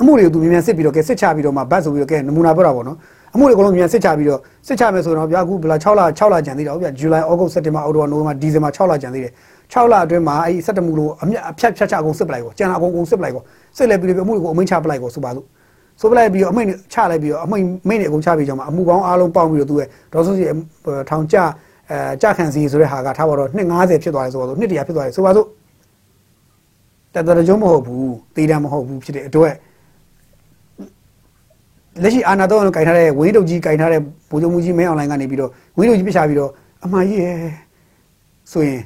[0.00, 2.96] အမှုတွေကိုသူမြန်မြန်စစ်ပြီးတော့ကဲစစ်ချပြီးတော့မှဘတ်ဆိုပြီးတော့ကဲနမူနာပြတာပေါ့နော်
[3.34, 9.32] အမှုတွေအကုန်လုံးမြန်စစ်ချပြီးတော့စစ်ချမယ်ဆိုတော့ဗျာအခုဘလာ6လ6လကြံသေးတယ်ဗျာဇူလိုင်ဩဂုတ်စက်တင်ဘာအောက်တိုဘာနိုဝင်ဘာဒီဇင်ဘာ6လကြံသေးတယ်
[9.72, 13.42] 6လအတွင်းမှာအဲ့ဒီ17မှုလို့အမြတ်အဖြတ်ဖြတ်ချအကုန်စစ်ပလိုက်ကိုကျန်အကုန်ကုန်စစ်ပလိုက်ကို
[13.76, 15.46] စစ်လဲပြီးတော့အမှုတွေကိုအမိန့်ချပလိုက်ကိုဆိုပါစို့
[16.00, 20.44] ဆိုပလိုက်ပြီးတော့အမိန့်ချလိုက်ပြီးတော့အမိန့်မိန့်နေအကုန်ချပြီးကြောင်းမှာအမှုပေါင်းအားလုံးပေါင်းပြီးတော့သူရဲ့ဒေါ်စုစီ
[21.08, 21.36] ထောင်ကြ
[21.90, 25.46] အဲကြခံစီဆိုတဲ့ဟာကထားပါတော့250ဖြစ်သွားတယ်ဆိုတော့200ဖြစ်သွားတယ်ဆိုပါစို့
[27.14, 29.54] တတရကြုံမဟုတ်ဘူးတေးတာမဟုတ်ဘူးဖြစ်တဲ့အတွက်
[32.02, 36.50] လက်ရှိအာနာတော့ကင်ထားတဲ့ဝင်းတုတ်ကြီးကင်ထားတဲ့ဗိုလ်ချုပ်မှုကြီးမင်းအွန်လိုင်းကနေပြီးတော့ဝင်းတုတ်ကြီးပြချပြီးတော့
[36.84, 37.36] အမှားကြီးရယ်
[38.52, 38.82] ဆိုရင်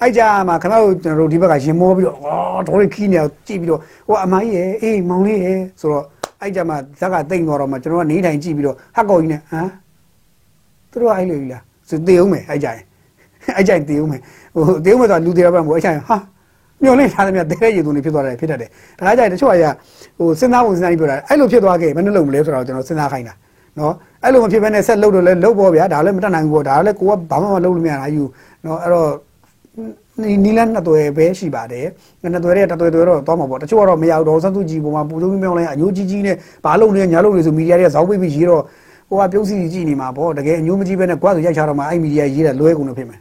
[0.00, 6.04] အဲ့ကြမှာခင်ဗျားတို့ကျွန်တော်တို့ဒီဘက်ကရင်မောပြီးတော့အော်ဒေါ်လေးခီးနေအောင်ကြည့်ပြီးတော့ဟိုအမိုင်းရဲ့အေးမောင်လေးရဲ့ဆိုတော့
[6.40, 9.68] အဲ့ကြမှာဇက်ကတိတ်သွားတော့မှကျွန်တော်ကနေထိုင်ကြည့်ပြီးတော့ဟက်ကော်ကြီးနဲ့ဟမ်
[10.90, 12.82] သူတို့ကအဲ့လိုကြီးလား ဆိုတေအောင်မယ်အဲ့ကြရင်
[13.56, 14.20] အဲ့ကြရင်တေအောင်မယ်
[14.54, 16.16] ဟိုတေအောင်မယ်ဆိုတာလူတေရပါမို့အဲ့ကြရင်ဟာ
[16.82, 18.68] မျောလင့်ထားသမျှတဲတဲ့ရေသွန်းတွေဖြစ်သွားတယ်ဖြစ်တတ်တယ်
[18.98, 19.70] ဒါကြရင်တချို့အရာ
[20.18, 23.34] ဟိုစဉ်းစားဖို့စဉ်းစားပြီးပြောတာအဲ့လိုဖြစ်သွားခဲ့ဘယ်နှလုံးမလဲဆိုတော့ကျွန်တော်စဉ်းစားခိုင်းတာ
[23.78, 23.92] နော်
[24.24, 28.24] အဲ့လိုမဖြစ်ဘဲနဲ့ဆက်လုပ်တော့လဲလုပ်ပေါ့ဗျာဒါလည်းမတတ်နိုင်ဘူးပေါ့ဒါလည်းကိုကဘာမှမလုပ်လို့မရတာယူ
[28.64, 29.08] နော်အဲ့တော့
[30.44, 31.86] နီလန်းနှစ်သွယ်ပဲရှိပါတယ်
[32.22, 38.62] နှစ်သွယ်တဲ့တသွယ်သွယ်တော့သွားမှာပေါ့တချို့ကတော့မရဘူးတော့စသူကြီးပုံမှာပူဆုံးမြောင်းလိုင်းအညိုးကြီးကြီးနဲ့ဘာလုပ်နေညာလုပ်နေဆိုမီဒီယာတွေကဇောက်ပိတ်ပြီးရေးတော့
[39.08, 43.20] ဟိုကပြုံးစီကြည့်နေမှာပေါ့တကယ်အညိုးမကြီးပဲနဲ့ကွာဆိုရိုက်ချတော့မှအဲ့မီဒီယာရေးတာလွဲကုန်လို့ဖြစ်မယ်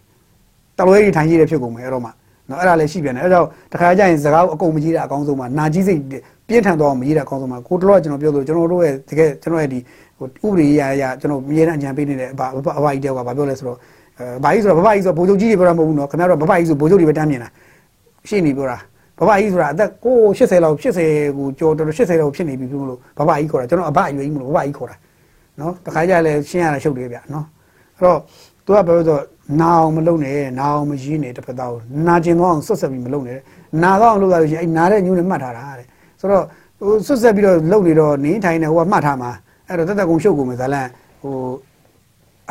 [0.78, 2.10] တလွဲကြီးထိုင်ရေးတယ်ဖြစ်ကုန်မယ်အဲ့တော့မှ
[2.50, 6.00] နော်အဲ့ဒါလည်းရှိပြန်တယ်အဲ့တော့တခါကျရင်စကားအကုန်မကြီးတာအကောင်းဆုံးမှာနာကြီးစိတ်
[6.48, 9.80] ပြင်းထန်တော့မကြီးတာအကောင်းဆုံးမှာကိုတော်ကျွန်တော်ပြောလို့ကျွန်တော်တို့ရဲ့တကယ်ကျွန်တော်ရဲ့ဒီ
[10.18, 12.42] ဟိုဥပဒေရာရာကျွန်တော်အမြဲတမ်းအကြံပေးနေတဲ့အဘ
[12.78, 13.78] အဘကြီးတယောက်ကဘာပြောလဲဆိုတော့
[14.20, 17.50] အဲဘာကြီးဆိုတော့ဘဘကြီးဆိုဗိုလ်ချုပ်ကြီးတွေပြောတာမဟုတ်ဘူးနော်ခင်ဗျားတို့ဘဘကြီးဆိုဗိုလ်ချုပ်တွေပဲတမ်းမြင်တာ
[18.30, 18.78] ရှင်းနေပြောတာ
[19.20, 24.96] ဘဘကြီးဆိုတာအသက်ကို80လောက်80ကိုကျော်တော်80လောက်ဖြစ်နေပြီလို့ဘဘကြီးခေါ်တာကျွန်တော်အဘအရွယ်ကြီးမလို့ဘဘကြီးခေါ်တာ
[25.60, 27.46] နော်တခါကြလဲရှင်းရတာရှုပ်တယ်ဗျနော်
[27.98, 28.20] အဲ့တော့
[28.66, 29.22] သူကပြောတော့
[29.62, 33.40] နာအောင်မလုပ်နဲ့နာအောင်မရင်းနဲ့တစ်ဖက်သားကိုနာကျင်သွားအောင်ဆွတ်ဆက်ပြီးမလုပ်နဲ့
[33.84, 35.88] နာတော့အောင်လုပ်ရလို့ရှိရင်အဲ့နာတဲ့ညိုးနဲ့မှတ်ထားတာတဲ့
[36.20, 36.44] ဆိုတော့
[36.80, 39.32] ဟိုဆွတ်ဆက်ပြီးတော့လုပ်နေတော့နင်းထိုင်နေဟိုကမှတ်ထားမှာ
[39.68, 40.88] အဲ့တော့တက်တက်ကုံရှုပ်ကုန်မယ်ဇာလန်
[41.22, 41.36] ဟို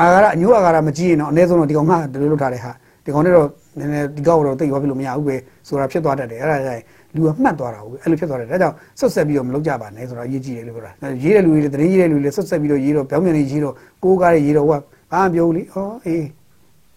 [0.01, 2.73] အာဃာရအညိုးအာဃာရမကြည့်ရင်တော့အနည်းဆုံးတော့ဒီကောင်ကဒီလိုလုပ်ထားတဲ့ဟာ
[3.05, 3.49] ဒီကောင်နဲ့တော့
[3.79, 5.37] နည်းနည်းဒီကောက်တော့တိတ်သွားပြီလို့မရဘူးပဲ
[5.69, 6.83] ဆိုတာဖြစ်သွားတတ်တယ်အဲ့ဒါကြောင့်
[7.17, 10.91] လူကမှတ်သွားတာဟုတ်အဲ့လိုဖြစ်သွားတယ်ဒါကြောင့်ဆွတ်ဆက်ပြီးတော့မလုပ်ကြပါနဲ့ဆိုတော့ရေးကြည့်တယ်လို့ပြောတာ
[11.23, 14.81] ရေးတဲ့လူတွေတရင်ရေးတဲ့လူတွေဆွတ်ဆက်ပြီးတော့ရေးတော့ပြောင်းပြန်ရေးတော့ကိုးကားရေးတော့ဟိုက
[15.13, 16.25] ဘာမှပြောဘူးလေဩအေး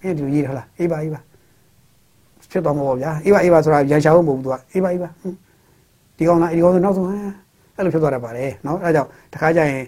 [0.01, 1.19] မင်းဒီလိုရေးထားလားအေးပါအေးပါ
[2.51, 5.09] ဖြစ်တော့မှာပေါ့ဗျာအေးပါအေးပါဆိုတာရန်ရှာဖို့မဟုတ်ဘူးသူကအေးပါအေးပါ
[6.17, 7.07] ဒီကောင်လားဒီကောင်ဆိုနောက်ဆုံး
[7.75, 9.83] အဲ့လိုဖြစ်သွားတတ်ပါတယ်နော်အဲ့ဒါကြောင့်တခါကျရင်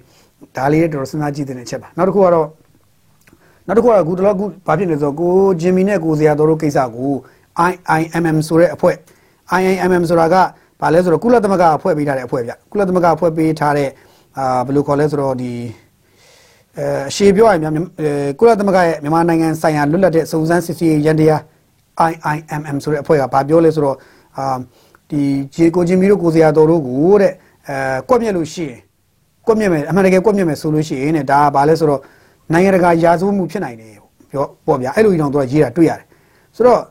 [0.55, 2.47] ဒါလေးတော်တော်စဉ်းစားကြည့်တဲ့ချက်ပါနောက်တစ်ခုကတော့
[3.67, 4.36] နောက်တစ်ခုကတော့အခုတလောက
[4.67, 7.11] ဘာဖြစ်လဲဆိုတော့ကိုဂျင်မီနဲ့ကိုစရာတော်တို့ကိစ္စကို
[7.71, 8.95] IIMM ဆိုတဲ့အဖွဲ့
[9.58, 10.36] IIMM ဆိုတာက
[10.82, 13.89] ဘာလဲဆိုတော့ကုလသမဂ္ဂအဖွဲ့ပေးထားတဲ့အဖွဲ့ဗျကုလသမဂ္ဂအဖွဲ့ပေးထားတဲ့
[14.38, 15.52] အာဘယ်လိုခေါ်လဲဆိုတော့ဒီ
[16.78, 17.62] အဲအရှေ့ပြောရရင်
[18.39, 21.41] ကုလသမဂ္ဂရဲ့မြန်မာနိုင်ငံဆိုင်ရာလွတ်လပ်တဲ့စုံစမ်းစစ်ဆေးရေးရန်တရား
[22.12, 23.97] IIMM ဆိုတဲ့အဖွဲ့ကဘာပြောလဲဆိုတော့
[24.38, 24.58] အာ
[25.10, 25.22] ဒီ
[25.56, 27.34] ဂျေကိုဂျင်မီတို့ကိုဇေယျတော်တို့ကိုတဲ့
[27.68, 28.80] အဲကွက်မြက်လို့ရှိရင်
[29.45, 32.02] ကွက်မြက်မယ်အမှန်တကယ်ကွက်မြက်မယ်ဆိုလို့ရှိရင်တဲ့ဒါကဘာလဲဆိုတော့
[32.54, 33.93] နိုင်ငံတကာရာဇဝတ်မှုဖြစ်နိုင်တယ်
[34.32, 36.06] ပြောပေါ့ဗျာအဲ့လိုကြီးတော့သူကရေးတာတွေ့ရတယ်
[36.56, 36.82] ဆိုတော့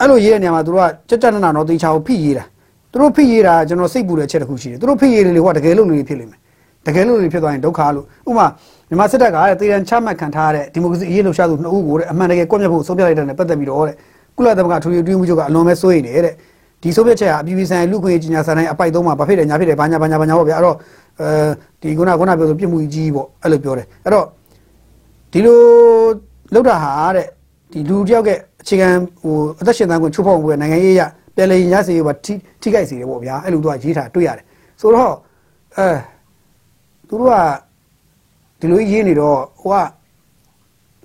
[0.00, 2.44] အဲ့လိုရေးတဲ့နေရာမှာသူတို့ကကြက်ကြက်နနာတော့တေချာကိုဖိရေးတာ
[2.92, 6.40] သူတို့ဖိရေးတာကျွန်တော်စိတ်ပူတဲ့အချက်တစ်ခုရှိတယ်သူတို့ဖိရေးတယ်လေဟိုကတကယ်လို့လူတွေဖြစ်လိမ့်မယ်
[6.86, 8.46] တကယ်လို့လူတွေဖြစ်သွားရင်ဒုက္ခလို့ဥပမာ
[8.88, 13.96] မြန်မာစစ်တပ်ကတဲ့တေရန်ချမှတ်ခံထားရတဲ့ဒီမိုကရေစီအရေးလှုပ်ရှားသူနှစ်ဦးကိုတဲ့အမှန်တကယ်ကွက်မြက်ဖို့ဆုံးဖြတ်လိုက်တဲ့နဲ့ပတ်သက်ပြီးတော့တဲ့
[14.36, 16.34] ကုလသမဂ္ဂထူထူတွင်းမှုချုပ်ကအလွန်ပဲစိုးရိမ်နေတဲ့
[16.82, 20.76] ဒီဆုံးဖြတ်ချက်ကအပြည်ပြည်ဆိုင်ရာလူခွင့်ကြီးညာဆိုင်အပိုက်သုံးမှာဘာဖြစ်တယ်ညာဖြစ်တယ်ဘာညာဘာညာဘာညာပေါ့ဗျာအဲ့တော့
[21.20, 21.28] အဲ
[21.80, 24.26] ဒီခုနကခုနပြောဆိုပြစ်မှုကြီးပေါ့အဲ့လိုပြောတယ်အဲ့တော့
[25.32, 25.58] ဒီလို
[26.54, 27.26] လောက်တာဟာတဲ့
[27.72, 28.30] ဒီလူတယောက်က
[28.64, 28.88] အခြေခံ
[29.22, 31.02] ဟိုအသက်ရှင်သန်ခွင့်ချိုးဖောက်မှုရဲ့နိုင်ငံရေးရ
[31.36, 34.44] ပြည်လည်ရစေရပါထိထိခိုက်စေတယ်ပေါ့ဗျာအဲ့လိုသူကရေးထားတွေ့ရတယ်
[34.80, 35.14] ဆိုတော့
[35.76, 35.88] အဲ
[37.08, 37.34] သူတို့က
[38.60, 39.84] ဒီလိုရေးနေတော့ဟိုက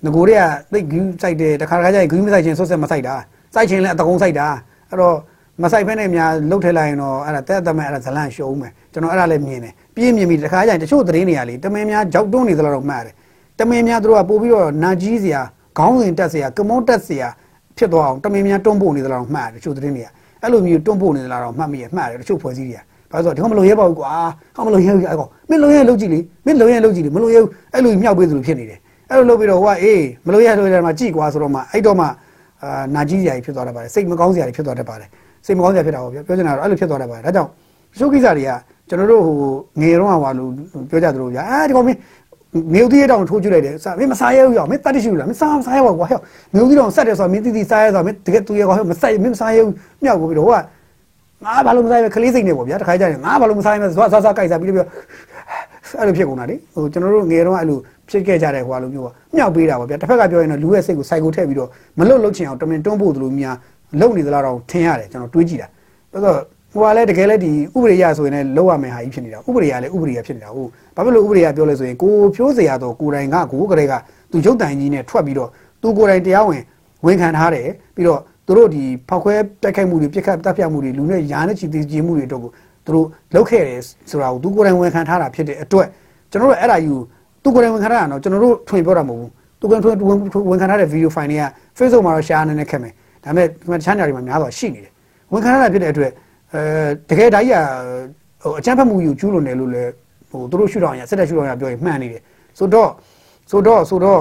[0.04, 0.42] ငကိုတွေက
[0.72, 3.14] သိဂူးစိုက်တယ်တခါတခါကျရင်ဂူးမစိုက်ချင်းဆွတ်ဆက်မစိုက်တာ
[3.54, 4.46] စိုက်ချင်းလည်းအတကုံးစိုက်တာ
[4.90, 5.16] အဲ့တော့
[5.62, 13.14] မဆိုင်ဖက်နဲ့များလှုပ်ထဲလိုက်ရင်တော့အဲ့ဒါတက်တက်မဲ့အဲ့ဒါဇလန့်ရှုံးမယ်ကျွန်တော်အဲ့ဒါလည်းမြင်တယ်ပြင်းမြင်ပြီးတခါကျရင်တချို့သတင်းတွေကလေတမင်များကြောက်တွန်းနေသလားတော့မှတ်တယ်
[13.58, 15.42] တမင်များတို့ကပို့ပြီးတော့နာကြီးစရာ
[15.78, 17.28] ခေါင်းစဉ်တက်စရာကမုန်းတက်စရာ
[17.80, 20.08] ဖြစ်သွားအောင်တမင်များတွန်းပို့နေသလားတော့မှတ်တယ်တချို့သတင်းတွေက
[20.42, 24.10] အဲ့လိုမျိုးတွန်းပို့နေသလားတော့မှတ်မိရမှတ်တယ်တချို့ဖွဲ့စည်းတွေကဘာလို့ဆိုတော့ဒီကမလို့ရဲပါဘူးကွာ
[24.56, 27.40] ဟောမလို့ရဲဘူးအဲ့ကောင်မင်းလုံရဲလုတ်ကြည့်လေမင်းလုံရဲလုတ်ကြည့်လေမလို့ရဲ
[27.74, 28.78] အဲ့လိုမြောက်ပေးသလိုဖြစ်နေတယ်
[29.10, 32.06] အဲ့လိုလုပ်ပြီးတော့ဟိုကအေးမလို့ရဲလို့ရဲမှာကြည်ကွာဆိုတော့မှအဲ့တော့မှ
[32.62, 35.08] အာနာကြီးစရာကြီးဖြစ်သွားတတ်ပါတယ်စိတ်မကောင်းစရာကြီးဖြစ်သွားတတ်ပါတယ်
[35.46, 37.50] စိတ်မကောင်းစရာဖြစ်တာပေါ့ပြောပြောချင်တာတော့အဲ့လိုဖြစ်သွားတတ်ပါတယ်ဒါကြောင့်
[37.98, 38.50] ရှုပ်ကိစ္စတွေက
[38.88, 39.36] ကျွန်တော်တို့ဟို
[39.80, 40.50] ငယ်တော့ဟာလို့
[40.90, 41.98] ပြောကြသလိုဗျာအဲဒီကောင်မင်း
[42.74, 46.20] ငေဦးသေးတောင်ထိုးကြည့်လိုက်တယ်စာမင်းမစားရဘူးရောမင်းတတ်တရှိဘူးလားမင်းစားမစားရပါကွာဟဲ့
[46.54, 49.72] ငေဦးသေးတောင်ဆက်တယ်ဆိုတော့မင်းတိတိစားရဆိုတော့မင်းတကယ်သူရကွာဟဲ့မဆက်မင်းမစားရဘူး
[50.02, 50.62] မြောက်ကိုပြီးတော့ဟိုက
[51.44, 54.88] ငါဘာလို့မစားရလဲခလေးစိတ်နေပေါ့ဗျာတခါကြရင်ငါဘာလို့မစားရလဲဇွာဇွာဇွာကြိုက်စားပြီးတော့
[55.98, 57.78] အဲ့လိုဖြစ်ကုန်တာလေဟိုကျွန်တော်တို့ငယ်တော့အဲ့လို
[58.10, 63.56] ဖြစ်ခဲ့ကြတဲ့ဟိုလိုမျိုးပေါ့မြောက်ပေးတာပေါ့ဗျာတစ်ဖက်ကပြောရင်တော့လူရဲ့စိတ်ကိုစိုက်ကိုထည့်ပြီးတော့မလွတ်လွတ်ချင်အောင်တမင်တွန်းဖို့သလိုများ
[64.00, 65.68] လုံနေသလားတော့ထင်ရတယ်ကျွန်တော်တွေးကြည့်တာ
[66.12, 66.36] ဆိုတော့
[66.72, 73.94] ဟိုကလည်းတကယ်လည်းဒီဥပဒေရဆိုရင်လည်းလောက်ရမယ်ဟာကြီးဖြစ်နေတာဥပဒေရလည်းဥပဒေရဖြစ်နေတာဟုတ်ဘာဖြစ်လို့ဥပဒေရပြောလဲဆိုရင်ကိုဖြိုးစရာတော့ကိုယ်တိုင်ကကိုကလေးက
[74.30, 75.48] သူရုပ်တိုင်ကြီးနဲ့ထွက်ပြီးတော့
[75.82, 76.62] သူကိုယ်တိုင်တရားဝင်
[77.06, 82.50] ဝန်ခံထားတယ်ပြီးတော့သူတို့ဒီဖောက်ခွဲတိုက်ခိုက်မှုတွေပြစ်ခတ်တပ်ဖြတ်မှုတွေလူနဲ့ယာနဲ့ချီသေးခြင်းမှုတွေတော့ကို
[82.86, 85.86] သူတို့လုပ်ခဲ့တယ်ဆိုတာကိုသူကိုယ်တိုင်ဝန်ခံထားတာဖြစ်တဲ့အတွက်
[86.30, 86.94] ကျွန်တော်တို့အဲ့ဒါယူ
[87.42, 89.96] သူကိုယ်တိုင်ဝန်ခံထားတာတော့ကျွန်တော်တို့ထွင်ပြောတာမဟုတ်ဘူးသူကိုယ်တိုင်
[90.50, 91.44] ဝန်ခံထားတဲ့ဗီဒီယိုဖိုင်တွေက
[91.78, 92.92] Facebook မှာတော့ share နေနေခက်မယ်
[93.24, 94.92] ဒါပေမဲ့ဒီမှာတခြားနေရာတွေမှာများတော့ရှိနေတယ်
[95.32, 96.10] ဝန်ခံထားတာဖြစ်တဲ့အတွက်
[96.54, 96.62] အဲ
[97.08, 97.58] တကယ်ဒါကြီးက
[98.42, 99.90] ဟိုအချမ်းဖတ်မှုယူကျူးလွန်တယ်လို့လည်း
[100.30, 102.22] ဟိုသူတို့ရှုထောင့်ရစက်တက်ရှုထောင့်ရပြောရင်မှန်နေတယ်
[102.58, 102.90] ဆိုတော့
[103.50, 104.20] ဆိုတော့ဆိုတော့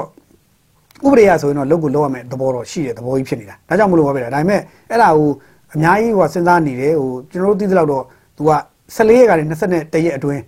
[1.05, 5.29] ဥပဒေရဆိုရင်တော့လုပ်ကိုလုပ်ရမယ်သဘောတော့ရှိတယ်သဘောကြီးဖြစ်နေတာဒါကြောင့်မလို့ပါပဲဒါပေမဲ့အဲ့ဒါကို
[5.73, 8.03] အများကြီးဟိုစဉ်းစားနေတယ်ဟိုကျွန်တော်တို့သိသလောက်တော့
[8.37, 8.51] သူက
[8.95, 10.41] 14ရက်ကနေ21ရက်အတွင်း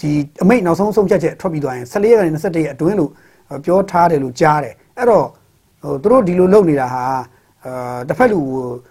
[0.00, 0.10] ဒီ
[0.42, 3.10] အမိတ်နောက်ဆုံးဆုံးဖြတ်ချက်ထွက်ပြီးသွားရင်14ရက်ကနေ21ရက်အတွင်းလို့
[3.64, 5.26] ပြောထားတယ်လို့ကြားတယ်အဲ့တော့
[5.82, 7.02] ဟိုသူတို့ဒီလိုလုပ်နေတာဟာ
[7.64, 8.89] အာတစ်ဖက်လူစ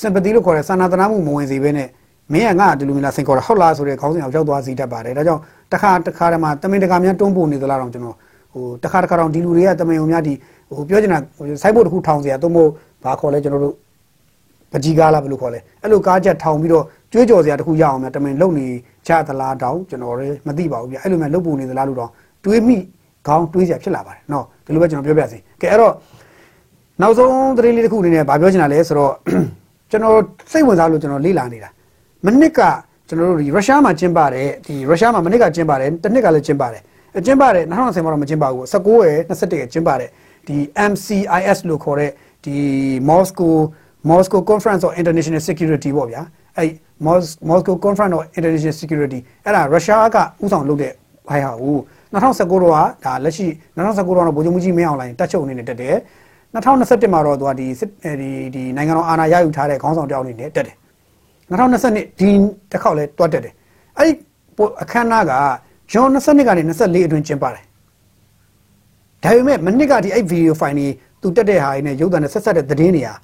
[0.00, 1.88] sympathy လို့ခေါ်တဲ့စာနာတနာမှုမဝင်စေဘဲနဲ့
[2.32, 8.16] မင်းကငါဒီလိုမျိုးလားစင်ခေါ်တာဟုတ်လားဆိုတဲ့ခေါင်းစဉ်အောင်ရောက်သွားစီတတ်ပါတယ်ဒါကြောင့်တစ်ခါတစ်ခါတည်းမှာတမင်တကာများတွန်းပို့နေသလားတော့ကျွန်တော်
[8.52, 10.34] ဟိုတစ်ခါတစ်ခါတော့ဒီလူတွေကတမင်ုံများဒီ
[10.76, 11.18] ဟိုပြောချင်တာ
[11.62, 12.70] စိုက်ဖို့တစ်ခုထောင်စရာသို့မဟုတ်
[13.04, 13.74] ဘာခေါ်လဲကျွန်တော်တို့
[14.72, 18.66] ပကြီးကားလားဘယ်လိုခေါ်လဲအဲ့လိုကားချက်ထောင်ပြီးတော့ကျွေးကြော်စရာတစ်ခုရအောင်များတမင်လုံနေ
[19.06, 22.10] ကြသလားတောင်ကျွန်တော်လည်းမသိပါဘူးပြအဲ့လိုမျိုးလုံပုံနေသလားလို့တော့
[22.44, 22.76] တွေးမိ
[23.26, 25.92] ခေါင်းတွေးစရာဖြစ်လာပါတယ်နော်ဒီလိုပဲကျွန်တော်ပြောပြစီကဲအဲ့တော့
[27.00, 29.12] နောက်ဆုံးသတင်းလေးတစ်ခုအနေနဲ့ဗာပြောချင်တာလဲဆိုတော့
[29.92, 30.18] ကျွန်တော်
[30.52, 31.70] စိတ်ဝင်စားလို့ကျွန်တော်လေ့လာနေတာ
[32.26, 32.60] မနစ်က
[33.08, 36.82] ကျွန်တော်တို့ဒီရုရှားမှာကျင်းပတဲ့ဒီရုရှားမှာမနစ်ကကျင်းပါတယ်တစ်နှစ်ကလည်းကျင်းပါတယ်
[37.26, 40.10] ကျင်းပါတယ်2020မှာတော့မကျင်းပါဘူး19ရယ်21ရယ်ကျင်းပါတယ်
[40.48, 40.56] ဒီ
[40.90, 42.10] MCIS လို့ခေါ်တဲ့
[42.44, 42.56] ဒီ
[43.10, 43.54] Moscow
[44.10, 46.22] Moscow Conference on International Security ပေါ့ဗျာ
[46.56, 46.70] အဲ့
[47.50, 50.92] Moscow Conference on International Security အဲ့ဒါရုရှားကဥဆောင်လုပ်တဲ့
[51.28, 51.76] ဘိုင်ဟာကို
[52.12, 52.72] 2019တော့
[53.04, 55.96] ဒါလက်ရှိ2019တော့ဗိုလ်ချုပ်မှုကြီးမင်းအောင်လိုင်းတက်ချုပ်အနေနဲ့တက်တယ်
[56.54, 57.66] 2021မှာတော့သူကဒီ
[58.20, 60.76] ဒီဒီနိုင်ငံတော်အာဏာရယူထားတဲ့ခေါင်းဆောင်တယောက်အနေနဲ့တက်တယ်
[61.50, 62.28] 2022ဒီ
[62.70, 63.54] တစ်ခေါက်လဲတွတ်တက်တယ်
[63.98, 64.12] အဲ့ဒီ
[64.82, 65.32] အခမ်းအနားက
[65.92, 67.64] ဂျွန်22ကနေ24အတွင်းကျင်းပတယ်
[69.24, 70.88] ဒါပေမဲ့မနစ်ကဒီအဲ့ဗီဒီယိုဖိုင်တွေ
[71.22, 73.14] သူတက်တဲ့ဟာတွေနဲ့ရုပ်သံနဲ့ဆက်ဆက်တဲ့သတင်းတွေဟာ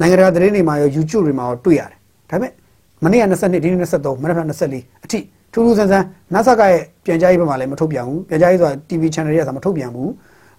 [0.00, 1.98] နိုင်ငံတကာသတင်းတွေမှာရော YouTube တွေမှာရောတွေ့ရတယ်
[2.30, 2.52] ဒါပေမဲ့
[3.04, 4.38] မနေ့က22ဒီနေ့23မနေ့က
[4.72, 5.18] 24အထိ
[5.52, 10.10] ထူးထူးဆန်းဆန်း NASA ကရဲ့ပြန်ကြားရေးဘက်မှာလည်းမထုတ်ပြန်ဘူးပြန်ကြားရေးဆိုတာ TV channel တွေကသာမထုတ်ပြန်ဘူး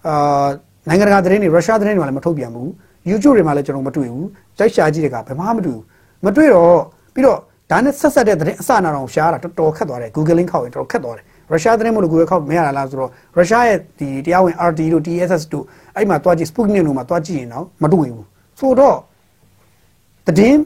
[0.08, 0.48] အာ
[0.88, 2.70] နိုင်ငံတကာသတင်းတွေရုရှားသတင်းတွေမှာလည်းမထုတ်ပြန်ဘူး
[3.10, 4.28] YouTube တွေမှာလည်းကျွန်တော်မတွေ့ဘူး
[4.60, 5.84] တိုက်ရှာကြည့်တဲ့ကဘယ်မှမတွေ့ဘူး
[6.26, 6.80] မတွေ့တော့
[7.14, 7.40] ပြီးတော့
[7.72, 15.66] ဒါနဲ့ဆက်ဆက်တဲ့သတင်းအစနာတော်ရှားတာတော်တော်ခက်သွားတယ် Google link ခောက်ရင်တော်တော်ခက်သွားတယ်ရုရှားသတင်းမို့လို့ Google ခောက်မရတာလားဆိုတော့ရုရှားရဲ့ဒီတရားဝင် RT တို့ TSS တို့
[15.96, 18.26] အဲ့မှာတွားကြည့် Sputnik တို့မှာတွားကြည့်ရင်တော့မတွေ့ဘူး
[18.60, 18.98] ဆိုတော့
[20.28, 20.60] သတင်း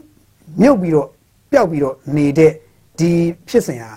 [0.62, 1.08] မြုပ်ပြီးတော့
[1.52, 2.52] ပျောက်ပြီးတော့နေတဲ့
[2.98, 3.10] ဒီ
[3.48, 3.90] ဖြစ်စဉ်ဟာ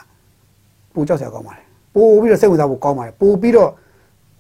[0.94, 1.66] ပိုကြောက်စရာကောင်းပါတယ်
[1.96, 3.70] ပိုပြီးတော့စိတ်ဝင်စားဖို့ကောင်းပါတယ်ပိုပြီးတော့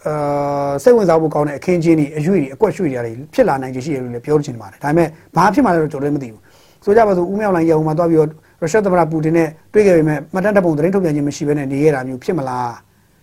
[0.07, 6.41] အာစိတ်ဝင်စားဖို့ကောင်းတဲ့အခင်းချင်းတွေအရွေတွေအကွက်ရွှေတွေတွေဖြစ်လာနိုင်ခြေရှိတယ်လို့လည်းပြောချင်ပါတယ်ဒါပေမဲ့ဘာဖြစ်မှလဲတော့ကျွန်တော်လည်းမသိဘူး
[6.83, 8.29] ဆိုကြပါစို့ဦးမြောက်လိုင်းရုံမှာတွားပြီးတော့
[8.61, 12.73] ရုရှားသမ္မတပူတင်နဲ့တွေ့ခဲ့ပေမဲ့မှတ်တမ်းတပုံသတင်းထုတ်ပြန်ခြင်းမရှိဘဲနဲ့နေရတာမျိုးဖြစ်မလား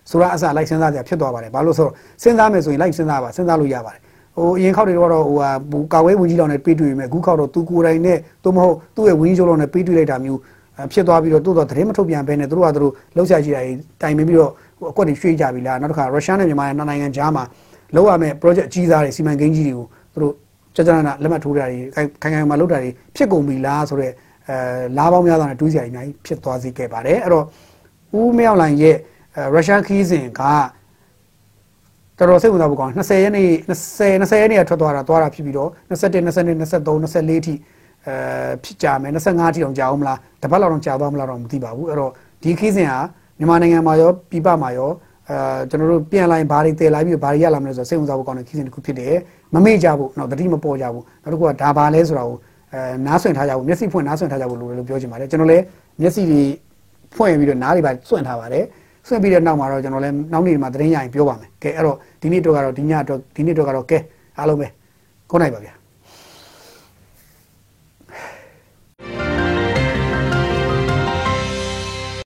[0.09, 4.01] ဆိုတာအစလိုက်စဉ်းစားကြဖြစ်သွားပါတယ်ဘာလို့ဆိုတော့စဉ်းစားမယ်ဆိုရင်လိုက်စဉ်းစားပါစဉ်းစားလို့ရပါတယ်
[4.37, 5.49] ဟိုအရင်ခောက်တွေတော့ဟိုဟာ
[5.93, 10.39] ကာဝဲဝင်ကြီးလောက်နဲ့ပြေးတွေ့ပေမဲ့အခုခောက်တော့သူကိုယ်တိုင်နဲ့သို့မဟုတ်သူ့ရဲ့ဝင်ကြီးချုပ်လောက်နဲ့ပြေးတွေ့လိုက်တာမျိုး
[10.93, 13.61] ဖြစ်သွားပြီးတော့တိုးတော့သတင်းမထုတ်ပြန်ဘဲနဲ့သူတို့ကသူတို့လှုပ်ရှားကြည့်တာ
[14.01, 14.51] တိုင်ပင်ပြီးတော့
[14.89, 17.43] အကွက်တွေရွှေ့ကြပြီလားနောက်တစ်ခါရုရှားနဲ့မြန်မာနဲ့နိုင်ငံကြားမှာ
[17.95, 20.33] လောက်ရမယ် project အကြီးစားတွေစီမံကိန်းကြီးတွေကိုသူတို့
[20.75, 24.13] ကြာကြာနာလက်မှတ်ထိုးတာတွေခိုင်ခိုင်မှာလုပ်တာတွေဖြစ်ကုန်ပြီလားဆိုတော့
[24.49, 24.55] အဲ
[24.97, 27.45] လားပေါင်းများစွာနဲ့တွေးစရာအများကြီးဖြစ်သွားစေခဲ့ပါတယ်အဲ့တော့
[28.19, 28.95] ဦးမြောက်လိုင်ရဲ့
[29.53, 30.41] ရုရှားခီးစဉ်က
[32.17, 37.53] တော်တော်စိတ်ဝင်စားဖို့ကောင်း20ရက်နေ့20 20ရက်နေ့ကထွက်သွားတာသွားတာဖြစ်ပြီးတော့21 22 23 24အထိ
[38.05, 42.11] အဲဖြစ်ကြမယ်25အထိအောင်ကြာအောင်မလားတပတ်လောက်တော့ကြာသွားမလားတော့မသိပါဘူးအဲ့တော့
[42.43, 42.99] ဒီခီးစဉ်ဟာ
[43.41, 44.89] မြန်မာနိုင်ငံမှာရောပြည်ပမှာရော
[45.29, 45.35] အဲ
[45.69, 49.13] ကျွန်တော်တို့ပြန်လာရင်ဘာတွေတည်လာပြီးဘာတွေရလာမလဲဆိုတော့စိတ်ဝင်စားဖို့ကောင်းတဲ့ခီးစဉ်တစ်ခုဖြစ်တယ်
[49.53, 52.37] မမေ့ကြဘူးနော်တတိမပေါ်ကြဘူးနောက်တစ်ခုကဒါဘာလဲဆိုတာကို
[52.73, 55.63] အဲနားဆွင့်ထားကြဖို့မျက်စိဖွင့်နားဆွင့်ထားကြဖို့လိုတယ်လို့ပြောချင်ပါတယ်ကျွန်တော်လည်း
[56.01, 56.41] မျက်စိတွေ
[57.15, 58.63] ဖွင့်ပြီးတော့နားတွေပါဆွင့်ထားပါတယ်
[59.07, 63.97] ဆွင့်ပြီးတဲ့နောက်မှာတော့ကျွန်တော်လည်းနောက်နေ့မှာသတင်းရရင်ပြောပါမယ်ကဲအဲ့တော့ဒီနေ့တော့ကတော့ဒီညအတွက်ဒီနေ့တော့ကတော့ကဲ
[64.37, 64.67] အားလုံးပဲ
[65.31, 65.80] ခုနိုင်ပါဗျာ